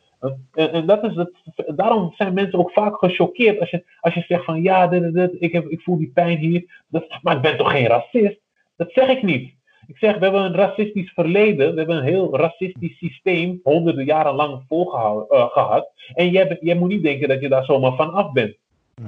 En, 0.54 0.72
en 0.72 0.86
dat 0.86 1.04
is 1.04 1.14
het, 1.14 1.30
daarom 1.76 2.12
zijn 2.16 2.34
mensen 2.34 2.58
ook 2.58 2.70
vaak 2.72 2.96
gechoqueerd 2.98 3.60
als 3.60 3.70
je, 3.70 3.84
als 4.00 4.14
je 4.14 4.24
zegt 4.28 4.44
van 4.44 4.62
ja, 4.62 4.86
dit, 4.86 5.02
dit, 5.02 5.14
dit, 5.14 5.30
ik, 5.38 5.52
heb, 5.52 5.68
ik 5.68 5.80
voel 5.80 5.98
die 5.98 6.10
pijn 6.14 6.38
hier. 6.38 6.82
Dat, 6.88 7.06
maar 7.22 7.36
ik 7.36 7.42
ben 7.42 7.56
toch 7.56 7.70
geen 7.70 7.86
racist? 7.86 8.38
Dat 8.76 8.90
zeg 8.92 9.08
ik 9.08 9.22
niet. 9.22 9.54
Ik 9.86 9.96
zeg, 9.98 10.14
we 10.18 10.22
hebben 10.24 10.42
een 10.42 10.54
racistisch 10.54 11.12
verleden, 11.12 11.70
we 11.72 11.78
hebben 11.78 11.96
een 11.96 12.02
heel 12.04 12.36
racistisch 12.36 12.96
systeem 12.98 13.60
honderden 13.62 14.04
jaren 14.04 14.34
lang 14.34 14.62
volgehouden 14.68 15.28
eh, 15.38 15.50
gehad. 15.50 15.90
En 16.14 16.30
jij, 16.30 16.74
moet 16.74 16.88
niet 16.88 17.02
denken 17.02 17.28
dat 17.28 17.40
je 17.40 17.48
daar 17.48 17.64
zomaar 17.64 17.94
van 17.96 18.12
af 18.12 18.32
bent. 18.32 18.56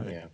ja. 0.07 0.29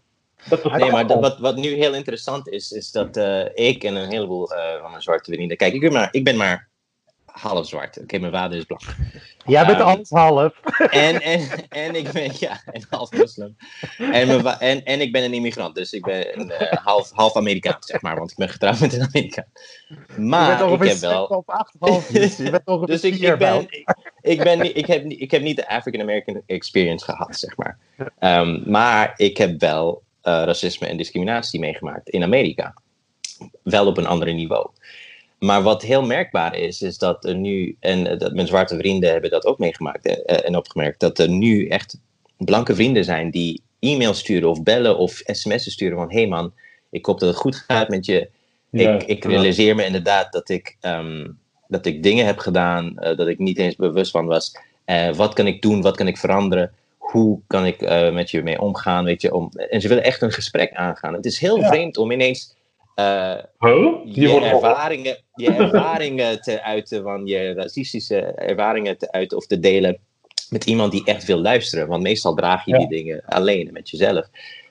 Dat 0.49 0.65
is 0.65 0.73
Nee, 0.73 0.91
maar 0.91 1.07
dat- 1.07 1.21
wat, 1.21 1.39
wat 1.39 1.57
nu 1.57 1.69
heel 1.69 1.95
interessant 1.95 2.49
is, 2.49 2.71
is 2.73 2.93
dat 2.93 3.17
eh, 3.17 3.45
ik 3.55 3.85
en 3.85 3.97
een 3.97 4.09
heleboel 4.09 4.53
eh, 4.53 4.81
van 4.81 4.91
mijn 4.91 5.03
zwarte 5.03 5.33
vrienden. 5.33 5.57
Kijk, 5.57 5.73
ik 5.75 5.81
ben 5.81 5.93
maar, 5.93 6.09
ik 6.11 6.25
ben 6.25 6.37
maar 6.37 6.69
half 7.41 7.67
zwart. 7.67 8.01
Oké, 8.01 8.19
mijn 8.19 8.33
vader 8.33 8.59
is 8.59 8.65
blank. 8.65 8.83
Jij 9.47 9.67
bent 9.67 9.79
Ehm, 9.79 9.89
alles 9.89 10.11
half. 10.11 10.53
En, 10.91 11.21
en, 11.23 11.49
en 11.69 11.95
ik 11.95 12.13
ben, 12.13 12.31
ja, 12.39 12.61
en 12.67 12.85
half 12.91 13.13
moslim. 13.13 13.57
En, 13.99 14.27
mijn 14.27 14.59
en, 14.59 14.85
en 14.85 15.01
ik 15.01 15.13
ben 15.13 15.25
een 15.25 15.33
immigrant, 15.35 15.75
dus 15.75 15.93
ik 15.93 16.03
ben 16.05 16.41
een, 16.41 16.51
eh, 16.51 16.85
half, 16.85 17.11
half 17.11 17.37
Amerikaans, 17.37 17.87
zeg 17.87 18.03
maar, 18.03 18.17
want 18.17 18.31
ik 18.31 18.37
ben 18.37 18.49
getrouwd 18.49 18.81
met 18.81 18.93
een 18.93 19.03
Amerikaan. 19.13 19.45
Maar 20.17 20.73
ik 20.73 20.83
heb 20.89 20.97
wel. 20.99 21.27
7 21.27 21.37
op 21.37 21.67
8,5. 22.07 22.13
Dus 22.13 22.37
je 22.37 22.51
bent 22.51 22.63
ongeveer 22.67 22.87
Dus 22.87 23.03
ik, 23.03 23.15
ik, 23.15 23.39
ben, 23.39 23.67
ik, 23.69 23.95
ik, 24.21 24.43
ben, 24.43 24.61
niet- 24.61 24.77
ik, 24.77 24.87
heb, 24.87 25.05
niet- 25.05 25.21
ik 25.21 25.31
heb 25.31 25.43
niet 25.43 25.57
de 25.57 25.69
African 25.69 26.01
American 26.01 26.43
experience 26.47 27.05
gehad, 27.05 27.37
zeg 27.37 27.57
maar. 27.57 27.79
Ehm, 28.19 28.71
maar 28.71 29.13
ik 29.17 29.37
heb 29.37 29.61
wel 29.61 30.03
eh, 30.23 30.43
racisme 30.45 30.87
en 30.87 30.97
discriminatie 30.97 31.61
meegemaakt 31.61 32.09
in 32.09 32.23
Amerika. 32.23 32.75
Wel 33.63 33.87
op 33.87 33.97
een 33.97 34.07
ander 34.07 34.35
niveau. 34.35 34.69
Maar 35.45 35.63
wat 35.63 35.83
heel 35.83 36.03
merkbaar 36.03 36.57
is, 36.57 36.83
is 36.83 36.99
dat 36.99 37.25
er 37.25 37.35
nu, 37.35 37.77
en 37.81 38.07
eh, 38.07 38.19
dat 38.19 38.35
mijn 38.35 38.47
zwarte 38.47 38.77
vrienden 38.77 39.11
hebben 39.11 39.31
dat 39.31 39.45
ook 39.45 39.59
meegemaakt 39.59 40.07
eh, 40.07 40.47
en 40.47 40.57
opgemerkt, 40.57 41.01
dat 41.01 41.19
er 41.19 41.29
nu 41.29 41.69
echt 41.69 42.01
blanke 42.37 42.75
vrienden 42.75 43.05
zijn 43.05 43.31
die 43.31 43.63
e-mail 43.79 44.15
sturen 44.15 44.49
of 44.49 44.63
bellen 44.63 44.99
of 44.99 45.23
sms'en 45.25 45.73
sturen 45.73 45.97
van... 45.97 46.13
hey 46.13 46.27
man, 46.27 46.53
ik 46.91 47.07
hoop 47.07 47.21
dat 47.21 47.29
het 47.29 47.39
goed 47.39 47.57
gaat 47.57 47.89
met 47.89 48.07
je. 48.07 48.29
ik, 48.71 49.03
ik 49.03 49.25
realiseer 49.25 49.75
me 49.75 49.85
inderdaad 49.85 50.33
dat 50.33 50.49
ik, 50.49 50.77
ehm, 50.81 51.29
dat 51.69 51.87
ik 51.87 52.03
dingen 52.03 52.27
heb 52.27 52.39
gedaan... 52.39 52.95
Uh, 52.97 53.17
dat 53.17 53.29
ik 53.29 53.39
niet 53.39 53.59
eens 53.59 53.77
bewust 53.77 54.11
van 54.11 54.27
was. 54.27 54.57
Uh, 54.87 55.13
wat 55.15 55.35
kan 55.35 55.47
ik 55.47 55.63
doen? 55.63 55.83
Wat 55.83 55.97
kan 55.97 56.07
ik 56.07 56.17
veranderen? 56.17 56.73
Hoe 56.99 57.41
kan 57.47 57.67
ik 57.67 57.83
uh, 57.83 58.13
met 58.13 58.31
je 58.31 58.43
mee 58.43 58.61
omgaan? 58.61 59.05
Weet 59.05 59.23
je, 59.23 59.35
om, 59.35 59.51
en 59.71 59.81
ze 59.81 59.89
willen 59.89 60.05
echt 60.05 60.23
een 60.23 60.33
gesprek 60.33 60.73
aangaan. 60.73 61.15
Het 61.15 61.25
is 61.25 61.39
heel 61.39 61.59
ja. 61.59 61.69
vreemd 61.69 61.97
om 61.97 62.11
ineens 62.11 62.54
uh, 62.97 63.35
huh? 63.59 63.95
je, 64.05 64.41
ervaringen, 64.41 65.17
je 65.35 65.51
ervaringen 65.65 66.43
te 66.43 66.63
uiten, 66.63 67.03
van 67.03 67.27
je 67.27 67.53
racistische 67.53 68.21
ervaringen 68.21 68.99
te 68.99 69.13
uiten 69.13 69.37
of 69.37 69.47
te 69.47 69.59
delen 69.59 69.99
met 70.49 70.65
iemand 70.65 70.93
die 70.93 71.05
echt 71.05 71.25
wil 71.25 71.39
luisteren. 71.39 71.89
Want 71.89 72.03
meestal 72.03 72.35
draag 72.35 72.65
je 72.65 72.73
ja. 72.73 72.79
die 72.79 72.89
dingen 72.89 73.25
alleen 73.25 73.73
met 73.73 73.91
jezelf. 73.91 74.27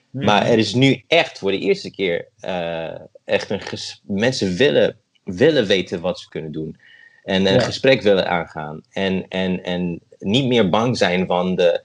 Mm. 0.09 0.23
Maar 0.23 0.45
er 0.45 0.57
is 0.57 0.73
nu 0.73 1.03
echt 1.07 1.37
voor 1.37 1.51
de 1.51 1.59
eerste 1.59 1.91
keer 1.91 2.27
uh, 2.45 2.99
echt 3.25 3.49
een 3.49 3.61
mensen 4.03 4.55
willen, 4.55 4.99
willen 5.23 5.65
weten 5.65 6.01
wat 6.01 6.19
ze 6.19 6.29
kunnen 6.29 6.51
doen. 6.51 6.77
En 7.23 7.45
een 7.45 7.53
ja. 7.53 7.59
gesprek 7.59 8.01
willen 8.01 8.27
aangaan. 8.27 8.81
En, 8.91 9.27
en, 9.27 9.63
en 9.63 9.99
niet 10.19 10.47
meer 10.47 10.69
bang 10.69 10.97
zijn 10.97 11.27
van 11.27 11.55
de 11.55 11.81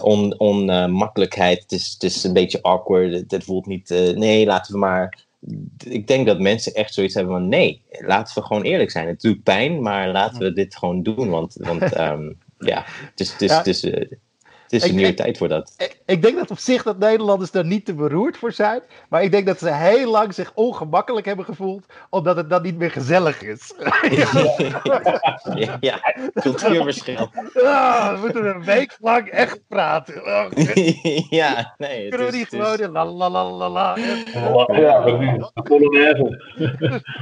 onmakkelijkheid. 0.00 1.58
On, 1.58 1.64
uh, 1.64 1.70
het, 1.70 1.72
is, 1.72 1.92
het 1.92 2.02
is 2.02 2.24
een 2.24 2.32
beetje 2.32 2.62
awkward. 2.62 3.12
Het, 3.12 3.30
het 3.30 3.44
voelt 3.44 3.66
niet. 3.66 3.90
Uh, 3.90 4.16
nee, 4.16 4.46
laten 4.46 4.72
we 4.72 4.78
maar 4.78 5.23
ik 5.84 6.06
denk 6.06 6.26
dat 6.26 6.40
mensen 6.40 6.74
echt 6.74 6.94
zoiets 6.94 7.14
hebben 7.14 7.32
van 7.32 7.48
nee, 7.48 7.82
laten 7.90 8.34
we 8.34 8.46
gewoon 8.46 8.62
eerlijk 8.62 8.90
zijn. 8.90 9.06
Het 9.06 9.20
doet 9.20 9.42
pijn, 9.42 9.82
maar 9.82 10.08
laten 10.08 10.38
we 10.38 10.52
dit 10.52 10.76
gewoon 10.76 11.02
doen. 11.02 11.28
Want, 11.28 11.54
want 11.54 11.98
um, 11.98 12.38
ja, 12.58 12.84
het 12.86 13.20
is, 13.20 13.32
het 13.32 13.42
is, 13.42 13.50
ja. 13.50 13.56
het 13.56 13.66
is, 13.66 13.84
uh, 13.84 14.10
het 14.74 14.82
is 14.82 14.88
een 14.88 14.94
ik, 14.94 15.02
nieuwe 15.02 15.10
ik, 15.10 15.24
tijd 15.24 15.38
voor 15.38 15.48
dat. 15.48 15.74
Ik, 15.76 15.98
ik, 16.06 16.22
denk 16.22 16.36
dat 16.36 16.50
op 16.50 16.58
zich 16.58 16.82
dat 16.82 16.98
Nederlanders 16.98 17.50
daar 17.50 17.64
niet 17.64 17.84
te 17.84 17.94
beroerd 17.94 18.36
voor 18.36 18.52
zijn. 18.52 18.80
Maar 19.08 19.22
ik 19.22 19.30
denk 19.30 19.46
dat 19.46 19.58
ze 19.58 19.72
heel 19.72 20.10
lang 20.10 20.34
zich 20.34 20.52
ongemakkelijk 20.54 21.26
hebben 21.26 21.44
gevoeld. 21.44 21.86
Omdat 22.10 22.36
het 22.36 22.50
dan 22.50 22.62
niet 22.62 22.78
meer 22.78 22.90
gezellig 22.90 23.42
is. 23.42 23.72
ja, 25.54 25.76
ja, 25.80 26.14
cultuurverschil. 26.34 27.30
Oh, 27.54 28.12
we 28.14 28.18
moeten 28.20 28.46
een 28.46 28.64
week 28.64 28.96
lang 29.00 29.28
echt 29.28 29.60
praten. 29.68 30.24
Oh, 30.24 30.46
ja, 31.40 31.74
nee. 31.78 32.08
Kunnen 32.08 32.30
we 32.30 32.36
niet 32.36 32.48
gewoon 32.48 32.90
la 32.92 33.04
la 33.04 33.30
la 33.30 33.50
la 33.50 33.68
la. 33.68 33.96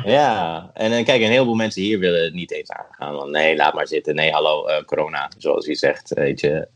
ja, 0.05 0.71
en 0.75 0.91
dan 0.91 1.05
kijk, 1.05 1.23
een 1.23 1.31
heleboel 1.31 1.55
mensen 1.55 1.83
hier 1.83 1.99
willen 1.99 2.25
het 2.25 2.35
niet 2.35 2.53
eens 2.53 2.71
aangaan. 2.71 3.15
Want 3.15 3.31
nee, 3.31 3.57
laat 3.57 3.75
maar 3.75 3.87
zitten. 3.87 4.15
Nee, 4.15 4.31
hallo, 4.31 4.69
uh, 4.69 4.83
corona, 4.85 5.31
zoals 5.39 5.67
hij 5.67 5.75
zegt, 5.75 6.15
weet 6.15 6.41
je. 6.41 6.69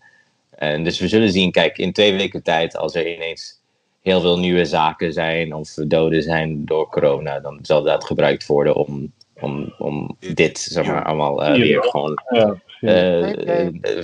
En 0.57 0.85
dus 0.85 1.01
we 1.01 1.09
zullen 1.09 1.31
zien, 1.31 1.51
kijk, 1.51 1.79
in 1.79 1.93
twee 1.93 2.17
weken 2.17 2.43
tijd, 2.43 2.77
als 2.77 2.95
er 2.95 3.15
ineens 3.15 3.61
heel 4.03 4.21
veel 4.21 4.39
nieuwe 4.39 4.65
zaken 4.65 5.13
zijn 5.13 5.55
of 5.55 5.75
doden 5.75 6.23
zijn 6.23 6.65
door 6.65 6.89
corona, 6.89 7.41
dan 7.41 7.59
zal 7.63 7.83
dat 7.83 8.05
gebruikt 8.05 8.47
worden 8.47 8.75
om, 8.75 9.13
om, 9.41 9.75
om 9.79 10.17
dit, 10.19 10.59
zeg 10.59 10.87
maar, 10.87 11.05
allemaal 11.05 11.49
uh, 11.49 11.57
weer 11.57 11.83
gewoon 11.83 12.19
uh, 12.31 12.51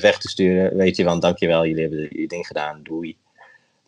weg 0.01 0.19
te 0.19 0.29
sturen. 0.29 0.77
Weet 0.77 0.97
je, 0.97 1.05
want 1.05 1.23
dankjewel, 1.23 1.67
jullie 1.67 1.83
hebben 1.83 2.21
je 2.21 2.29
ding 2.29 2.47
gedaan, 2.47 2.81
doei. 2.83 3.17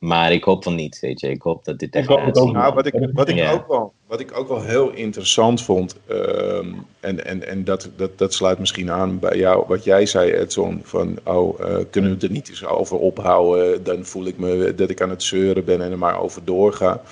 Maar 0.04 0.32
ik 0.32 0.44
hoop 0.44 0.62
van 0.62 0.74
niet, 0.74 1.00
weet 1.00 1.20
je. 1.20 1.30
Ik 1.30 1.42
hoop 1.42 1.64
dat 1.64 1.78
dit 1.78 1.94
echt... 1.94 2.10
Ik 2.10 2.34
nou, 2.34 2.74
wat, 2.74 2.86
ik, 2.86 3.08
wat, 3.12 3.28
ik 3.28 3.36
ja. 3.36 3.52
ook 3.52 3.68
wel, 3.68 3.92
wat 4.06 4.20
ik 4.20 4.38
ook 4.38 4.48
wel 4.48 4.62
heel 4.62 4.90
interessant 4.90 5.62
vond... 5.62 5.96
Um, 6.10 6.86
en, 7.00 7.24
en, 7.24 7.48
en 7.48 7.64
dat, 7.64 7.90
dat, 7.96 8.18
dat 8.18 8.34
sluit 8.34 8.58
misschien 8.58 8.90
aan 8.90 9.18
bij 9.18 9.36
jou, 9.36 9.64
wat 9.68 9.84
jij 9.84 10.06
zei, 10.06 10.32
Edson... 10.32 10.80
van, 10.82 11.18
oh, 11.24 11.60
uh, 11.60 11.66
kunnen 11.90 12.10
we 12.10 12.16
het 12.16 12.22
er 12.22 12.30
niet 12.30 12.48
eens 12.48 12.64
over 12.64 12.98
ophouden? 12.98 13.84
Dan 13.84 14.04
voel 14.04 14.26
ik 14.26 14.38
me 14.38 14.74
dat 14.76 14.90
ik 14.90 15.02
aan 15.02 15.10
het 15.10 15.22
zeuren 15.22 15.64
ben 15.64 15.82
en 15.82 15.90
er 15.90 15.98
maar 15.98 16.20
over 16.20 16.44
doorga. 16.44 17.02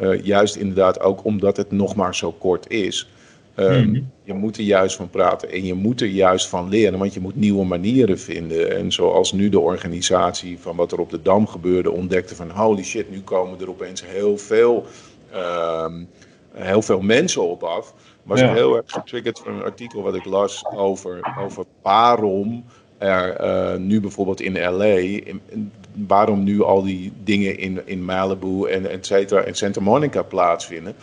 Uh, 0.00 0.24
juist 0.24 0.56
inderdaad 0.56 1.00
ook 1.00 1.24
omdat 1.24 1.56
het 1.56 1.70
nog 1.70 1.94
maar 1.94 2.14
zo 2.14 2.32
kort 2.32 2.70
is... 2.70 3.08
Um, 3.56 3.88
mm-hmm. 3.88 4.10
Je 4.22 4.32
moet 4.32 4.56
er 4.56 4.62
juist 4.62 4.96
van 4.96 5.10
praten 5.10 5.50
en 5.50 5.64
je 5.64 5.74
moet 5.74 6.00
er 6.00 6.06
juist 6.06 6.48
van 6.48 6.68
leren, 6.68 6.98
want 6.98 7.14
je 7.14 7.20
moet 7.20 7.36
nieuwe 7.36 7.64
manieren 7.64 8.18
vinden. 8.18 8.76
En 8.76 8.92
zoals 8.92 9.32
nu 9.32 9.48
de 9.48 9.60
organisatie 9.60 10.58
van 10.58 10.76
wat 10.76 10.92
er 10.92 11.00
op 11.00 11.10
de 11.10 11.22
Dam 11.22 11.46
gebeurde 11.46 11.90
ontdekte 11.90 12.34
van 12.34 12.50
holy 12.50 12.82
shit, 12.82 13.10
nu 13.10 13.20
komen 13.20 13.60
er 13.60 13.68
opeens 13.68 14.04
heel 14.06 14.38
veel, 14.38 14.86
um, 15.34 16.08
heel 16.52 16.82
veel 16.82 17.00
mensen 17.00 17.42
op 17.42 17.62
af. 17.62 17.94
Was 18.22 18.40
ja. 18.40 18.52
heel 18.52 18.76
erg 18.76 18.84
getriggerd 18.86 19.38
van 19.38 19.54
een 19.54 19.62
artikel 19.62 20.02
wat 20.02 20.14
ik 20.14 20.24
las 20.24 20.64
over, 20.76 21.34
over 21.40 21.64
waarom 21.82 22.64
er 22.98 23.40
uh, 23.40 23.78
nu 23.78 24.00
bijvoorbeeld 24.00 24.40
in 24.40 24.58
LA, 24.60 24.84
in, 24.84 25.40
in, 25.48 25.72
waarom 26.06 26.42
nu 26.42 26.62
al 26.62 26.82
die 26.82 27.12
dingen 27.24 27.58
in, 27.58 27.80
in 27.84 28.04
Malibu 28.04 28.66
en 28.66 28.90
et 28.90 29.06
cetera 29.06 29.40
en 29.40 29.54
Santa 29.54 29.80
Monica 29.80 30.22
plaatsvinden. 30.22 30.94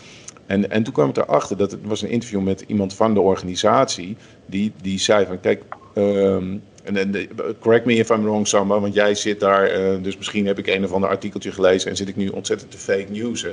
En, 0.45 0.71
en 0.71 0.83
toen 0.83 0.93
kwam 0.93 1.09
ik 1.09 1.17
erachter, 1.17 1.57
dat 1.57 1.71
het 1.71 1.79
was 1.83 2.01
een 2.01 2.09
interview 2.09 2.41
met 2.41 2.63
iemand 2.67 2.93
van 2.93 3.13
de 3.13 3.21
organisatie, 3.21 4.17
die, 4.45 4.73
die 4.81 4.99
zei 4.99 5.25
van, 5.25 5.39
kijk, 5.39 5.63
um, 5.95 6.63
en, 6.83 6.97
en, 6.97 7.27
correct 7.59 7.85
me 7.85 7.93
if 7.93 8.09
I'm 8.09 8.23
wrong, 8.23 8.47
Samba, 8.47 8.79
want 8.79 8.93
jij 8.93 9.15
zit 9.15 9.39
daar, 9.39 9.79
uh, 9.79 10.03
dus 10.03 10.17
misschien 10.17 10.45
heb 10.45 10.57
ik 10.57 10.67
een 10.67 10.83
of 10.83 10.91
ander 10.91 11.09
artikeltje 11.09 11.51
gelezen 11.51 11.89
en 11.89 11.95
zit 11.95 12.07
ik 12.07 12.15
nu 12.15 12.27
ontzettend 12.27 12.71
te 12.71 12.77
fake 12.77 13.07
news. 13.09 13.45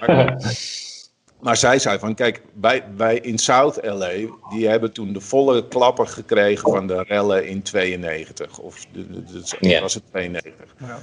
Maar, 0.00 0.36
maar, 1.40 1.56
zij 1.56 1.78
zei 1.78 1.98
van, 1.98 2.14
kijk, 2.14 2.42
bij, 2.52 2.84
bij 2.96 3.18
in 3.18 3.38
South 3.38 3.78
LA, 3.82 4.12
die 4.50 4.68
hebben 4.68 4.92
toen 4.92 5.12
de 5.12 5.20
volle 5.20 5.68
klapper 5.68 6.06
gekregen 6.06 6.70
van 6.70 6.86
de 6.86 7.02
rellen 7.02 7.46
in 7.46 7.62
92, 7.62 8.58
of 8.58 8.86
de, 8.92 9.10
de, 9.10 9.24
de, 9.24 9.56
yeah. 9.60 9.80
was 9.80 9.94
het 9.94 10.02
92. 10.10 10.74
Ja. 10.78 10.98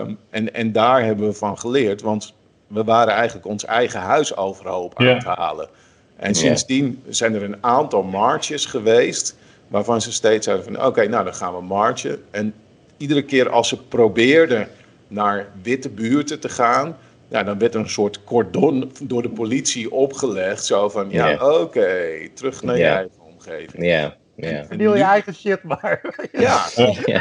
Um, 0.00 0.18
en, 0.30 0.54
en 0.54 0.72
daar 0.72 1.04
hebben 1.04 1.26
we 1.26 1.32
van 1.32 1.58
geleerd, 1.58 2.02
want 2.02 2.34
we 2.70 2.84
waren 2.84 3.14
eigenlijk 3.14 3.46
ons 3.46 3.64
eigen 3.64 4.00
huis 4.00 4.36
overhoop 4.36 4.98
aan 4.98 5.06
het 5.06 5.24
halen. 5.24 5.68
En 6.16 6.34
sindsdien 6.34 7.02
zijn 7.08 7.34
er 7.34 7.42
een 7.42 7.56
aantal 7.60 8.02
marches 8.02 8.66
geweest. 8.66 9.36
Waarvan 9.68 10.00
ze 10.00 10.12
steeds 10.12 10.44
zeiden 10.44 10.66
van 10.66 10.76
oké, 10.76 10.86
okay, 10.86 11.06
nou 11.06 11.24
dan 11.24 11.34
gaan 11.34 11.54
we 11.54 11.62
marchen. 11.62 12.22
En 12.30 12.54
iedere 12.96 13.22
keer 13.22 13.50
als 13.50 13.68
ze 13.68 13.82
probeerden 13.82 14.68
naar 15.08 15.48
witte 15.62 15.88
buurten 15.88 16.40
te 16.40 16.48
gaan. 16.48 16.96
Ja, 17.28 17.42
dan 17.42 17.58
werd 17.58 17.74
er 17.74 17.80
een 17.80 17.88
soort 17.88 18.24
cordon 18.24 18.92
door 19.02 19.22
de 19.22 19.28
politie 19.28 19.92
opgelegd. 19.92 20.64
Zo 20.64 20.88
van 20.88 21.10
ja, 21.10 21.28
yeah. 21.28 21.42
oké, 21.42 21.60
okay, 21.60 22.30
terug 22.34 22.62
naar 22.62 22.78
yeah. 22.78 22.90
je 22.90 22.96
eigen 22.96 23.20
omgeving. 23.34 23.84
Ja. 23.84 24.16
Yeah. 24.36 24.66
Verdeel 24.66 24.96
je 24.96 25.02
eigen 25.02 25.34
shit 25.34 25.62
maar. 25.62 26.14
ja, 26.32 26.66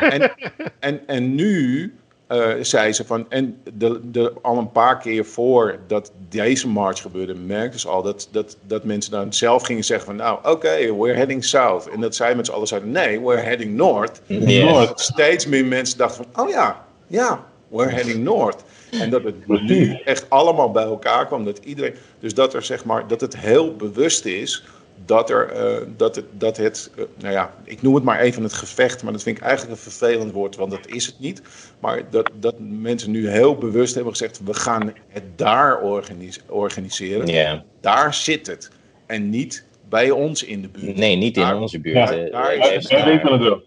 en, 0.02 0.32
en, 0.80 1.08
en 1.08 1.36
nu 1.36 1.94
uh, 2.30 2.54
zei 2.62 2.94
ze 2.94 3.06
van. 3.06 3.26
En 3.30 3.62
de, 3.74 4.00
de, 4.12 4.34
al 4.42 4.58
een 4.58 4.72
paar 4.72 4.98
keer 4.98 5.26
voordat 5.26 6.12
deze 6.30 6.68
march 6.68 7.02
gebeurde, 7.02 7.34
merkten 7.34 7.80
ze 7.80 7.88
al 7.88 8.02
dat, 8.02 8.28
dat, 8.32 8.58
dat 8.68 8.84
mensen 8.84 9.12
dan 9.12 9.34
zelf 9.34 9.64
gingen 9.64 9.84
zeggen 9.84 10.06
van. 10.06 10.16
Nou, 10.16 10.38
oké, 10.38 10.50
okay, 10.50 10.94
we're 10.94 11.16
heading 11.16 11.44
south. 11.44 11.90
En 11.90 12.02
dat 12.02 12.16
zij 12.16 12.36
met 12.36 12.46
z'n 12.46 12.52
allen 12.52 12.68
zeiden: 12.68 12.92
nee, 12.92 13.22
we're 13.22 13.42
heading 13.42 13.76
north. 13.76 14.22
Dat 14.28 15.02
steeds 15.02 15.46
meer 15.46 15.66
mensen 15.66 15.98
dachten 15.98 16.26
van: 16.32 16.44
oh 16.46 16.50
ja, 16.50 16.86
ja, 17.08 17.46
we're 17.68 17.92
heading 17.92 18.24
north. 18.24 18.64
En 18.92 19.10
dat 19.10 19.24
het 19.24 19.48
nu 19.48 20.00
echt 20.06 20.30
allemaal 20.30 20.72
bij 20.72 20.84
elkaar 20.84 21.28
kwam. 21.28 21.46
Dat 21.46 21.58
iedereen. 21.58 21.96
Dus 22.20 22.34
dat 22.34 22.54
er 22.54 22.64
zeg 22.64 22.86
maar. 22.86 23.08
Dat 23.08 23.22
het 23.22 23.38
heel 23.38 23.76
bewust 23.76 24.26
is 24.26 24.64
dat, 25.06 25.30
er, 25.30 25.56
uh, 25.56 25.88
dat 25.98 26.16
het, 26.16 26.26
dat 26.32 26.58
het 26.58 26.92
uh, 26.96 27.06
nou 27.18 27.34
ja, 27.34 27.54
ik 27.64 27.82
noem 27.82 27.96
het 27.96 28.04
maar 28.04 28.20
even 28.20 28.44
het 28.44 28.54
gevecht, 28.54 29.04
maar 29.04 29.12
dat 29.12 29.24
vind 29.24 29.38
ik 29.38 29.44
eigenlijk 29.44 29.76
een 29.76 29.92
vervelend 29.92 30.32
woord, 30.32 30.56
want 30.56 30.72
dat 30.72 30.88
is 30.88 31.06
het 31.06 31.20
niet. 31.20 31.42
Maar 31.80 32.10
dat, 32.10 32.32
dat 32.40 32.56
mensen 32.60 33.12
nu 33.12 33.30
heel 33.30 33.56
bewust 33.56 33.96
hebben 33.96 34.12
gezegd, 34.12 34.42
we 34.44 34.54
gaan 34.54 34.94
het 35.08 35.24
daar 35.36 35.82
organis 35.82 36.42
organiseren. 36.48 37.28
Yeah. 37.28 37.60
Daar 37.82 38.14
zit 38.14 38.48
het. 38.48 38.72
En 39.06 39.30
niet 39.30 39.66
bij 39.90 40.12
ons 40.12 40.44
in 40.44 40.62
de 40.62 40.68
buurt. 40.68 40.98
Nee, 40.98 41.16
niet 41.16 41.36
in 41.36 41.42
daar, 41.42 41.60
onze 41.60 41.80
buurt. 41.80 42.10
Ja, 42.10 42.18
uh, 42.18 42.32
daar 42.32 42.54
is, 42.54 42.88
ja, 42.88 43.08
het 43.08 43.40
wel. 43.40 43.62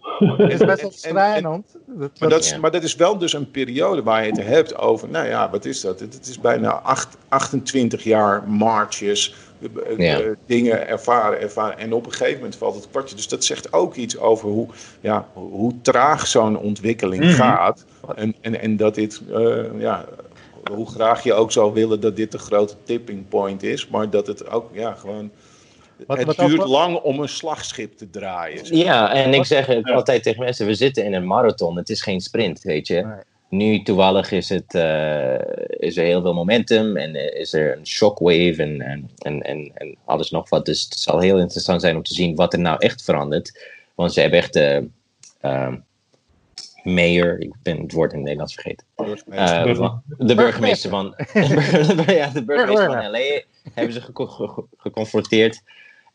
is 0.47 0.57
best 0.57 0.81
wel 0.81 0.91
schrijnend. 0.91 1.65
Maar, 2.19 2.29
dat 2.29 2.43
is, 2.43 2.57
maar 2.57 2.71
dat 2.71 2.83
is 2.83 2.95
wel 2.95 3.17
dus 3.17 3.33
een 3.33 3.51
periode 3.51 4.03
waar 4.03 4.25
je 4.25 4.29
het 4.29 4.43
hebt 4.43 4.77
over, 4.77 5.09
nou 5.09 5.27
ja, 5.27 5.49
wat 5.49 5.65
is 5.65 5.81
dat? 5.81 5.99
Het 5.99 6.27
is 6.27 6.39
bijna 6.39 6.69
acht, 6.69 7.17
28 7.29 8.03
jaar 8.03 8.43
marches, 8.47 9.35
ja. 9.97 10.21
dingen 10.45 10.87
ervaren, 10.87 11.41
ervaren. 11.41 11.77
En 11.77 11.93
op 11.93 12.05
een 12.05 12.11
gegeven 12.11 12.35
moment 12.35 12.55
valt 12.55 12.75
het 12.75 12.89
kwartje. 12.89 13.15
Dus 13.15 13.27
dat 13.27 13.43
zegt 13.43 13.73
ook 13.73 13.95
iets 13.95 14.17
over 14.17 14.49
hoe, 14.49 14.67
ja, 15.01 15.27
hoe 15.33 15.73
traag 15.81 16.27
zo'n 16.27 16.57
ontwikkeling 16.57 17.23
mm 17.23 17.29
-hmm. 17.29 17.37
gaat. 17.37 17.85
En, 18.15 18.35
en, 18.41 18.61
en 18.61 18.77
dat 18.77 18.95
dit, 18.95 19.21
uh, 19.29 19.63
ja, 19.77 20.05
hoe 20.71 20.89
graag 20.89 21.23
je 21.23 21.33
ook 21.33 21.51
zou 21.51 21.73
willen 21.73 21.99
dat 21.99 22.15
dit 22.15 22.31
de 22.31 22.37
grote 22.37 22.75
tipping 22.83 23.27
point 23.27 23.63
is. 23.63 23.87
Maar 23.87 24.09
dat 24.09 24.27
het 24.27 24.49
ook, 24.49 24.69
ja, 24.73 24.93
gewoon... 24.93 25.31
Wat, 26.07 26.17
het 26.17 26.25
wat 26.25 26.47
duurt 26.47 26.61
ook... 26.61 26.67
lang 26.67 26.97
om 26.97 27.19
een 27.19 27.29
slagschip 27.29 27.97
te 27.97 28.09
draaien. 28.09 28.65
Zeg. 28.65 28.77
Ja, 28.77 29.13
en 29.13 29.33
ik 29.33 29.45
zeg 29.45 29.65
het 29.65 29.91
altijd 29.91 30.23
tegen 30.23 30.43
mensen, 30.43 30.65
we 30.65 30.73
zitten 30.73 31.05
in 31.05 31.13
een 31.13 31.27
marathon. 31.27 31.77
Het 31.77 31.89
is 31.89 32.01
geen 32.01 32.21
sprint, 32.21 32.61
weet 32.61 32.87
je. 32.87 33.23
Nu 33.53 33.83
toevallig 33.83 34.31
is, 34.31 34.49
het, 34.49 34.73
uh, 34.73 35.39
is 35.67 35.97
er 35.97 36.05
heel 36.05 36.21
veel 36.21 36.33
momentum 36.33 36.97
en 36.97 37.15
uh, 37.15 37.39
is 37.39 37.53
er 37.53 37.77
een 37.77 37.87
shockwave 37.87 38.55
en, 38.57 38.81
en, 38.81 39.09
en, 39.17 39.41
en, 39.41 39.71
en 39.73 39.97
alles 40.05 40.31
nog 40.31 40.49
wat. 40.49 40.65
Dus 40.65 40.83
het 40.83 40.99
zal 40.99 41.19
heel 41.19 41.39
interessant 41.39 41.81
zijn 41.81 41.95
om 41.95 42.03
te 42.03 42.13
zien 42.13 42.35
wat 42.35 42.53
er 42.53 42.59
nou 42.59 42.77
echt 42.79 43.03
verandert. 43.03 43.67
Want 43.95 44.13
ze 44.13 44.21
hebben 44.21 44.39
echt 44.39 44.55
uh, 44.55 45.73
mayor, 46.83 47.39
ik 47.39 47.53
ben 47.63 47.81
het 47.81 47.91
woord 47.91 48.11
in 48.11 48.17
het 48.17 48.25
Nederlands 48.25 48.53
vergeten. 48.53 48.85
De 50.17 50.35
burgemeester 50.35 50.89
van, 50.89 51.15
ja, 52.15 52.29
de 52.29 52.43
burgemeester 52.45 52.91
van 52.91 53.11
LA 53.11 53.41
hebben 53.73 53.93
ze 53.93 54.01
geconfronteerd. 54.77 55.61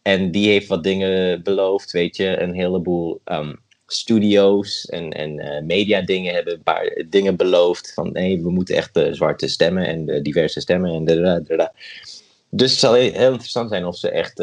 En 0.03 0.31
die 0.31 0.49
heeft 0.49 0.67
wat 0.67 0.83
dingen 0.83 1.43
beloofd, 1.43 1.91
weet 1.91 2.17
je, 2.17 2.41
een 2.41 2.55
heleboel 2.55 3.21
um, 3.25 3.61
studio's 3.93 4.87
en, 4.87 5.11
en 5.13 5.39
uh, 5.39 5.63
media 5.63 6.01
dingen 6.01 6.35
hebben 6.35 6.55
een 6.55 6.63
paar 6.63 7.05
dingen 7.09 7.37
beloofd. 7.37 7.95
Van 7.95 8.13
nee, 8.13 8.43
we 8.43 8.51
moeten 8.51 8.77
echt 8.77 8.97
uh, 8.97 9.13
zwarte 9.13 9.49
stemmen 9.49 9.87
en 9.87 10.23
diverse 10.23 10.61
stemmen 10.61 11.09
en 11.09 11.47
da, 11.57 11.73
Dus 12.51 12.71
het 12.71 12.81
zal 12.81 12.95
heel 12.95 13.33
interessant 13.33 13.71
zijn 13.71 13.85
of 13.85 13.97
ze 13.97 14.11
echt 14.11 14.37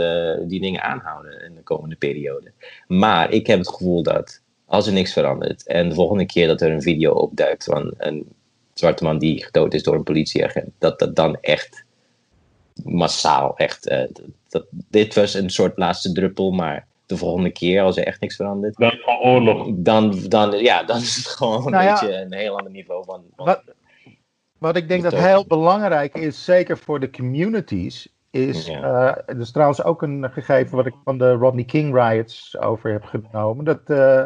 die 0.50 0.62
dingen 0.62 0.82
aanhouden 0.82 1.42
in 1.46 1.56
de 1.56 1.62
komende 1.64 1.96
periode. 1.96 2.52
Maar 2.88 3.32
ik 3.32 3.48
heb 3.48 3.58
het 3.58 3.70
gevoel 3.70 4.04
dat 4.04 4.42
als 4.66 4.88
er 4.88 4.94
niks 4.94 5.14
verandert 5.14 5.68
en 5.68 5.90
de 5.90 5.96
volgende 5.96 6.26
keer 6.26 6.48
dat 6.48 6.62
er 6.62 6.72
een 6.72 6.82
video 6.82 7.12
opduikt 7.12 7.64
van 7.64 7.94
een 7.98 8.28
zwarte 8.74 9.04
man 9.04 9.18
die 9.18 9.44
gedood 9.44 9.74
is 9.74 9.84
door 9.84 9.96
een 9.96 10.04
politieagent, 10.04 10.70
dat 10.78 11.00
dat 11.00 11.16
dan 11.16 11.38
echt 11.42 11.84
massaal 12.84 13.58
echt. 13.58 13.92
Dat, 14.50 14.66
dit 14.72 15.14
was 15.14 15.34
een 15.34 15.50
soort 15.50 15.78
laatste 15.78 16.12
druppel, 16.12 16.52
maar 16.52 16.88
de 17.06 17.18
volgende 17.18 17.52
keer, 17.52 17.82
als 17.82 17.98
er 17.98 18.06
echt 18.06 18.22
niks 18.22 18.36
verandert. 18.36 18.78
Dan 18.78 18.94
oorlog. 19.24 19.68
Dan, 19.74 20.20
dan, 20.28 20.52
ja, 20.52 20.84
dan 20.84 20.98
is 20.98 21.16
het 21.16 21.28
gewoon 21.28 21.72
nou 21.72 21.86
een 21.86 21.92
beetje 21.92 22.16
een 22.16 22.34
heel 22.34 22.58
ander 22.58 22.72
niveau 22.72 23.04
van. 23.06 23.24
wat, 23.36 23.64
wat 24.58 24.76
ik 24.76 24.88
denk 24.88 25.04
dat 25.04 25.14
heel 25.14 25.46
belangrijk 25.48 26.16
is, 26.16 26.44
zeker 26.44 26.78
voor 26.78 27.00
de 27.00 27.10
communities, 27.10 28.08
is. 28.36 28.66
Ja. 28.66 28.82
Uh, 28.82 29.36
er 29.36 29.40
is 29.40 29.52
trouwens 29.52 29.84
ook 29.84 30.02
een 30.02 30.32
gegeven 30.32 30.76
wat 30.76 30.86
ik 30.86 30.96
van 31.04 31.18
de 31.18 31.32
Rodney 31.32 31.64
King 31.64 31.94
riots 31.94 32.58
over 32.58 32.92
heb 32.92 33.04
genomen. 33.04 33.66
Dat. 33.66 33.82
Uh, 33.86 34.24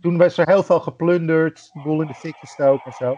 toen 0.00 0.16
was 0.16 0.38
er 0.38 0.46
heel 0.46 0.62
veel 0.62 0.80
geplunderd, 0.80 1.70
de 1.72 1.80
boel 1.82 2.00
in 2.00 2.06
de 2.06 2.14
fik 2.14 2.36
gestoken 2.36 2.84
en 2.84 2.92
zo. 2.92 3.14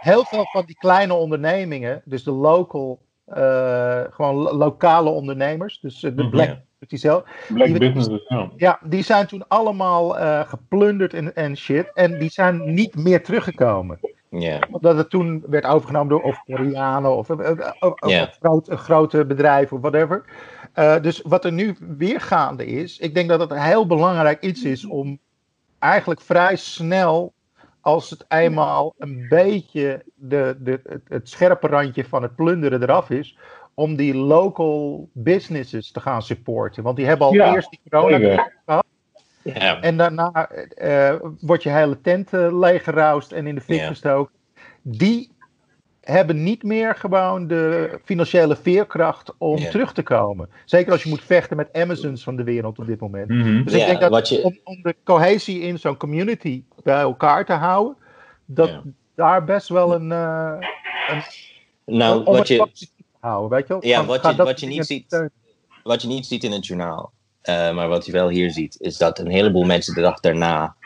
Heel 0.00 0.24
veel 0.24 0.44
van 0.44 0.64
die 0.66 0.76
kleine 0.78 1.14
ondernemingen, 1.14 2.02
dus 2.04 2.22
de 2.22 2.30
local 2.30 3.00
uh, 3.36 4.00
gewoon 4.10 4.34
lokale 4.36 5.10
ondernemers, 5.10 5.78
dus 5.80 6.02
uh, 6.02 6.16
de 6.16 6.22
Mhm. 6.22 6.30
black, 6.30 6.56
die 6.78 6.98
zelf, 6.98 7.22
Black 7.48 7.66
die- 7.66 7.78
businesses, 7.78 8.24
ja. 8.28 8.50
ja, 8.56 8.78
die 8.82 9.02
zijn 9.02 9.26
toen 9.26 9.44
allemaal 9.48 10.18
eh, 10.18 10.40
geplunderd 10.48 11.14
en, 11.14 11.34
en 11.34 11.56
shit. 11.56 11.90
En 11.94 12.18
die 12.18 12.30
zijn 12.30 12.74
niet 12.74 12.96
meer 12.96 13.22
teruggekomen. 13.24 13.98
Ja, 14.28 14.58
Omdat 14.70 14.96
het 14.96 15.10
toen 15.10 15.44
werd 15.46 15.64
overgenomen 15.64 16.08
door 16.08 16.22
of 16.22 16.42
Koreanen 16.46 17.16
of, 17.16 17.30
eh, 17.30 17.50
eh, 17.50 17.72
of, 17.80 17.94
groot, 18.40 18.68
grote 18.70 19.24
bedrijven 19.24 19.76
of 19.76 19.82
whatever. 19.82 20.24
Eh, 20.72 21.00
dus 21.00 21.22
wat 21.22 21.44
er 21.44 21.52
nu 21.52 21.76
weer 21.96 22.20
gaande 22.20 22.66
is, 22.66 22.98
ik 22.98 23.14
denk 23.14 23.28
dat 23.28 23.40
het 23.40 23.50
een 23.50 23.58
heel 23.62 23.86
belangrijk 23.86 24.42
iets 24.42 24.62
is 24.64 24.86
om 24.86 25.18
eigenlijk 25.78 26.20
vrij 26.20 26.56
snel, 26.56 27.32
als 27.80 28.10
het 28.10 28.24
eenmaal 28.28 28.94
een 28.98 29.26
beetje 29.28 30.02
de, 30.14 30.56
de, 30.60 30.80
het, 30.88 31.02
het 31.08 31.28
scherpe 31.28 31.66
randje 31.66 32.04
van 32.04 32.22
het 32.22 32.34
plunderen 32.34 32.82
eraf 32.82 33.10
is, 33.10 33.38
om 33.74 33.96
die 33.96 34.14
local 34.14 35.08
businesses 35.12 35.90
te 35.92 36.00
gaan 36.00 36.22
supporten. 36.22 36.82
Want 36.82 36.96
die 36.96 37.06
hebben 37.06 37.26
al 37.26 37.34
Ja, 37.34 37.54
eerst 37.54 37.70
die 37.70 37.80
corona 37.90 38.18
zeker. 38.18 38.52
ja, 39.42 39.80
en 39.80 39.96
daarna 39.96 40.48
eh, 40.50 41.14
wordt 41.40 41.62
je 41.62 41.70
hele 41.70 42.00
tent 42.00 42.32
eh, 42.32 42.58
leeggeroust 42.60 43.32
en 43.32 43.46
in 43.46 43.54
de 43.54 43.60
fik 43.60 43.78
Ja. 43.80 43.86
gestoken. 43.86 44.34
Die 44.82 45.30
hebben 46.00 46.42
niet 46.42 46.62
meer 46.62 46.94
gewoon 46.96 47.46
de 47.46 47.98
financiële 48.04 48.56
veerkracht 48.56 49.34
om 49.38 49.58
Ja. 49.58 49.70
terug 49.70 49.92
te 49.92 50.02
komen. 50.02 50.48
Zeker 50.64 50.92
als 50.92 51.02
je 51.02 51.08
moet 51.08 51.22
vechten 51.24 51.56
met 51.56 51.72
Amazons 51.72 52.22
van 52.22 52.36
de 52.36 52.44
wereld 52.44 52.78
op 52.78 52.86
dit 52.86 53.00
moment. 53.00 53.28
Mhm. 53.28 53.64
Dus 53.64 53.72
ik 53.72 53.86
denk 53.86 54.00
dat 54.00 54.10
wat 54.10 54.28
je- 54.28 54.42
om, 54.44 54.58
om 54.64 54.82
de 54.82 54.94
cohesie 55.04 55.60
in 55.60 55.78
zo'n 55.78 55.96
community 55.96 56.64
bij 56.82 57.00
elkaar 57.00 57.44
te 57.44 57.52
houden, 57.52 57.96
dat 58.44 58.68
Ja. 58.68 58.82
daar 59.14 59.44
best 59.44 59.68
wel 59.68 59.94
een. 59.94 60.12
eh, 60.12 60.58
nou, 61.86 62.18
om 62.18 62.24
wat 62.24 62.38
het 62.38 62.48
je, 62.48 62.56
te 62.72 62.86
houden, 63.20 63.50
weet 63.58 63.66
je 63.66 63.72
wel? 63.72 63.86
Ja, 63.86 64.04
wat 64.04 64.22
je- 64.22 64.34
wat 64.36 64.60
niet 64.60 64.86
ziet- 64.86 65.04
steunen. 65.06 65.32
wat 65.82 66.02
je 66.02 66.08
niet 66.08 66.26
ziet 66.26 66.44
in 66.44 66.52
het 66.52 66.66
journaal, 66.66 67.12
eh, 67.42 67.72
maar 67.74 67.88
wat 67.88 68.06
je 68.06 68.12
wel 68.12 68.28
hier 68.28 68.50
ziet, 68.50 68.76
is 68.80 68.96
dat 68.98 69.18
een 69.18 69.30
heleboel 69.30 69.64
mensen 69.64 69.94
de 69.94 70.00
dag 70.00 70.20
daarna 70.20 70.78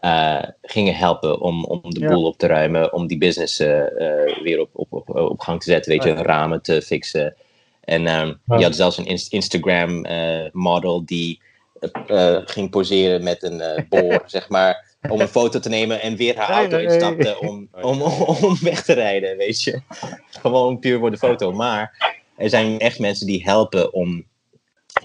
eh, 0.00 0.42
gingen 0.62 0.94
helpen 0.94 1.40
om, 1.40 1.64
om 1.64 1.80
de 1.94 2.00
Ja. 2.00 2.08
boel 2.08 2.24
op 2.26 2.38
te 2.38 2.46
ruimen, 2.46 2.92
om 2.92 3.06
die 3.06 3.18
business 3.18 3.58
weer 4.42 4.60
op, 4.60 4.68
op, 4.72 4.92
op, 4.92 5.08
op 5.16 5.40
gang 5.40 5.62
te 5.62 5.70
zetten, 5.70 5.92
weet 5.92 6.02
je, 6.02 6.08
Ja. 6.08 6.22
ramen 6.22 6.62
te 6.62 6.82
fixen. 6.82 7.34
En 7.84 8.06
ehm, 8.06 8.34
je 8.58 8.64
had 8.64 8.74
zelfs 8.76 8.98
een 8.98 9.06
Inst- 9.06 9.32
Instagram 9.32 10.04
eh, 10.04 10.44
model 10.52 11.04
die 11.04 11.40
ging 12.44 12.70
poseren 12.70 13.22
met 13.24 13.42
een 13.42 13.60
eh, 13.60 13.82
boor, 13.88 14.22
zeg 14.26 14.48
maar, 14.48 14.85
om 15.08 15.20
een 15.20 15.28
foto 15.28 15.58
te 15.58 15.68
nemen 15.68 16.00
en 16.00 16.16
weer 16.16 16.36
haar 16.36 16.48
Nee, 16.48 16.56
auto 16.58 16.76
nee. 16.76 16.84
instapte 16.86 17.40
om, 17.40 17.68
om, 17.90 18.02
om 18.42 18.56
weg 18.60 18.82
te 18.84 18.92
rijden, 18.92 19.36
weet 19.36 19.62
je. 19.62 19.80
Gewoon 20.30 20.78
puur 20.78 20.98
voor 20.98 21.10
de 21.10 21.18
foto. 21.18 21.52
Maar 21.52 22.14
er 22.36 22.48
zijn 22.48 22.78
echt 22.78 22.98
mensen 22.98 23.26
die 23.26 23.42
helpen 23.44 23.92
om 23.92 24.24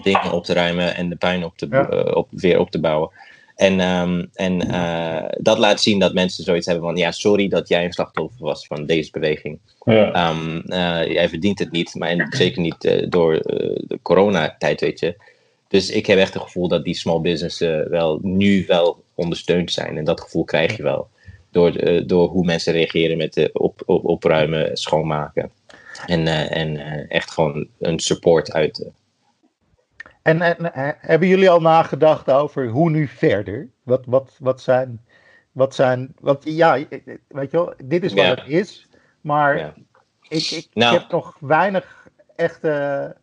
dingen 0.02 0.32
op 0.32 0.44
te 0.44 0.52
ruimen 0.52 0.94
en 0.94 1.08
de 1.08 1.16
puin 1.16 1.44
op 1.44 1.56
te, 1.56 1.66
Ja. 1.70 1.88
eh, 1.88 2.16
op, 2.16 2.28
weer 2.30 2.58
op 2.58 2.70
te 2.70 2.80
bouwen. 2.80 3.10
En, 3.56 3.80
ehm, 3.80 4.24
en 4.34 4.70
eh, 4.70 5.28
dat 5.38 5.58
laat 5.58 5.80
zien 5.80 5.98
dat 5.98 6.14
mensen 6.14 6.44
zoiets 6.44 6.66
hebben 6.66 6.84
van: 6.84 6.96
ja, 6.96 7.10
sorry 7.10 7.48
dat 7.48 7.68
jij 7.68 7.84
een 7.84 7.92
slachtoffer 7.92 8.44
was 8.44 8.66
van 8.66 8.86
deze 8.86 9.10
beweging. 9.10 9.58
Ja. 9.84 10.12
Ehm, 10.12 10.58
eh, 10.58 11.12
jij 11.12 11.28
verdient 11.28 11.58
het 11.58 11.70
niet, 11.72 11.94
maar 11.94 12.08
en 12.08 12.26
zeker 12.30 12.60
niet 12.62 13.06
door 13.08 13.32
de 13.42 13.98
coronatijd, 14.02 14.80
weet 14.80 15.00
je. 15.00 15.16
Dus 15.68 15.90
ik 15.90 16.06
heb 16.06 16.18
echt 16.18 16.34
het 16.34 16.42
gevoel 16.42 16.68
dat 16.68 16.84
die 16.84 16.94
small 16.94 17.20
businessen 17.20 17.90
wel 17.90 18.18
nu 18.22 18.64
wel 18.66 19.02
ondersteund 19.22 19.72
zijn. 19.72 19.96
En 19.96 20.04
dat 20.04 20.20
gevoel 20.20 20.44
krijg 20.44 20.76
je 20.76 20.82
wel 20.82 21.08
door, 21.50 21.70
eh, 21.76 22.06
door 22.06 22.28
hoe 22.28 22.44
mensen 22.44 22.72
reageren 22.72 23.16
met 23.16 23.34
de 23.34 23.50
op, 23.52 23.82
op, 23.86 24.04
opruimen, 24.04 24.76
schoonmaken. 24.76 25.50
En, 26.06 26.26
eh, 26.26 26.56
en 26.56 26.76
echt 27.08 27.30
gewoon 27.30 27.68
een 27.78 27.98
support 27.98 28.52
uit. 28.52 28.90
En, 30.22 30.40
en 30.42 30.70
hebben 30.98 31.28
jullie 31.28 31.50
al 31.50 31.60
nagedacht 31.60 32.30
over 32.30 32.68
hoe 32.68 32.90
nu 32.90 33.06
verder? 33.06 33.68
Wat, 33.82 34.02
wat, 34.06 34.36
wat 34.40 34.60
zijn. 34.60 35.00
Wat 35.52 35.74
zijn. 35.74 36.14
Want 36.20 36.44
ja, 36.44 36.78
weet 37.28 37.50
je 37.50 37.56
wel, 37.56 37.74
dit 37.84 38.04
is 38.04 38.12
wat 38.12 38.24
Ja. 38.24 38.34
het 38.34 38.48
is. 38.48 38.88
Maar 39.20 39.58
Ja. 39.58 39.74
ik, 40.28 40.50
ik, 40.50 40.68
Nou. 40.72 40.94
ik 40.94 41.00
heb 41.00 41.10
nog 41.10 41.36
weinig 41.40 42.08
echte 42.36 43.16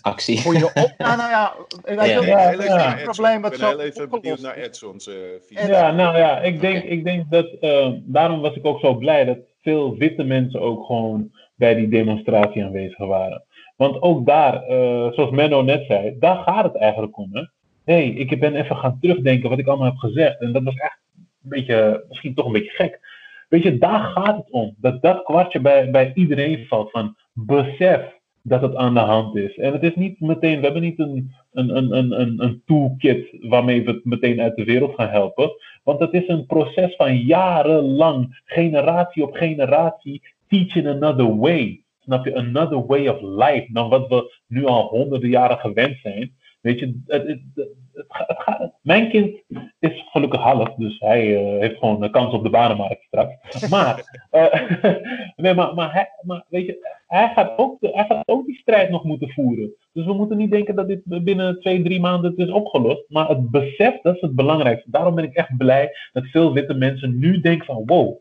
actie. 0.00 0.40
goede 0.42 0.64
op. 0.64 0.94
Nou, 0.98 1.16
nou 1.16 1.30
ja, 1.30 1.54
weet 1.84 2.04
je 2.04 2.12
Ja. 2.12 2.20
wel, 2.20 2.26
Ja, 2.28 2.50
het 2.50 2.58
is 2.58 2.66
ja. 2.66 2.88
niet 2.90 2.98
een 2.98 3.04
probleem 3.04 3.40
wat 3.42 3.52
ik 3.52 3.58
zo 3.58 3.68
ben 3.68 3.78
heel 3.78 3.86
even 3.86 4.10
benieuwd 4.10 4.40
naar. 4.40 4.54
Edson's 4.56 5.06
eh 5.08 5.14
En- 5.14 5.40
visie. 5.46 5.68
Ja, 5.68 5.90
nou 5.92 6.16
ja, 6.18 6.40
ik 6.40 6.60
denk, 6.60 6.84
ik 6.84 7.04
denk 7.04 7.30
dat, 7.30 7.46
eh, 7.60 7.88
daarom 8.04 8.40
was 8.40 8.54
ik 8.54 8.66
ook 8.66 8.80
zo 8.80 8.94
blij 8.94 9.24
dat 9.24 9.38
veel 9.62 9.96
witte 9.96 10.22
mensen 10.24 10.60
ook 10.60 10.86
gewoon 10.86 11.30
bij 11.54 11.74
die 11.74 11.88
demonstratie 11.88 12.64
aanwezig 12.64 12.98
waren. 12.98 13.42
Want 13.76 14.02
ook 14.02 14.26
daar, 14.26 14.62
eh, 14.62 15.12
zoals 15.12 15.30
Menno 15.30 15.62
net 15.62 15.84
zei, 15.86 16.16
daar 16.18 16.36
gaat 16.36 16.64
het 16.64 16.76
eigenlijk 16.76 17.18
om. 17.18 17.30
Hé, 17.34 17.94
hey, 17.94 18.06
ik 18.08 18.40
ben 18.40 18.54
even 18.56 18.76
gaan 18.76 18.98
terugdenken 19.00 19.50
wat 19.50 19.58
ik 19.58 19.66
allemaal 19.66 19.86
heb 19.86 19.96
gezegd. 19.96 20.40
En 20.40 20.52
dat 20.52 20.62
was 20.62 20.74
echt 20.74 20.98
een 21.16 21.26
beetje, 21.48 22.04
misschien 22.08 22.34
toch 22.34 22.46
een 22.46 22.52
beetje 22.52 22.70
gek. 22.70 23.00
Weet 23.48 23.62
je, 23.62 23.78
daar 23.78 24.00
gaat 24.00 24.36
het 24.36 24.50
om. 24.50 24.74
Dat 24.76 25.02
dat 25.02 25.22
kwartje 25.22 25.60
bij, 25.60 25.90
bij 25.90 26.10
iedereen 26.14 26.66
valt 26.66 26.90
van 26.90 27.16
besef 27.32 28.00
dat 28.48 28.62
het 28.62 28.74
aan 28.74 28.94
de 28.94 29.00
hand 29.00 29.36
is. 29.36 29.56
En 29.56 29.72
het 29.72 29.82
is 29.82 29.94
niet 29.94 30.20
meteen, 30.20 30.58
we 30.58 30.64
hebben 30.64 30.82
niet 30.82 30.98
een, 30.98 31.32
een, 31.52 31.76
een, 31.76 32.20
een, 32.20 32.42
een, 32.42 32.62
toolkit 32.66 33.36
waarmee 33.40 33.84
we 33.84 33.90
het 33.90 34.04
meteen 34.04 34.40
uit 34.40 34.56
de 34.56 34.64
wereld 34.64 34.94
gaan 34.94 35.08
helpen. 35.08 35.52
Want 35.82 36.00
het 36.00 36.12
is 36.12 36.28
een 36.28 36.46
proces 36.46 36.96
van 36.96 37.16
jarenlang, 37.16 38.42
generatie 38.44 39.22
op 39.22 39.34
generatie, 39.34 40.22
teaching 40.48 40.86
another 40.86 41.38
way. 41.38 41.82
Snap 42.00 42.24
je? 42.24 42.36
Another 42.36 42.86
way 42.86 43.08
of 43.08 43.20
life 43.20 43.66
dan 43.72 43.88
wat 43.88 44.08
we 44.08 44.36
nu 44.46 44.64
al 44.64 44.88
honderden 44.88 45.30
jaren 45.30 45.58
gewend 45.58 45.98
zijn. 46.02 46.32
Weet 46.60 46.78
je, 46.78 47.00
het, 47.06 47.26
het, 47.26 47.68
het, 48.06 48.36
gaat- 48.38 48.72
mijn 48.82 49.10
kind 49.10 49.42
is 49.78 50.08
gelukkig 50.10 50.40
half, 50.40 50.74
dus 50.74 50.98
hij 50.98 51.36
eh, 51.36 51.60
heeft 51.60 51.78
gewoon 51.78 52.02
een 52.02 52.10
kans 52.10 52.34
op 52.34 52.42
de 52.42 52.50
banenmarkt 52.50 53.02
straks. 53.02 53.34
Maar, 53.70 54.20
eh, 54.30 54.70
nee, 55.36 55.54
maar, 55.54 55.74
maar, 55.74 55.92
hij, 55.92 56.08
maar 56.22 56.44
weet 56.48 56.66
je, 56.66 56.96
hij 57.06 57.32
gaat, 57.34 57.58
ook, 57.58 57.76
hij 57.80 58.04
gaat 58.08 58.28
ook 58.28 58.46
die 58.46 58.58
strijd 58.58 58.90
nog 58.90 59.04
moeten 59.04 59.28
voeren. 59.28 59.74
Dus 59.92 60.04
we 60.04 60.12
moeten 60.14 60.36
niet 60.36 60.50
denken 60.50 60.74
dat 60.74 60.88
dit 60.88 61.00
binnen 61.04 61.60
twee, 61.60 61.82
drie 61.82 62.00
maanden 62.00 62.30
het 62.30 62.40
is 62.40 62.50
opgelost. 62.50 63.04
Maar 63.08 63.28
het 63.28 63.50
besef, 63.50 64.00
dat 64.02 64.14
is 64.14 64.20
het 64.20 64.34
belangrijkste. 64.34 64.90
Daarom 64.90 65.14
ben 65.14 65.24
ik 65.24 65.34
echt 65.34 65.56
blij 65.56 65.90
dat 66.12 66.26
veel 66.26 66.52
witte 66.52 66.74
mensen 66.74 67.18
nu 67.18 67.40
denken 67.40 67.66
van 67.66 67.82
wow, 67.86 68.16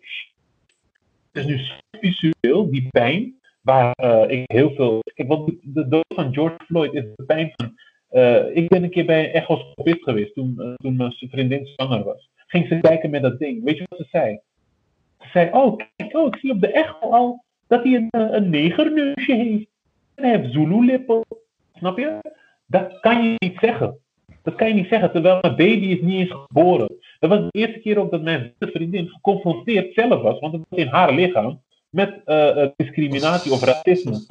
het 1.32 1.45
is 1.45 1.45
nu 1.45 1.57
zo 1.57 1.73
visueel, 1.99 2.71
die 2.71 2.88
pijn, 2.89 3.36
waar 3.61 3.91
eh, 3.91 4.39
ik 4.39 4.51
heel 4.51 4.71
veel... 4.71 4.99
Kijk, 5.13 5.28
want 5.28 5.51
de 5.61 5.88
dood 5.88 6.05
van 6.07 6.34
George 6.34 6.65
Floyd 6.65 6.93
is 6.93 7.03
de 7.15 7.23
pijn 7.23 7.53
van... 7.55 7.73
eh, 8.10 8.55
ik 8.55 8.70
ben 8.70 8.84
een 8.84 8.89
keer 8.89 9.05
bij 9.05 9.26
een 9.26 9.32
echoscopist 9.32 10.03
geweest 10.03 10.34
toen, 10.34 10.55
eh, 10.60 10.74
toen 10.76 10.95
mijn 10.95 11.12
vriendin 11.12 11.68
zwanger 11.68 12.03
was. 12.03 12.30
Ging 12.47 12.68
ze 12.68 12.80
kijken 12.80 13.10
met 13.10 13.22
dat 13.22 13.39
ding. 13.39 13.64
Weet 13.64 13.78
je 13.78 13.86
wat 13.89 13.99
ze 13.99 14.05
zei? 14.12 14.39
Ze 15.20 15.28
zei, 15.34 15.49
oh, 15.51 15.78
kijk, 15.95 16.16
oh, 16.16 16.28
ik 16.28 16.36
zie 16.36 16.51
op 16.51 16.62
de 16.62 16.72
echo 16.72 17.10
al 17.10 17.43
dat 17.68 17.84
hij 17.84 17.93
een, 17.93 18.10
eh, 18.10 18.28
een 18.32 18.49
negerneusje 18.49 19.34
heeft. 19.34 19.70
En 20.16 20.24
hij 20.24 20.38
heeft 20.38 20.53
Zulu-lippen. 20.53 21.26
Snap 21.74 21.97
je? 21.97 22.20
Dat 22.66 22.99
kan 22.99 23.24
je 23.24 23.36
niet 23.38 23.58
zeggen. 23.60 23.97
Dat 24.43 24.55
kan 24.55 24.68
je 24.68 24.74
niet 24.74 24.89
zeggen, 24.89 25.12
terwijl 25.12 25.38
mijn 25.41 25.55
baby 25.55 25.86
is 25.86 26.01
niet 26.01 26.20
eens 26.20 26.45
geboren. 26.47 26.95
Dat 27.20 27.30
was 27.30 27.39
de 27.39 27.60
eerste 27.60 27.80
keer 27.80 27.99
ook 27.99 28.12
dat 28.12 28.22
mijn 28.22 28.53
vriendin 28.60 29.08
geconfronteerd 29.08 29.93
zelf 29.93 30.22
was, 30.22 30.39
want 30.39 30.53
het 30.53 30.66
was 30.70 30.80
in 30.80 30.88
haar 30.88 31.14
lichaam, 31.14 31.62
met 31.89 32.22
discriminatie 32.76 33.51
of 33.51 33.64
racisme. 33.64 34.26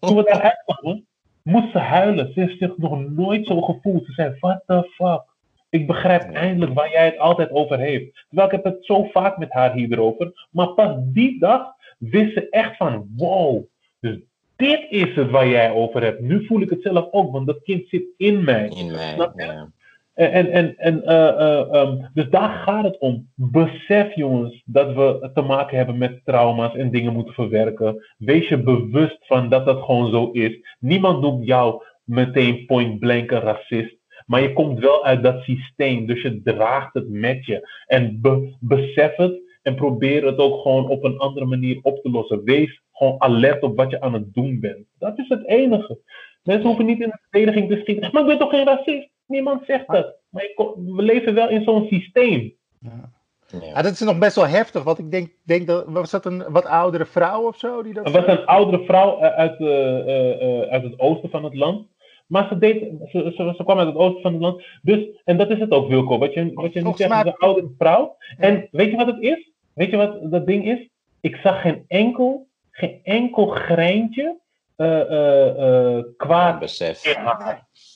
Toen 0.00 0.16
we 0.16 0.22
daar 0.22 0.40
uitkwamen, 0.40 1.06
moest 1.46 1.72
ze 1.72 1.78
huilen. 1.78 2.32
Ze 2.32 2.40
heeft 2.40 2.58
zich 2.58 2.76
nog 2.76 3.08
nooit 3.08 3.46
zo 3.46 3.60
gevoeld. 3.60 4.06
Ze 4.06 4.12
zei, 4.12 4.36
what 4.40 4.62
the 4.66 4.90
fuck? 4.94 5.22
Ik 5.70 5.86
begrijp 5.86 6.22
eindelijk 6.22 6.74
waar 6.74 6.90
jij 6.90 7.04
het 7.04 7.18
altijd 7.18 7.50
over 7.50 7.78
heeft. 7.78 8.24
Terwijl 8.28 8.48
ik 8.48 8.54
heb 8.54 8.64
het 8.64 8.84
zo 8.84 9.04
vaak 9.04 9.38
met 9.38 9.52
haar 9.52 9.72
hierover. 9.72 10.46
Maar 10.50 10.68
pas 10.68 10.96
die 10.98 11.38
dag 11.38 11.66
wist 11.98 12.32
ze 12.32 12.48
echt 12.48 12.76
van, 12.76 13.08
wow. 13.16 13.64
Dus 14.00 14.18
dit 14.56 14.86
is 14.88 15.14
het 15.14 15.30
waar 15.30 15.48
jij 15.48 15.70
over 15.70 16.02
hebt. 16.02 16.20
Nu 16.20 16.46
voel 16.46 16.60
ik 16.60 16.70
het 16.70 16.82
zelf 16.82 17.08
ook, 17.10 17.32
want 17.32 17.46
dat 17.46 17.62
kind 17.62 17.88
zit 17.88 18.04
in 18.16 18.44
mij. 18.44 18.68
In 18.68 18.90
mij, 18.92 19.16
ja. 19.36 19.70
En, 20.16 20.50
en, 20.50 20.76
en, 20.76 21.02
uh, 21.04 21.92
dus 22.14 22.28
daar 22.30 22.48
gaat 22.48 22.84
het 22.84 22.98
om. 22.98 23.28
Besef, 23.34 24.14
jongens, 24.14 24.62
dat 24.66 24.94
we 24.94 25.30
te 25.34 25.42
maken 25.42 25.76
hebben 25.76 25.98
met 25.98 26.20
trauma's 26.24 26.74
en 26.74 26.90
dingen 26.90 27.12
moeten 27.12 27.34
verwerken. 27.34 28.06
Wees 28.18 28.48
je 28.48 28.62
bewust 28.62 29.18
van 29.20 29.48
dat 29.48 29.64
dat 29.66 29.84
gewoon 29.84 30.10
zo 30.10 30.30
is. 30.30 30.76
Niemand 30.78 31.20
noemt 31.20 31.46
jou 31.46 31.82
meteen 32.04 32.66
point 32.66 32.98
blank 32.98 33.30
een 33.30 33.40
racist. 33.40 33.96
Maar 34.26 34.42
je 34.42 34.52
komt 34.52 34.78
wel 34.78 35.04
uit 35.04 35.22
dat 35.22 35.42
systeem, 35.42 36.06
dus 36.06 36.22
je 36.22 36.42
draagt 36.42 36.94
het 36.94 37.08
met 37.08 37.46
je. 37.46 37.68
En 37.86 38.20
besef 38.60 39.16
het 39.16 39.40
en 39.62 39.74
probeer 39.74 40.26
het 40.26 40.38
ook 40.38 40.62
gewoon 40.62 40.88
op 40.88 41.04
een 41.04 41.18
andere 41.18 41.46
manier 41.46 41.78
op 41.82 42.02
te 42.02 42.10
lossen. 42.10 42.44
Wees 42.44 42.82
gewoon 42.92 43.20
alert 43.20 43.62
op 43.62 43.76
wat 43.76 43.90
je 43.90 44.00
aan 44.00 44.14
het 44.14 44.34
doen 44.34 44.60
bent. 44.60 44.86
Dat 44.98 45.18
is 45.18 45.28
het 45.28 45.46
enige. 45.46 45.98
Mensen 46.42 46.66
hoeven 46.66 46.86
niet 46.86 47.00
in 47.00 47.08
de 47.08 47.18
verdediging 47.30 47.70
te 47.70 47.80
schieten. 47.80 48.08
Maar 48.12 48.22
ik 48.22 48.28
ben 48.28 48.38
toch 48.38 48.50
geen 48.50 48.64
racist? 48.64 49.14
Niemand 49.26 49.64
zegt 49.66 49.86
dat. 49.86 50.14
Maar 50.28 50.52
we 50.76 51.02
leven 51.02 51.34
wel 51.34 51.48
in 51.48 51.62
zo'n 51.62 51.86
systeem. 51.86 52.54
Ja. 52.78 53.14
Ja. 53.60 53.82
dat 53.82 53.92
is 53.92 54.00
nog 54.00 54.18
best 54.18 54.36
wel 54.36 54.46
heftig, 54.46 54.82
want 54.82 54.98
ik 54.98 55.10
denk, 55.10 55.30
denk 55.42 55.66
dat, 55.66 55.84
was 55.86 56.10
dat 56.10 56.24
een 56.24 56.44
wat 56.48 56.64
oudere 56.64 57.06
vrouw 57.06 57.46
of 57.46 57.58
zo? 57.58 57.82
Die 57.82 57.94
dat 57.94 58.04
het 58.04 58.14
was 58.14 58.26
een 58.26 58.46
oudere 58.46 58.84
vrouw 58.84 59.18
eh, 59.18 59.30
uit, 59.30 59.60
uh, 59.60 60.60
uit 60.60 60.82
het 60.82 60.98
oosten 61.00 61.30
van 61.30 61.44
het 61.44 61.54
land. 61.54 61.86
Maar 62.26 62.48
ze, 62.48 62.58
deed, 62.58 62.78
ze, 63.08 63.32
ze, 63.36 63.54
ze, 63.56 63.64
kwam 63.64 63.78
uit 63.78 63.86
het 63.86 63.96
oosten 63.96 64.22
van 64.22 64.32
het 64.32 64.42
land. 64.42 64.62
Dus, 64.82 65.06
en 65.24 65.36
dat 65.36 65.50
is 65.50 65.58
het 65.58 65.70
ook, 65.70 65.88
Wilco. 65.88 66.18
Wat 66.18 66.34
je, 66.34 66.50
wat 66.54 66.72
je 66.72 66.82
nu 66.82 66.92
zegt, 66.96 67.26
een 67.26 67.36
oudere 67.36 67.74
vrouw. 67.78 68.16
En 68.38 68.68
weet 68.70 68.90
je 68.90 68.96
wat 68.96 69.06
het 69.06 69.20
is? 69.20 69.50
Weet 69.74 69.90
je 69.90 69.96
wat 69.96 70.30
dat 70.30 70.46
ding 70.46 70.66
is? 70.66 70.88
Ik 71.20 71.36
zag 71.36 71.60
geen 71.60 71.84
enkel, 71.88 72.48
geen 72.70 73.00
enkel 73.02 73.46
greintje 73.46 74.38
uh, 74.76 75.10
uh, 75.10 76.02
kwaad 76.16 76.58
besef. 76.58 76.98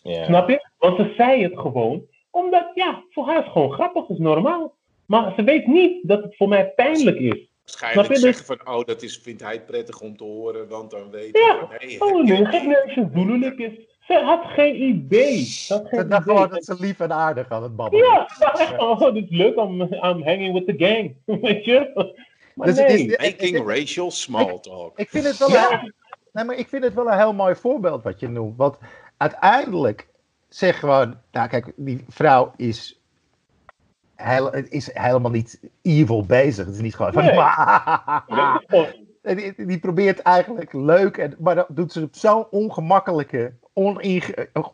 Snap 0.02 0.48
je? 0.48 0.69
Want 0.80 0.96
ze 0.96 1.12
zei 1.16 1.42
het 1.42 1.58
gewoon, 1.58 2.02
omdat 2.30 2.70
ja, 2.74 3.04
voor 3.10 3.26
haar 3.26 3.38
is 3.38 3.44
het 3.44 3.52
gewoon 3.52 3.72
grappig, 3.72 4.08
is 4.08 4.18
normaal. 4.18 4.74
Maar 5.06 5.32
ze 5.36 5.42
weet 5.42 5.66
niet 5.66 6.08
dat 6.08 6.22
het 6.22 6.36
voor 6.36 6.48
mij 6.48 6.72
pijnlijk 6.76 7.18
is. 7.18 7.48
Waarschijnlijk 7.64 8.16
zeggen 8.16 8.44
van, 8.44 8.74
oh, 8.74 8.84
dat 8.84 9.02
is, 9.02 9.16
vindt 9.16 9.42
hij 9.42 9.62
prettig 9.64 10.00
om 10.00 10.16
te 10.16 10.24
horen, 10.24 10.68
want 10.68 10.90
dan 10.90 11.10
weet 11.10 11.38
ja. 11.38 11.68
Nee, 11.80 12.00
oh 12.00 12.24
nee, 12.24 12.46
geen 12.46 12.68
neusje, 12.68 13.86
Ze 14.00 14.14
had 14.14 14.44
geen 14.44 14.82
idee. 14.82 15.36
Ze 15.44 15.72
had 15.72 15.88
geen 15.88 16.08
dacht 16.08 16.22
gewoon 16.22 16.48
dat 16.48 16.64
ze 16.64 16.76
lief 16.78 17.00
en 17.00 17.12
aardig 17.12 17.50
aan 17.50 17.62
het 17.62 17.76
babbelen. 17.76 18.06
Ja, 18.06 18.28
echt, 18.52 18.78
oh, 18.88 19.12
dit 19.12 19.30
is 19.30 19.36
leuk, 19.36 19.56
I'm, 19.56 19.80
I'm 19.82 20.22
hanging 20.22 20.52
with 20.52 20.66
the 20.66 20.84
gang. 20.86 21.14
Weet 21.42 21.64
je? 21.64 21.90
Maar 22.54 22.66
dus 22.66 22.76
nee. 22.76 23.06
Is, 23.06 23.16
Making 23.16 23.66
racial 23.68 24.10
small 24.10 24.58
talk. 24.60 24.98
Ik, 24.98 25.04
ik, 25.04 25.10
vind 25.10 25.24
het 25.24 25.38
wel 25.38 25.50
ja. 25.50 25.72
een, 25.72 25.92
nee, 26.32 26.44
maar 26.44 26.56
ik 26.56 26.68
vind 26.68 26.84
het 26.84 26.94
wel 26.94 27.06
een 27.06 27.18
heel 27.18 27.34
mooi 27.34 27.54
voorbeeld 27.54 28.02
wat 28.02 28.20
je 28.20 28.28
noemt. 28.28 28.56
Want 28.56 28.78
uiteindelijk 29.16 30.08
zeg 30.50 30.78
gewoon, 30.78 31.16
nou 31.32 31.48
kijk, 31.48 31.72
die 31.76 32.04
vrouw 32.08 32.52
is, 32.56 33.00
heel, 34.16 34.54
is 34.54 34.90
helemaal 34.92 35.30
niet 35.30 35.60
evil 35.82 36.24
bezig. 36.24 36.66
Het 36.66 36.74
is 36.74 36.80
niet 36.80 36.94
gewoon 36.94 37.12
van, 37.12 37.24
nee. 39.22 39.34
die, 39.36 39.66
die, 39.66 39.78
probeert 39.78 40.22
eigenlijk 40.22 40.72
leuk, 40.72 41.16
en, 41.16 41.36
maar 41.38 41.54
dat 41.54 41.66
doet 41.68 41.92
ze 41.92 42.02
op 42.02 42.14
zo'n 42.14 42.46
ongemakkelijke, 42.50 43.54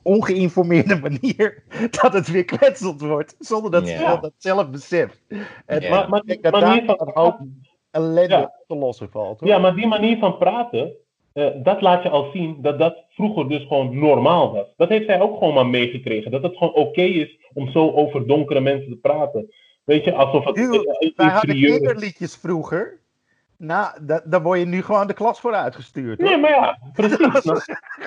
ongeïnformeerde 0.03 1.01
manier, 1.01 1.63
dat 2.01 2.13
het 2.13 2.29
weer 2.29 2.45
kwetseld 2.45 3.01
wordt, 3.01 3.37
zonder 3.39 3.71
dat 3.71 3.89
ze 3.89 4.19
dat 4.21 4.33
zelf 4.37 4.71
beseft. 4.71 5.21
En 5.67 5.81
ja. 5.81 5.91
maar, 5.91 6.09
maar, 6.09 6.21
ik 6.21 6.27
denk 6.27 6.43
dat 6.43 6.53
daar 6.53 6.77
een 6.77 7.11
hoop 7.15 7.39
ellende 7.91 8.35
ja. 8.35 8.53
te 8.67 8.75
lossen 8.75 9.11
valt. 9.11 9.41
Hoor. 9.41 9.49
Ja, 9.49 9.59
maar 9.59 9.75
die 9.75 9.87
manier 9.87 10.19
van 10.19 10.39
praten, 10.39 10.97
uh, 11.37 11.49
dat 11.57 11.81
laat 11.81 12.03
je 12.03 12.09
al 12.09 12.31
zien 12.33 12.59
dat 12.63 12.79
dat 12.79 13.05
vroeger 13.09 13.49
dus 13.49 13.67
gewoon 13.67 13.99
normaal 13.99 14.53
was. 14.53 14.67
Dat 14.77 14.89
heeft 14.89 15.07
zij 15.07 15.21
ook 15.21 15.39
gewoon 15.39 15.55
maar 15.55 15.67
meegekregen. 15.67 16.31
Dat 16.31 16.43
het 16.43 16.57
gewoon 16.57 16.75
oké 16.75 17.03
is 17.03 17.39
om 17.53 17.71
zo 17.71 17.91
over 17.91 18.27
donkere 18.27 18.61
mensen 18.61 18.91
te 18.91 18.97
praten. 18.97 19.53
Weet 19.85 20.05
je, 20.05 20.15
alsof 20.15 20.45
het. 20.45 20.55
Dude, 20.55 21.13
wij 21.17 21.29
hadden 21.29 21.55
kinderliedjes 21.55 22.37
vroeger. 22.37 23.01
Nou, 23.59 23.89
dan 24.25 24.43
word 24.43 24.59
je 24.59 24.65
nu 24.65 24.83
gewoon 24.83 25.07
de 25.07 25.15
klas 25.15 25.41
voor 25.41 25.55
uitgestuurd. 25.55 26.21
Hoor. 26.21 26.29
Nee, 26.29 26.39
maar 26.39 26.51
ja, 26.51 26.79
precies. 26.93 27.19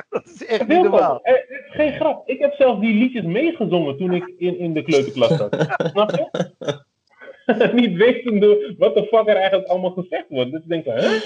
dat 0.10 0.26
is 0.26 0.46
echt 0.46 0.68
niet 0.68 0.82
normaal. 0.82 1.20
Het 1.22 1.46
is 1.50 1.76
geen 1.76 1.94
grap. 1.94 2.30
Ik 2.30 2.40
heb 2.40 2.54
zelfs 2.54 2.80
die 2.80 2.94
liedjes 2.94 3.24
meegezongen 3.24 3.98
toen 3.98 4.14
ik 4.14 4.34
in, 4.38 4.60
in 4.60 4.74
de 4.74 4.82
kleuterklas 4.82 5.38
zat. 5.38 5.76
Snap 5.92 6.12
je? 6.12 6.52
niet 7.74 7.98
wetende 7.98 8.76
wat 8.78 8.96
de 8.96 9.06
fuck 9.06 9.28
er 9.28 9.36
eigenlijk 9.36 9.68
allemaal 9.68 9.92
gezegd 9.92 10.26
wordt. 10.30 10.52
Dus 10.52 10.62
ik 10.62 10.70
denk, 10.70 10.86
hè? 10.86 11.18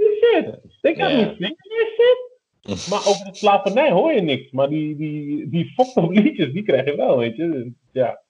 Shit. 0.00 0.58
Ik 0.80 0.96
kan 0.96 1.16
niet 1.16 1.34
zingen, 1.38 1.56
shit. 1.96 2.28
Maar 2.90 3.06
over 3.06 3.24
de 3.24 3.36
slavernij 3.36 3.90
hoor 3.90 4.12
je 4.12 4.20
niks. 4.20 4.50
Maar 4.50 4.68
die, 4.68 4.96
die, 4.96 5.48
die 5.48 5.72
fucked 5.76 6.08
liedjes, 6.10 6.52
die 6.52 6.62
krijg 6.62 6.84
je 6.84 6.96
wel, 6.96 7.18
weet 7.18 7.36
je. 7.36 7.48
Dus, 7.48 7.66
ja. 7.92 8.20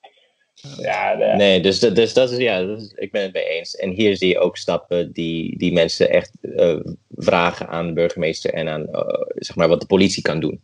Ja, 0.79 1.15
nee. 1.15 1.35
nee, 1.37 1.61
dus, 1.61 1.79
dus 1.79 2.15
dat 2.15 2.31
is, 2.31 2.39
ja, 2.39 2.63
dat 2.63 2.81
is, 2.81 2.93
ik 2.97 3.13
ben 3.13 3.23
het 3.23 3.33
mee 3.33 3.45
eens. 3.45 3.77
En 3.77 3.91
hier 3.91 4.17
zie 4.17 4.29
je 4.29 4.39
ook 4.39 4.57
stappen 4.57 5.13
die, 5.13 5.59
die 5.59 5.73
mensen 5.73 6.11
echt 6.11 6.33
uh, 6.43 6.81
vragen 7.11 7.69
aan 7.69 7.87
de 7.87 7.93
burgemeester 7.93 8.55
en 8.55 8.69
aan 8.69 8.87
uh, 8.93 9.01
zeg 9.35 9.57
maar 9.57 9.69
wat 9.69 9.81
de 9.81 9.87
politie 9.87 10.23
kan 10.23 10.41
doen. 10.41 10.61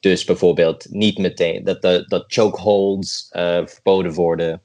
Dus 0.00 0.24
bijvoorbeeld 0.24 0.86
niet 0.90 1.18
meteen 1.18 1.64
dat, 1.64 1.82
dat, 1.82 2.08
dat 2.08 2.24
chokeholds 2.26 3.30
uh, 3.32 3.66
verboden 3.66 4.12
worden, 4.12 4.62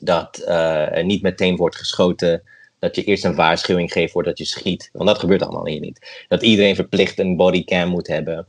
dat 0.00 0.42
er 0.46 1.04
niet 1.04 1.22
meteen 1.22 1.56
wordt 1.56 1.76
geschoten 1.76 2.42
dat 2.82 2.96
je 2.96 3.04
eerst 3.04 3.24
een 3.24 3.34
waarschuwing 3.34 3.92
geeft 3.92 4.12
voordat 4.12 4.38
je 4.38 4.44
schiet. 4.44 4.90
Want 4.92 5.08
dat 5.08 5.18
gebeurt 5.18 5.42
allemaal 5.42 5.66
hier 5.66 5.80
niet. 5.80 6.24
Dat 6.28 6.42
iedereen 6.42 6.74
verplicht 6.74 7.18
een 7.18 7.36
bodycam 7.36 7.88
moet 7.88 8.06
hebben. 8.06 8.46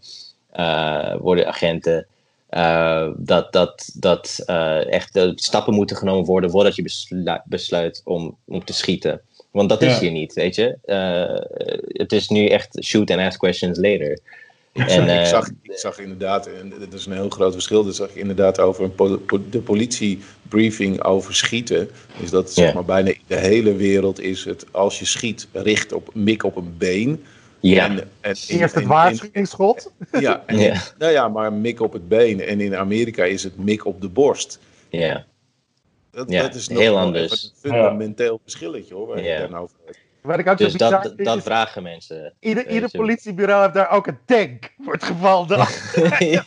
Uh, 0.56 1.16
worden 1.16 1.48
agenten. 1.48 2.08
Uh, 2.50 3.10
dat 3.18 3.54
dat, 3.54 3.92
dat 3.94 4.44
uh, 4.46 4.94
echt 4.94 5.20
stappen 5.36 5.74
moeten 5.74 5.96
genomen 5.96 6.26
worden 6.26 6.50
voordat 6.50 6.76
je 6.76 6.82
besluit, 6.82 7.42
besluit 7.46 8.02
om, 8.06 8.38
om 8.46 8.66
te 8.66 8.74
schieten. 8.74 9.22
Want 9.52 9.70
dat 9.70 9.82
is 9.82 10.00
hier 10.00 10.12
niet, 10.12 10.34
weet 10.34 10.56
je. 10.56 10.78
het 11.88 12.12
is 12.12 12.30
nu 12.30 12.48
echt 12.48 12.84
shoot 12.84 13.12
and 13.12 13.20
ask 13.20 13.40
questions 13.40 13.78
later. 13.78 14.20
En, 14.74 15.20
ik, 15.20 15.26
zag, 15.26 15.50
ik 15.62 15.78
zag 15.78 16.00
inderdaad, 16.00 16.48
en 16.48 16.74
dat 16.80 16.94
is 16.94 17.06
een 17.06 17.14
heel 17.14 17.30
groot 17.30 17.54
verschil, 17.54 17.84
dat 17.84 17.96
zag 17.96 18.10
ik 18.10 18.16
inderdaad 18.16 18.60
over 18.60 18.92
een 18.98 19.44
de 19.50 19.62
politiebriefing 19.62 21.04
over 21.04 21.36
schieten. 21.36 21.90
Is 22.22 22.30
dat 22.30 22.54
zeg 22.54 22.74
maar 22.74 22.86
bijna 22.86 23.10
in 23.10 23.22
de 23.28 23.36
hele 23.36 23.76
wereld 23.76 24.20
is 24.20 24.46
het, 24.46 24.66
als 24.72 25.00
je 25.00 25.06
schiet, 25.06 25.48
richt 25.52 25.94
op 25.94 26.10
mik 26.14 26.44
op 26.44 26.56
een 26.56 26.78
been. 26.78 27.24
Ja. 27.60 27.86
En, 27.86 28.00
en, 28.22 28.36
Eerst 28.48 28.76
het 28.76 28.86
waarschuwingsschot. 28.86 29.92
Ja, 30.20 30.44
en, 30.46 30.82
nou 30.98 31.12
ja, 31.12 31.28
maar 31.28 31.54
mik 31.54 31.82
op 31.82 31.94
het 31.94 32.08
been. 32.08 32.42
En 32.42 32.62
in 32.62 32.76
Amerika 32.76 33.24
is 33.24 33.44
het 33.44 33.58
mik 33.58 33.86
op 33.86 34.02
de 34.02 34.10
borst. 34.10 34.60
Ja. 34.90 35.26
Dat, 36.12 36.30
ja, 36.32 36.42
dat 36.42 36.56
is 36.56 36.68
nog 36.68 36.80
heel 36.80 37.00
anders. 37.00 37.44
een 37.44 37.70
fundamenteel 37.70 38.40
verschilletje 38.42 38.94
hoor, 38.94 39.08
waar 39.08 39.24
ja. 39.24 39.44
ik 39.44 39.50
nou 39.50 39.64
over 39.64 39.76
Waar 40.24 40.40
ik 40.40 40.48
ook 40.48 40.58
dus 40.58 40.74
dat, 40.74 41.14
dat 41.16 41.44
vragen 41.44 41.84
mensen. 41.84 42.34
Ieder, 42.40 42.70
ieder 42.70 42.90
politiebureau 42.92 43.62
heeft 43.62 43.74
daar 43.74 43.90
ook 43.90 44.08
een 44.08 44.20
tank 44.26 44.74
voor 44.82 44.94
het 44.94 45.04
geval 45.04 45.46
dat. 45.46 45.94
ja. 46.20 46.44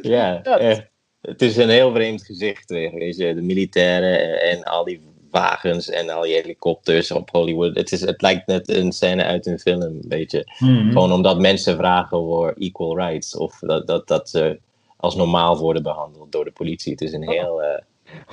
ja, 0.00 0.40
ja 0.42 0.90
het 1.20 1.42
is 1.42 1.56
een 1.56 1.68
heel 1.68 1.92
vreemd 1.92 2.24
gezicht. 2.24 2.70
Weet 2.70 3.16
je. 3.16 3.34
De 3.34 3.42
militairen 3.42 4.42
en 4.42 4.62
al 4.62 4.84
die 4.84 5.00
wagens 5.30 5.90
en 5.90 6.10
al 6.10 6.22
die 6.22 6.34
helikopters 6.34 7.10
op 7.10 7.30
Hollywood. 7.30 7.76
Het, 7.76 7.92
is, 7.92 8.00
het 8.00 8.22
lijkt 8.22 8.46
net 8.46 8.68
een 8.68 8.92
scène 8.92 9.24
uit 9.24 9.46
een 9.46 9.58
film, 9.58 10.00
weet 10.08 10.30
je. 10.30 10.52
Mm 10.58 10.90
Gewoon 10.92 11.12
omdat 11.12 11.38
mensen 11.38 11.76
vragen 11.76 12.18
voor 12.18 12.54
equal 12.58 12.96
rights. 12.96 13.36
Of 13.36 13.58
dat, 13.58 13.86
dat, 13.86 14.08
dat 14.08 14.28
ze 14.28 14.60
als 14.96 15.16
normaal 15.16 15.58
worden 15.58 15.82
behandeld 15.82 16.32
door 16.32 16.44
de 16.44 16.50
politie. 16.50 16.92
Het 16.92 17.00
is 17.00 17.12
een 17.12 17.30
heel... 17.30 17.62
Uh, 17.62 17.68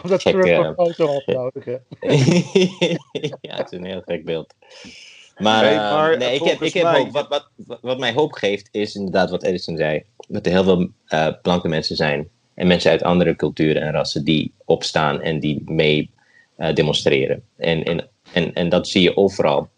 omdat 0.03 0.19
Trump 0.19 0.45
een 0.45 0.73
foto 0.73 1.07
had 1.07 1.25
nodig, 1.25 1.65
ja, 3.41 3.55
het 3.55 3.71
is 3.71 3.77
een 3.77 3.86
heel 3.86 4.01
gek 4.05 4.25
beeld. 4.25 4.53
Maar, 5.39 5.63
nee, 5.63 5.73
uh, 5.73 5.80
maar 5.80 6.17
nee, 6.17 6.36
ik 6.36 6.43
heb, 6.43 6.61
ik 6.61 6.73
heb 6.73 6.84
mij... 6.84 6.99
hoop. 6.99 7.11
Wat, 7.11 7.27
wat, 7.27 7.80
wat 7.82 7.99
mij 7.99 8.13
hoop 8.13 8.32
geeft, 8.32 8.69
is 8.71 8.95
inderdaad 8.95 9.30
wat 9.30 9.43
Edison 9.43 9.77
zei. 9.77 10.03
Dat 10.27 10.45
er 10.45 10.51
heel 10.51 10.63
veel 10.63 10.89
uh, 11.07 11.27
blanke 11.41 11.67
mensen 11.67 11.95
zijn. 11.95 12.30
En 12.53 12.67
mensen 12.67 12.91
uit 12.91 13.03
andere 13.03 13.36
culturen 13.36 13.82
en 13.82 13.91
rassen 13.91 14.23
die 14.23 14.53
opstaan 14.65 15.21
en 15.21 15.39
die 15.39 15.61
mee 15.65 16.11
uh, 16.57 16.73
demonstreren. 16.73 17.43
En, 17.57 17.84
en, 17.84 18.07
en, 18.34 18.53
en 18.53 18.69
dat 18.69 18.88
zie 18.88 19.01
je 19.01 19.17
overal. 19.17 19.69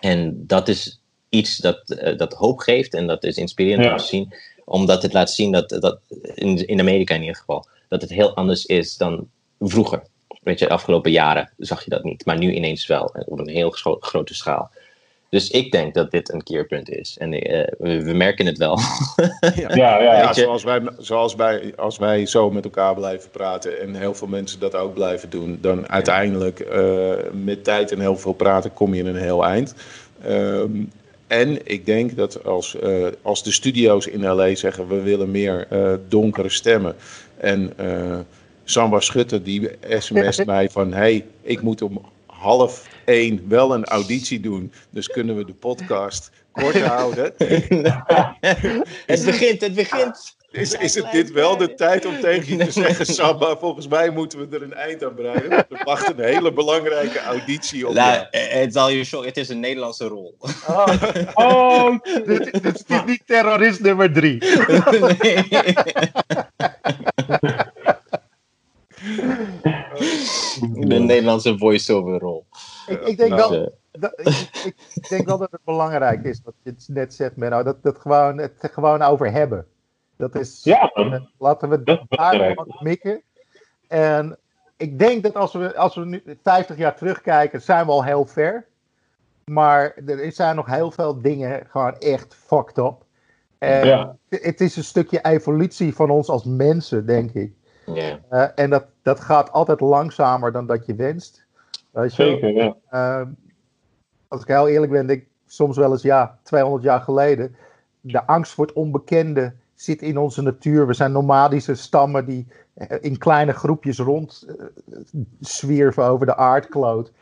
En 0.00 0.46
dat 0.46 0.68
is 0.68 1.00
iets 1.28 1.56
dat, 1.56 1.86
dat 2.16 2.32
hoop 2.32 2.58
geeft 2.58 2.94
en 2.94 3.06
dat 3.06 3.24
is 3.24 3.36
inspirerend 3.36 3.90
om 3.90 3.96
te 3.96 4.04
zien. 4.04 4.34
Omdat 4.64 5.02
het 5.02 5.12
laat 5.12 5.30
zien 5.30 5.52
dat, 5.52 5.68
dat 5.68 5.98
in, 6.34 6.66
in 6.66 6.80
Amerika 6.80 7.14
in 7.14 7.20
ieder 7.20 7.36
geval, 7.36 7.66
dat 7.88 8.00
het 8.00 8.10
heel 8.10 8.34
anders 8.34 8.64
is 8.64 8.96
dan 8.96 9.28
vroeger. 9.60 10.02
Weet 10.42 10.58
je, 10.58 10.66
de 10.66 10.72
afgelopen 10.72 11.10
jaren 11.10 11.50
zag 11.56 11.84
je 11.84 11.90
dat 11.90 12.04
niet. 12.04 12.26
Maar 12.26 12.38
nu 12.38 12.52
ineens 12.52 12.86
wel, 12.86 13.14
op 13.26 13.38
een 13.38 13.48
heel 13.48 13.70
grote 14.00 14.34
schaal. 14.34 14.70
Dus 15.34 15.50
ik 15.50 15.72
denk 15.72 15.94
dat 15.94 16.10
dit 16.10 16.32
een 16.32 16.42
keerpunt 16.42 16.90
is. 16.90 17.16
En 17.18 17.32
uh, 17.32 17.66
we, 17.78 18.12
merken 18.12 18.46
het 18.46 18.58
wel. 18.58 18.78
ja, 19.40 19.74
ja, 19.74 20.02
ja, 20.02 20.18
ja 20.18 20.32
zoals, 20.32 20.64
wij, 20.64 20.82
zoals 20.98 21.34
wij, 21.34 21.72
als 21.76 21.98
wij 21.98 22.26
zo 22.26 22.50
met 22.50 22.64
elkaar 22.64 22.94
blijven 22.94 23.30
praten 23.30 23.80
en 23.80 23.94
heel 23.94 24.14
veel 24.14 24.28
mensen 24.28 24.60
dat 24.60 24.74
ook 24.74 24.94
blijven 24.94 25.30
doen, 25.30 25.58
dan 25.60 25.88
uiteindelijk 25.88 26.60
uh, 26.60 27.12
met 27.32 27.64
tijd 27.64 27.92
en 27.92 28.00
heel 28.00 28.16
veel 28.16 28.32
praten 28.32 28.72
kom 28.72 28.94
je 28.94 29.00
in 29.00 29.06
een 29.06 29.22
heel 29.22 29.44
eind. 29.44 29.74
Um, 30.26 30.90
en 31.26 31.66
ik 31.66 31.86
denk 31.86 32.16
dat 32.16 32.44
als, 32.44 32.76
uh, 32.82 33.06
als 33.22 33.42
de 33.42 33.52
studio's 33.52 34.06
in 34.06 34.24
LA 34.24 34.54
zeggen 34.54 34.88
we 34.88 35.00
willen 35.00 35.30
meer 35.30 35.68
donkere 36.08 36.48
stemmen 36.48 36.94
en 37.36 37.72
Samba 38.64 39.00
Schutter 39.00 39.42
die 39.42 39.70
sms 39.88 40.44
mij 40.54 40.70
van 40.70 40.92
hey, 40.92 41.26
ik 41.42 41.62
moet 41.62 41.82
om 41.82 42.12
half 42.26 42.88
één 43.04 43.48
wel 43.48 43.74
een 43.74 43.84
auditie 43.84 44.40
doen. 44.40 44.72
Dus 44.90 45.08
kunnen 45.08 45.36
we 45.36 45.44
de 45.44 45.54
podcast 45.54 46.30
kort 46.52 46.80
houden. 46.96 47.34
het 49.06 49.24
begint, 49.24 49.60
het 49.60 49.74
begint. 49.74 50.36
Is, 50.50 50.72
is 50.72 50.94
het 50.94 51.12
dit 51.12 51.32
wel 51.32 51.56
de 51.56 51.74
tijd 51.74 52.06
om 52.06 52.20
tegen 52.20 52.58
je 52.58 52.64
te 52.64 52.70
zeggen, 52.70 53.06
Samba, 53.06 53.56
volgens 53.56 53.88
mij 53.88 54.10
moeten 54.10 54.38
we 54.38 54.56
er 54.56 54.62
een 54.62 54.74
eind 54.74 55.04
aan 55.04 55.14
breiden. 55.14 55.50
Er 55.50 55.84
wacht 55.84 56.08
een 56.08 56.24
hele 56.24 56.52
belangrijke 56.52 57.20
auditie 57.20 57.88
op. 57.88 57.94
Nou, 57.94 58.26
het, 58.30 58.72
zal 58.72 58.90
je 58.90 59.04
show, 59.04 59.24
het 59.24 59.36
is 59.36 59.48
een 59.48 59.60
Nederlandse 59.60 60.04
rol. 60.04 60.36
Oh, 60.68 60.86
oh 61.34 61.98
dit, 62.02 62.62
dit, 62.62 62.84
is 62.88 63.04
niet 63.06 63.22
terrorist 63.26 63.80
nummer 63.80 64.12
drie. 64.12 64.42
nee. 65.22 65.44
De 70.88 70.98
Nederlandse 70.98 71.58
voice-over 71.58 72.18
rol. 72.18 72.46
Ik, 72.86 73.00
ik, 73.00 73.16
denk 73.16 73.34
wel, 73.34 73.72
dat, 73.92 74.12
ik, 74.16 74.50
ik, 74.94 75.08
denk 75.08 75.26
wel 75.26 75.38
dat 75.38 75.50
het 75.50 75.60
belangrijk 75.64 76.24
is, 76.24 76.40
wat 76.44 76.54
je 76.62 76.74
net 76.86 77.14
zegt, 77.14 77.36
Menno, 77.36 77.62
dat, 77.62 77.82
dat 77.82 77.98
gewoon, 77.98 78.38
het 78.38 78.70
gewoon 78.72 79.02
over 79.02 79.32
hebben. 79.32 79.66
Dat 80.16 80.34
is, 80.34 80.60
ja, 80.64 80.92
laten 81.38 81.68
we 81.68 81.82
daar 82.08 82.54
wat 82.54 82.80
mikken. 82.80 83.22
En 83.88 84.38
ik 84.76 84.98
denk 84.98 85.22
dat 85.22 85.34
als 85.34 85.52
we, 85.52 85.76
als 85.76 85.94
we 85.94 86.04
nu 86.04 86.22
50 86.42 86.76
jaar 86.76 86.96
terugkijken, 86.96 87.62
zijn 87.62 87.86
we 87.86 87.92
al 87.92 88.04
heel 88.04 88.26
ver. 88.26 88.66
Maar 89.44 89.94
er 90.06 90.32
zijn 90.32 90.56
nog 90.56 90.66
heel 90.66 90.90
veel 90.90 91.20
dingen 91.20 91.66
gewoon 91.70 91.98
echt 91.98 92.34
fucked 92.34 92.78
up. 92.78 93.04
En 93.58 93.86
ja. 93.86 94.16
het 94.28 94.60
is 94.60 94.76
een 94.76 94.84
stukje 94.84 95.20
evolutie 95.20 95.94
van 95.94 96.10
ons 96.10 96.28
als 96.28 96.44
mensen, 96.44 97.06
denk 97.06 97.30
ik. 97.32 97.52
Uh, 98.30 98.46
en 98.54 98.70
dat, 98.70 98.86
dat 99.02 99.20
gaat 99.20 99.52
altijd 99.52 99.80
langzamer 99.80 100.52
dan 100.52 100.66
dat 100.66 100.86
je 100.86 100.94
wenst. 100.94 101.44
Weet 101.90 102.14
je 102.14 102.22
Zeker, 102.22 102.50
ja. 102.50 102.76
Uh, 102.90 103.28
als 104.28 104.42
ik 104.42 104.48
heel 104.48 104.68
eerlijk 104.68 104.92
ben, 104.92 105.06
denk 105.06 105.20
ik 105.20 105.28
soms 105.46 105.76
wel 105.76 105.92
eens, 105.92 106.02
ja, 106.02 106.38
200 106.42 106.82
jaar 106.82 107.00
geleden. 107.00 107.56
De 108.00 108.26
angst 108.26 108.52
voor 108.52 108.66
het 108.66 108.74
onbekende 108.74 109.52
zit 109.74 110.02
in 110.02 110.18
onze 110.18 110.42
natuur. 110.42 110.86
We 110.86 110.94
zijn 110.94 111.12
nomadische 111.12 111.74
stammen 111.74 112.26
die 112.26 112.46
eh, 112.74 112.96
in 113.00 113.18
kleine 113.18 113.52
groepjes 113.52 113.98
rond 113.98 114.46
zwierven 115.40 116.04
over 116.04 116.26
de 116.26 116.36
aardkloot. 116.36 117.12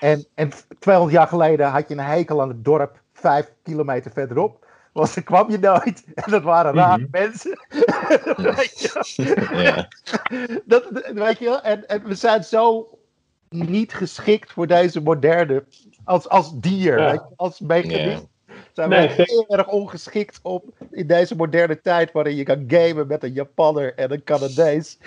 En, 0.00 0.24
en 0.34 0.50
200 0.78 1.16
jaar 1.16 1.26
geleden 1.28 1.66
had 1.66 1.88
je 1.88 1.94
een 1.94 2.00
hekel 2.00 2.40
aan 2.40 2.48
het 2.48 2.64
dorp 2.64 3.00
vijf 3.12 3.52
kilometer 3.62 4.10
verderop. 4.10 4.61
Want 4.92 5.16
er 5.16 5.22
kwam 5.22 5.50
je 5.50 5.58
nooit. 5.58 6.04
En 6.14 6.30
dat 6.30 6.42
waren 6.42 6.74
rare 6.74 6.96
mm 6.96 7.08
-hmm. 7.10 7.20
mensen. 7.20 7.58
weet 8.56 8.80
je 8.80 9.34
ja. 9.52 9.88
dat, 10.64 10.88
weet 11.14 11.38
je 11.38 11.44
wel? 11.44 11.62
En, 11.62 11.88
en 11.88 12.04
we 12.04 12.14
zijn 12.14 12.44
zo 12.44 12.88
niet 13.48 13.94
geschikt 13.94 14.52
voor 14.52 14.66
deze 14.66 15.02
moderne. 15.02 15.64
Als, 16.04 16.28
als 16.28 16.60
dier, 16.60 16.98
ja. 16.98 17.10
weet 17.10 17.20
je, 17.28 17.34
als 17.36 17.60
mechanist. 17.60 18.30
Zijn 18.72 18.88
nee, 18.88 19.08
we 19.08 19.14
heel 19.16 19.44
erg 19.48 19.68
ongeschikt 19.68 20.40
op 20.42 20.64
in 20.90 21.06
deze 21.06 21.36
moderne 21.36 21.80
tijd 21.80 22.12
waarin 22.12 22.36
je 22.36 22.42
kan 22.42 22.64
gamen 22.66 23.06
met 23.06 23.22
een 23.22 23.32
Japanner 23.32 23.94
en 23.94 24.12
een 24.12 24.24
Canadees. 24.24 24.98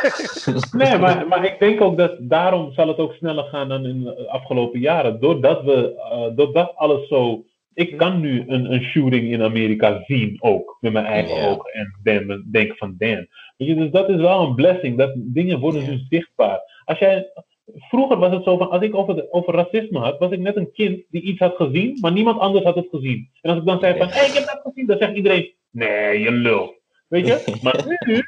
nee, 0.72 0.98
maar, 0.98 1.28
maar 1.28 1.44
ik 1.44 1.58
denk 1.58 1.80
ook 1.80 1.96
dat 1.96 2.16
daarom 2.20 2.72
zal 2.72 2.88
het 2.88 2.98
ook 2.98 3.12
sneller 3.12 3.44
gaan 3.44 3.68
dan 3.68 3.86
in 3.86 4.02
de 4.02 4.28
afgelopen 4.28 4.80
jaren. 4.80 5.20
Doordat 5.20 5.64
we, 5.64 5.94
uh, 5.96 6.36
doordat 6.36 6.76
alles 6.76 7.08
zo 7.08 7.44
ik 7.74 7.96
kan 7.96 8.20
nu 8.20 8.44
een, 8.46 8.72
een 8.72 8.82
shooting 8.82 9.32
in 9.32 9.42
Amerika 9.42 10.02
zien 10.06 10.36
ook, 10.40 10.76
met 10.80 10.92
mijn 10.92 11.04
eigen 11.04 11.34
yeah. 11.34 11.50
ogen. 11.50 11.72
En 11.72 11.98
ben, 12.02 12.48
denk 12.50 12.76
van, 12.76 12.94
damn. 12.98 13.28
Weet 13.56 13.68
je, 13.68 13.74
dus 13.74 13.90
dat 13.90 14.08
is 14.08 14.16
wel 14.16 14.46
een 14.46 14.54
blessing, 14.54 14.98
dat 14.98 15.12
dingen 15.16 15.58
worden 15.58 15.80
yeah. 15.80 15.92
nu 15.92 16.00
zichtbaar. 16.08 16.60
Als 16.84 16.98
jij, 16.98 17.30
vroeger 17.74 18.18
was 18.18 18.32
het 18.32 18.44
zo 18.44 18.56
van, 18.56 18.70
als 18.70 18.82
ik 18.82 18.94
over, 18.94 19.14
de, 19.14 19.32
over 19.32 19.54
racisme 19.54 19.98
had, 19.98 20.18
was 20.18 20.30
ik 20.30 20.38
net 20.38 20.56
een 20.56 20.72
kind 20.72 21.02
die 21.10 21.22
iets 21.22 21.38
had 21.38 21.56
gezien, 21.56 21.98
maar 22.00 22.12
niemand 22.12 22.38
anders 22.38 22.64
had 22.64 22.74
het 22.74 22.88
gezien. 22.90 23.30
En 23.40 23.50
als 23.50 23.58
ik 23.58 23.66
dan 23.66 23.80
zei 23.80 23.98
van, 23.98 24.08
hé, 24.08 24.14
hey, 24.14 24.26
ik 24.26 24.34
heb 24.34 24.46
dat 24.46 24.60
gezien, 24.62 24.86
dan 24.86 24.98
zegt 24.98 25.14
iedereen, 25.16 25.52
nee, 25.70 26.18
je 26.18 26.32
lul. 26.32 26.74
Weet 27.08 27.26
je? 27.26 27.42
Maar 27.62 27.98
nu, 28.06 28.22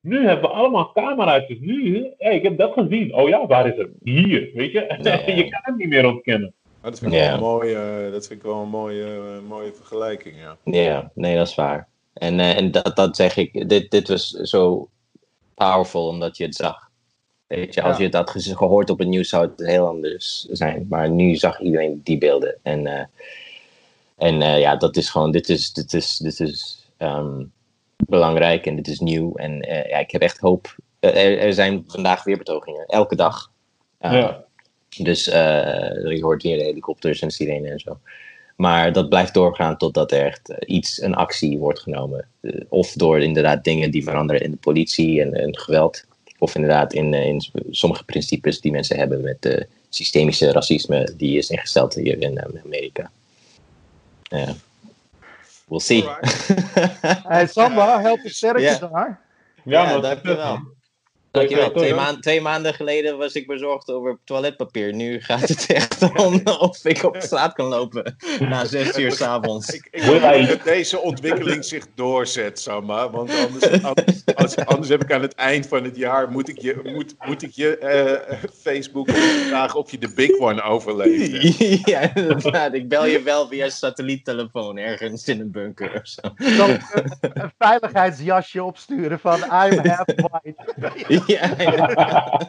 nu 0.00 0.26
hebben 0.26 0.50
we 0.50 0.56
allemaal 0.56 0.92
camera's. 0.92 1.48
Nu, 1.60 1.96
hé, 1.96 2.10
hey, 2.18 2.34
ik 2.34 2.42
heb 2.42 2.58
dat 2.58 2.72
gezien. 2.72 3.14
Oh 3.14 3.28
ja, 3.28 3.46
waar 3.46 3.66
is 3.66 3.76
het? 3.76 3.90
Hier, 4.02 4.50
weet 4.54 4.72
je? 4.72 4.80
je 5.36 5.48
kan 5.48 5.60
het 5.62 5.76
niet 5.76 5.88
meer 5.88 6.06
ontkennen. 6.06 6.54
Maar 6.84 6.92
dat 6.92 7.02
vind 7.02 7.12
ik 7.12 7.20
wel 7.20 7.32
een 7.32 7.40
mooie, 7.40 8.10
dat 8.10 8.26
vind 8.26 8.40
ik 8.40 8.46
wel 8.46 8.62
een 8.62 8.68
mooie, 8.68 9.40
mooie 9.48 9.72
vergelijking, 9.72 10.36
ja. 10.38 10.56
Ja, 10.64 11.10
nee, 11.14 11.36
dat 11.36 11.48
is 11.48 11.54
waar. 11.54 11.88
En, 12.12 12.38
uh, 12.38 12.56
en 12.56 12.70
dat, 12.70 12.96
dat 12.96 13.16
zeg 13.16 13.36
ik, 13.36 13.68
dit, 13.68 13.90
dit 13.90 14.08
was 14.08 14.30
zo 14.30 14.88
powerful 15.54 16.06
omdat 16.06 16.36
je 16.36 16.44
het 16.44 16.54
zag. 16.54 16.90
Weet 17.46 17.74
je, 17.74 17.82
als 17.82 17.92
ja. 17.92 17.98
je 17.98 18.04
het 18.04 18.14
had 18.14 18.30
gehoord 18.30 18.90
op 18.90 18.98
het 18.98 19.08
nieuws 19.08 19.28
zou 19.28 19.46
het 19.46 19.66
heel 19.66 19.86
anders 19.86 20.46
zijn. 20.50 20.86
Maar 20.88 21.10
nu 21.10 21.36
zag 21.36 21.60
iedereen 21.60 22.00
die 22.02 22.18
beelden. 22.18 22.58
En, 22.62 22.86
uh, 22.86 23.04
en 24.16 24.40
uh, 24.40 24.60
ja, 24.60 24.76
dat 24.76 24.96
is 24.96 25.10
gewoon, 25.10 25.30
dit 25.30 25.48
is, 25.48 25.72
dit 25.72 25.92
is, 25.92 26.16
dit 26.16 26.40
is 26.40 26.86
um, 26.98 27.52
belangrijk 27.96 28.66
en 28.66 28.76
dit 28.76 28.88
is 28.88 29.00
nieuw. 29.00 29.34
En 29.34 29.58
ja, 29.88 29.98
ik 29.98 30.10
heb 30.10 30.22
echt 30.22 30.38
hoop. 30.38 30.76
Er, 30.98 31.38
er, 31.38 31.52
zijn 31.52 31.84
vandaag 31.86 32.24
weer 32.24 32.38
betogingen, 32.38 32.86
elke 32.86 33.16
dag. 33.16 33.50
ja. 33.98 34.44
Dus 34.98 35.28
uh, 35.28 35.34
je 36.16 36.18
hoort 36.20 36.42
hier 36.42 36.58
de 36.58 36.64
helikopters 36.64 37.20
en 37.20 37.30
sirene 37.30 37.68
en 37.68 37.80
zo. 37.80 37.98
Maar 38.56 38.92
dat 38.92 39.08
blijft 39.08 39.34
doorgaan 39.34 39.76
totdat 39.76 40.12
er 40.12 40.24
echt 40.24 40.54
iets, 40.66 41.02
een 41.02 41.14
actie 41.14 41.58
wordt 41.58 41.80
genomen. 41.80 42.28
Uh, 42.40 42.60
of 42.68 42.92
door 42.92 43.20
inderdaad 43.20 43.64
dingen 43.64 43.90
die 43.90 44.02
veranderen 44.02 44.42
in 44.42 44.50
de 44.50 44.56
politie 44.56 45.20
en, 45.20 45.34
en 45.34 45.58
geweld. 45.58 46.04
Of 46.38 46.54
inderdaad 46.54 46.92
in, 46.92 47.14
in 47.14 47.44
sommige 47.70 48.04
principes 48.04 48.60
die 48.60 48.72
mensen 48.72 48.96
hebben 48.96 49.20
met 49.20 49.42
de 49.42 49.66
systemische 49.88 50.52
racisme 50.52 51.12
die 51.16 51.38
is 51.38 51.50
ingesteld 51.50 51.94
hier 51.94 52.22
in 52.22 52.44
Amerika. 52.64 53.10
Ja. 54.22 54.54
We'll 55.68 55.80
see. 55.80 56.04
hey, 57.28 57.46
Samba, 57.46 58.00
help 58.00 58.20
je 58.22 58.28
sterkjes 58.28 58.78
yeah. 58.78 58.92
daar. 58.92 59.20
Ja, 59.64 59.90
ja 59.90 60.00
dankjewel. 60.00 60.60
Dankjewel. 61.34 61.70
Twee, 61.70 61.94
maand, 61.94 62.22
twee 62.22 62.40
maanden 62.40 62.74
geleden 62.74 63.18
was 63.18 63.32
ik 63.32 63.46
bezorgd 63.46 63.90
over 63.90 64.18
toiletpapier. 64.24 64.94
Nu 64.94 65.20
gaat 65.20 65.48
het 65.48 65.66
echt 65.66 66.02
om 66.26 66.40
of 66.44 66.84
ik 66.84 67.02
op 67.02 67.16
straat 67.18 67.52
kan 67.52 67.66
lopen 67.66 68.16
na 68.50 68.64
zes 68.64 68.98
uur 68.98 69.12
s'avonds. 69.12 69.70
Ik, 69.70 69.88
ik 69.90 70.02
hoop 70.02 70.20
dat 70.20 70.62
deze 70.64 71.00
ontwikkeling 71.00 71.64
zich 71.64 71.86
doorzet, 71.94 72.60
Samma. 72.60 73.10
Want 73.10 73.30
anders, 73.30 73.82
anders, 73.82 74.56
anders, 74.56 74.88
heb 74.88 75.02
ik 75.02 75.12
aan 75.12 75.22
het 75.22 75.34
eind 75.34 75.66
van 75.66 75.84
het 75.84 75.96
jaar... 75.96 76.30
moet 76.30 76.48
ik 76.48 76.58
je, 76.60 76.80
moet, 76.82 77.14
moet 77.26 77.42
ik 77.42 77.50
je 77.50 77.78
uh, 78.30 78.38
Facebook 78.60 79.10
vragen 79.10 79.78
of 79.78 79.90
je 79.90 79.98
de 79.98 80.12
big 80.14 80.38
one 80.38 80.62
overleeft. 80.62 81.58
ja, 81.90 82.14
inderdaad. 82.14 82.74
Ik 82.74 82.88
bel 82.88 83.06
je 83.06 83.22
wel 83.22 83.48
via 83.48 83.68
satelliettelefoon 83.68 84.76
ergens 84.78 85.28
in 85.28 85.40
een 85.40 85.50
bunker 85.50 85.94
of 85.94 86.08
zo. 86.08 86.20
Een, 86.34 86.80
een 87.20 87.52
veiligheidsjasje 87.58 88.62
opsturen 88.62 89.18
van 89.18 89.38
I'm 89.38 89.88
half 89.88 90.04
white. 90.06 91.23
Ja, 91.34 91.54
ja. 91.58 92.40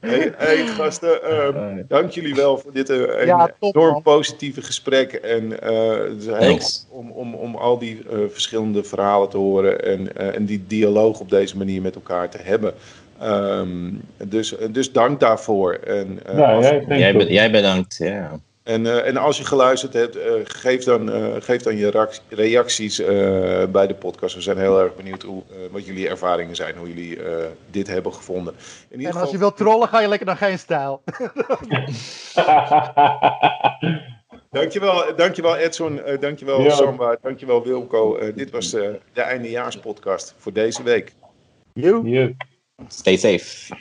Hey, 0.00 0.32
hey 0.36 0.66
gasten, 0.66 1.32
um, 1.56 1.84
dank 1.88 2.10
jullie 2.10 2.34
wel 2.34 2.58
voor 2.58 2.72
dit 2.72 2.90
uh, 2.90 3.24
ja, 3.24 3.50
enorm 3.60 4.02
positieve 4.02 4.62
gesprek. 4.62 5.12
En 5.12 5.44
uh, 5.44 5.96
het 5.96 6.22
is 6.22 6.26
heel 6.26 6.98
om, 6.98 7.10
om, 7.10 7.34
om 7.34 7.56
al 7.56 7.78
die 7.78 8.02
uh, 8.04 8.18
verschillende 8.30 8.84
verhalen 8.84 9.28
te 9.28 9.36
horen 9.36 9.84
en, 9.84 10.16
en 10.34 10.44
die 10.44 10.64
dialoog 10.66 11.20
op 11.20 11.30
deze 11.30 11.56
manier 11.56 11.82
met 11.82 11.94
elkaar 11.94 12.30
te 12.30 12.38
hebben. 12.42 12.74
Um, 13.22 14.00
dus, 14.24 14.54
dus 14.70 14.92
dank 14.92 15.20
daarvoor. 15.20 15.72
En, 15.72 16.20
ja, 16.36 16.60
jij, 16.60 16.84
jij, 16.88 17.26
jij, 17.26 17.50
bedankt. 17.50 17.96
Ja. 17.98 18.40
En, 18.62 18.84
uh, 18.84 19.06
en 19.06 19.16
als 19.16 19.38
je 19.38 19.44
geluisterd 19.44 19.92
hebt, 19.92 20.16
uh, 20.16 20.22
geef, 20.42 20.84
dan, 20.84 21.16
uh, 21.16 21.34
geef 21.38 21.62
dan 21.62 21.76
je 21.76 22.08
reacties 22.28 22.96
bij 23.70 23.86
de 23.86 23.94
podcast. 23.98 24.34
We 24.34 24.40
zijn 24.40 24.58
heel 24.58 24.80
erg 24.80 24.96
benieuwd 24.96 25.22
hoe, 25.22 25.42
wat 25.70 25.86
jullie 25.86 26.08
ervaringen 26.08 26.56
zijn, 26.56 26.76
hoe 26.76 26.88
jullie 26.88 27.18
dit 27.70 27.86
hebben 27.86 28.14
gevonden. 28.14 28.54
In 28.88 28.98
ieder 28.98 29.14
en 29.14 29.20
als 29.20 29.30
je 29.30 29.38
wilt 29.38 29.56
trollen, 29.56 29.88
ga 29.88 30.00
je 30.00 30.08
lekker 30.08 30.26
naar 30.26 30.36
geen 30.36 30.58
stijl. 30.58 31.02
Dankjewel, 34.52 35.16
dankjewel 35.16 35.56
Edson, 35.56 35.98
uh, 35.98 36.20
dankjewel 36.20 36.62
ja. 36.62 36.70
Samba, 36.70 37.18
dankjewel 37.22 37.62
Wilco. 37.62 38.18
Uh, 38.18 38.34
dit 38.34 38.50
was 38.50 38.74
uh, 38.74 38.88
de 39.12 39.20
eindejaarspodcast 39.20 40.34
voor 40.38 40.52
deze 40.52 40.82
week. 40.82 41.12
You. 41.72 42.08
you. 42.08 42.36
Stay 42.88 43.16
safe. 43.16 43.76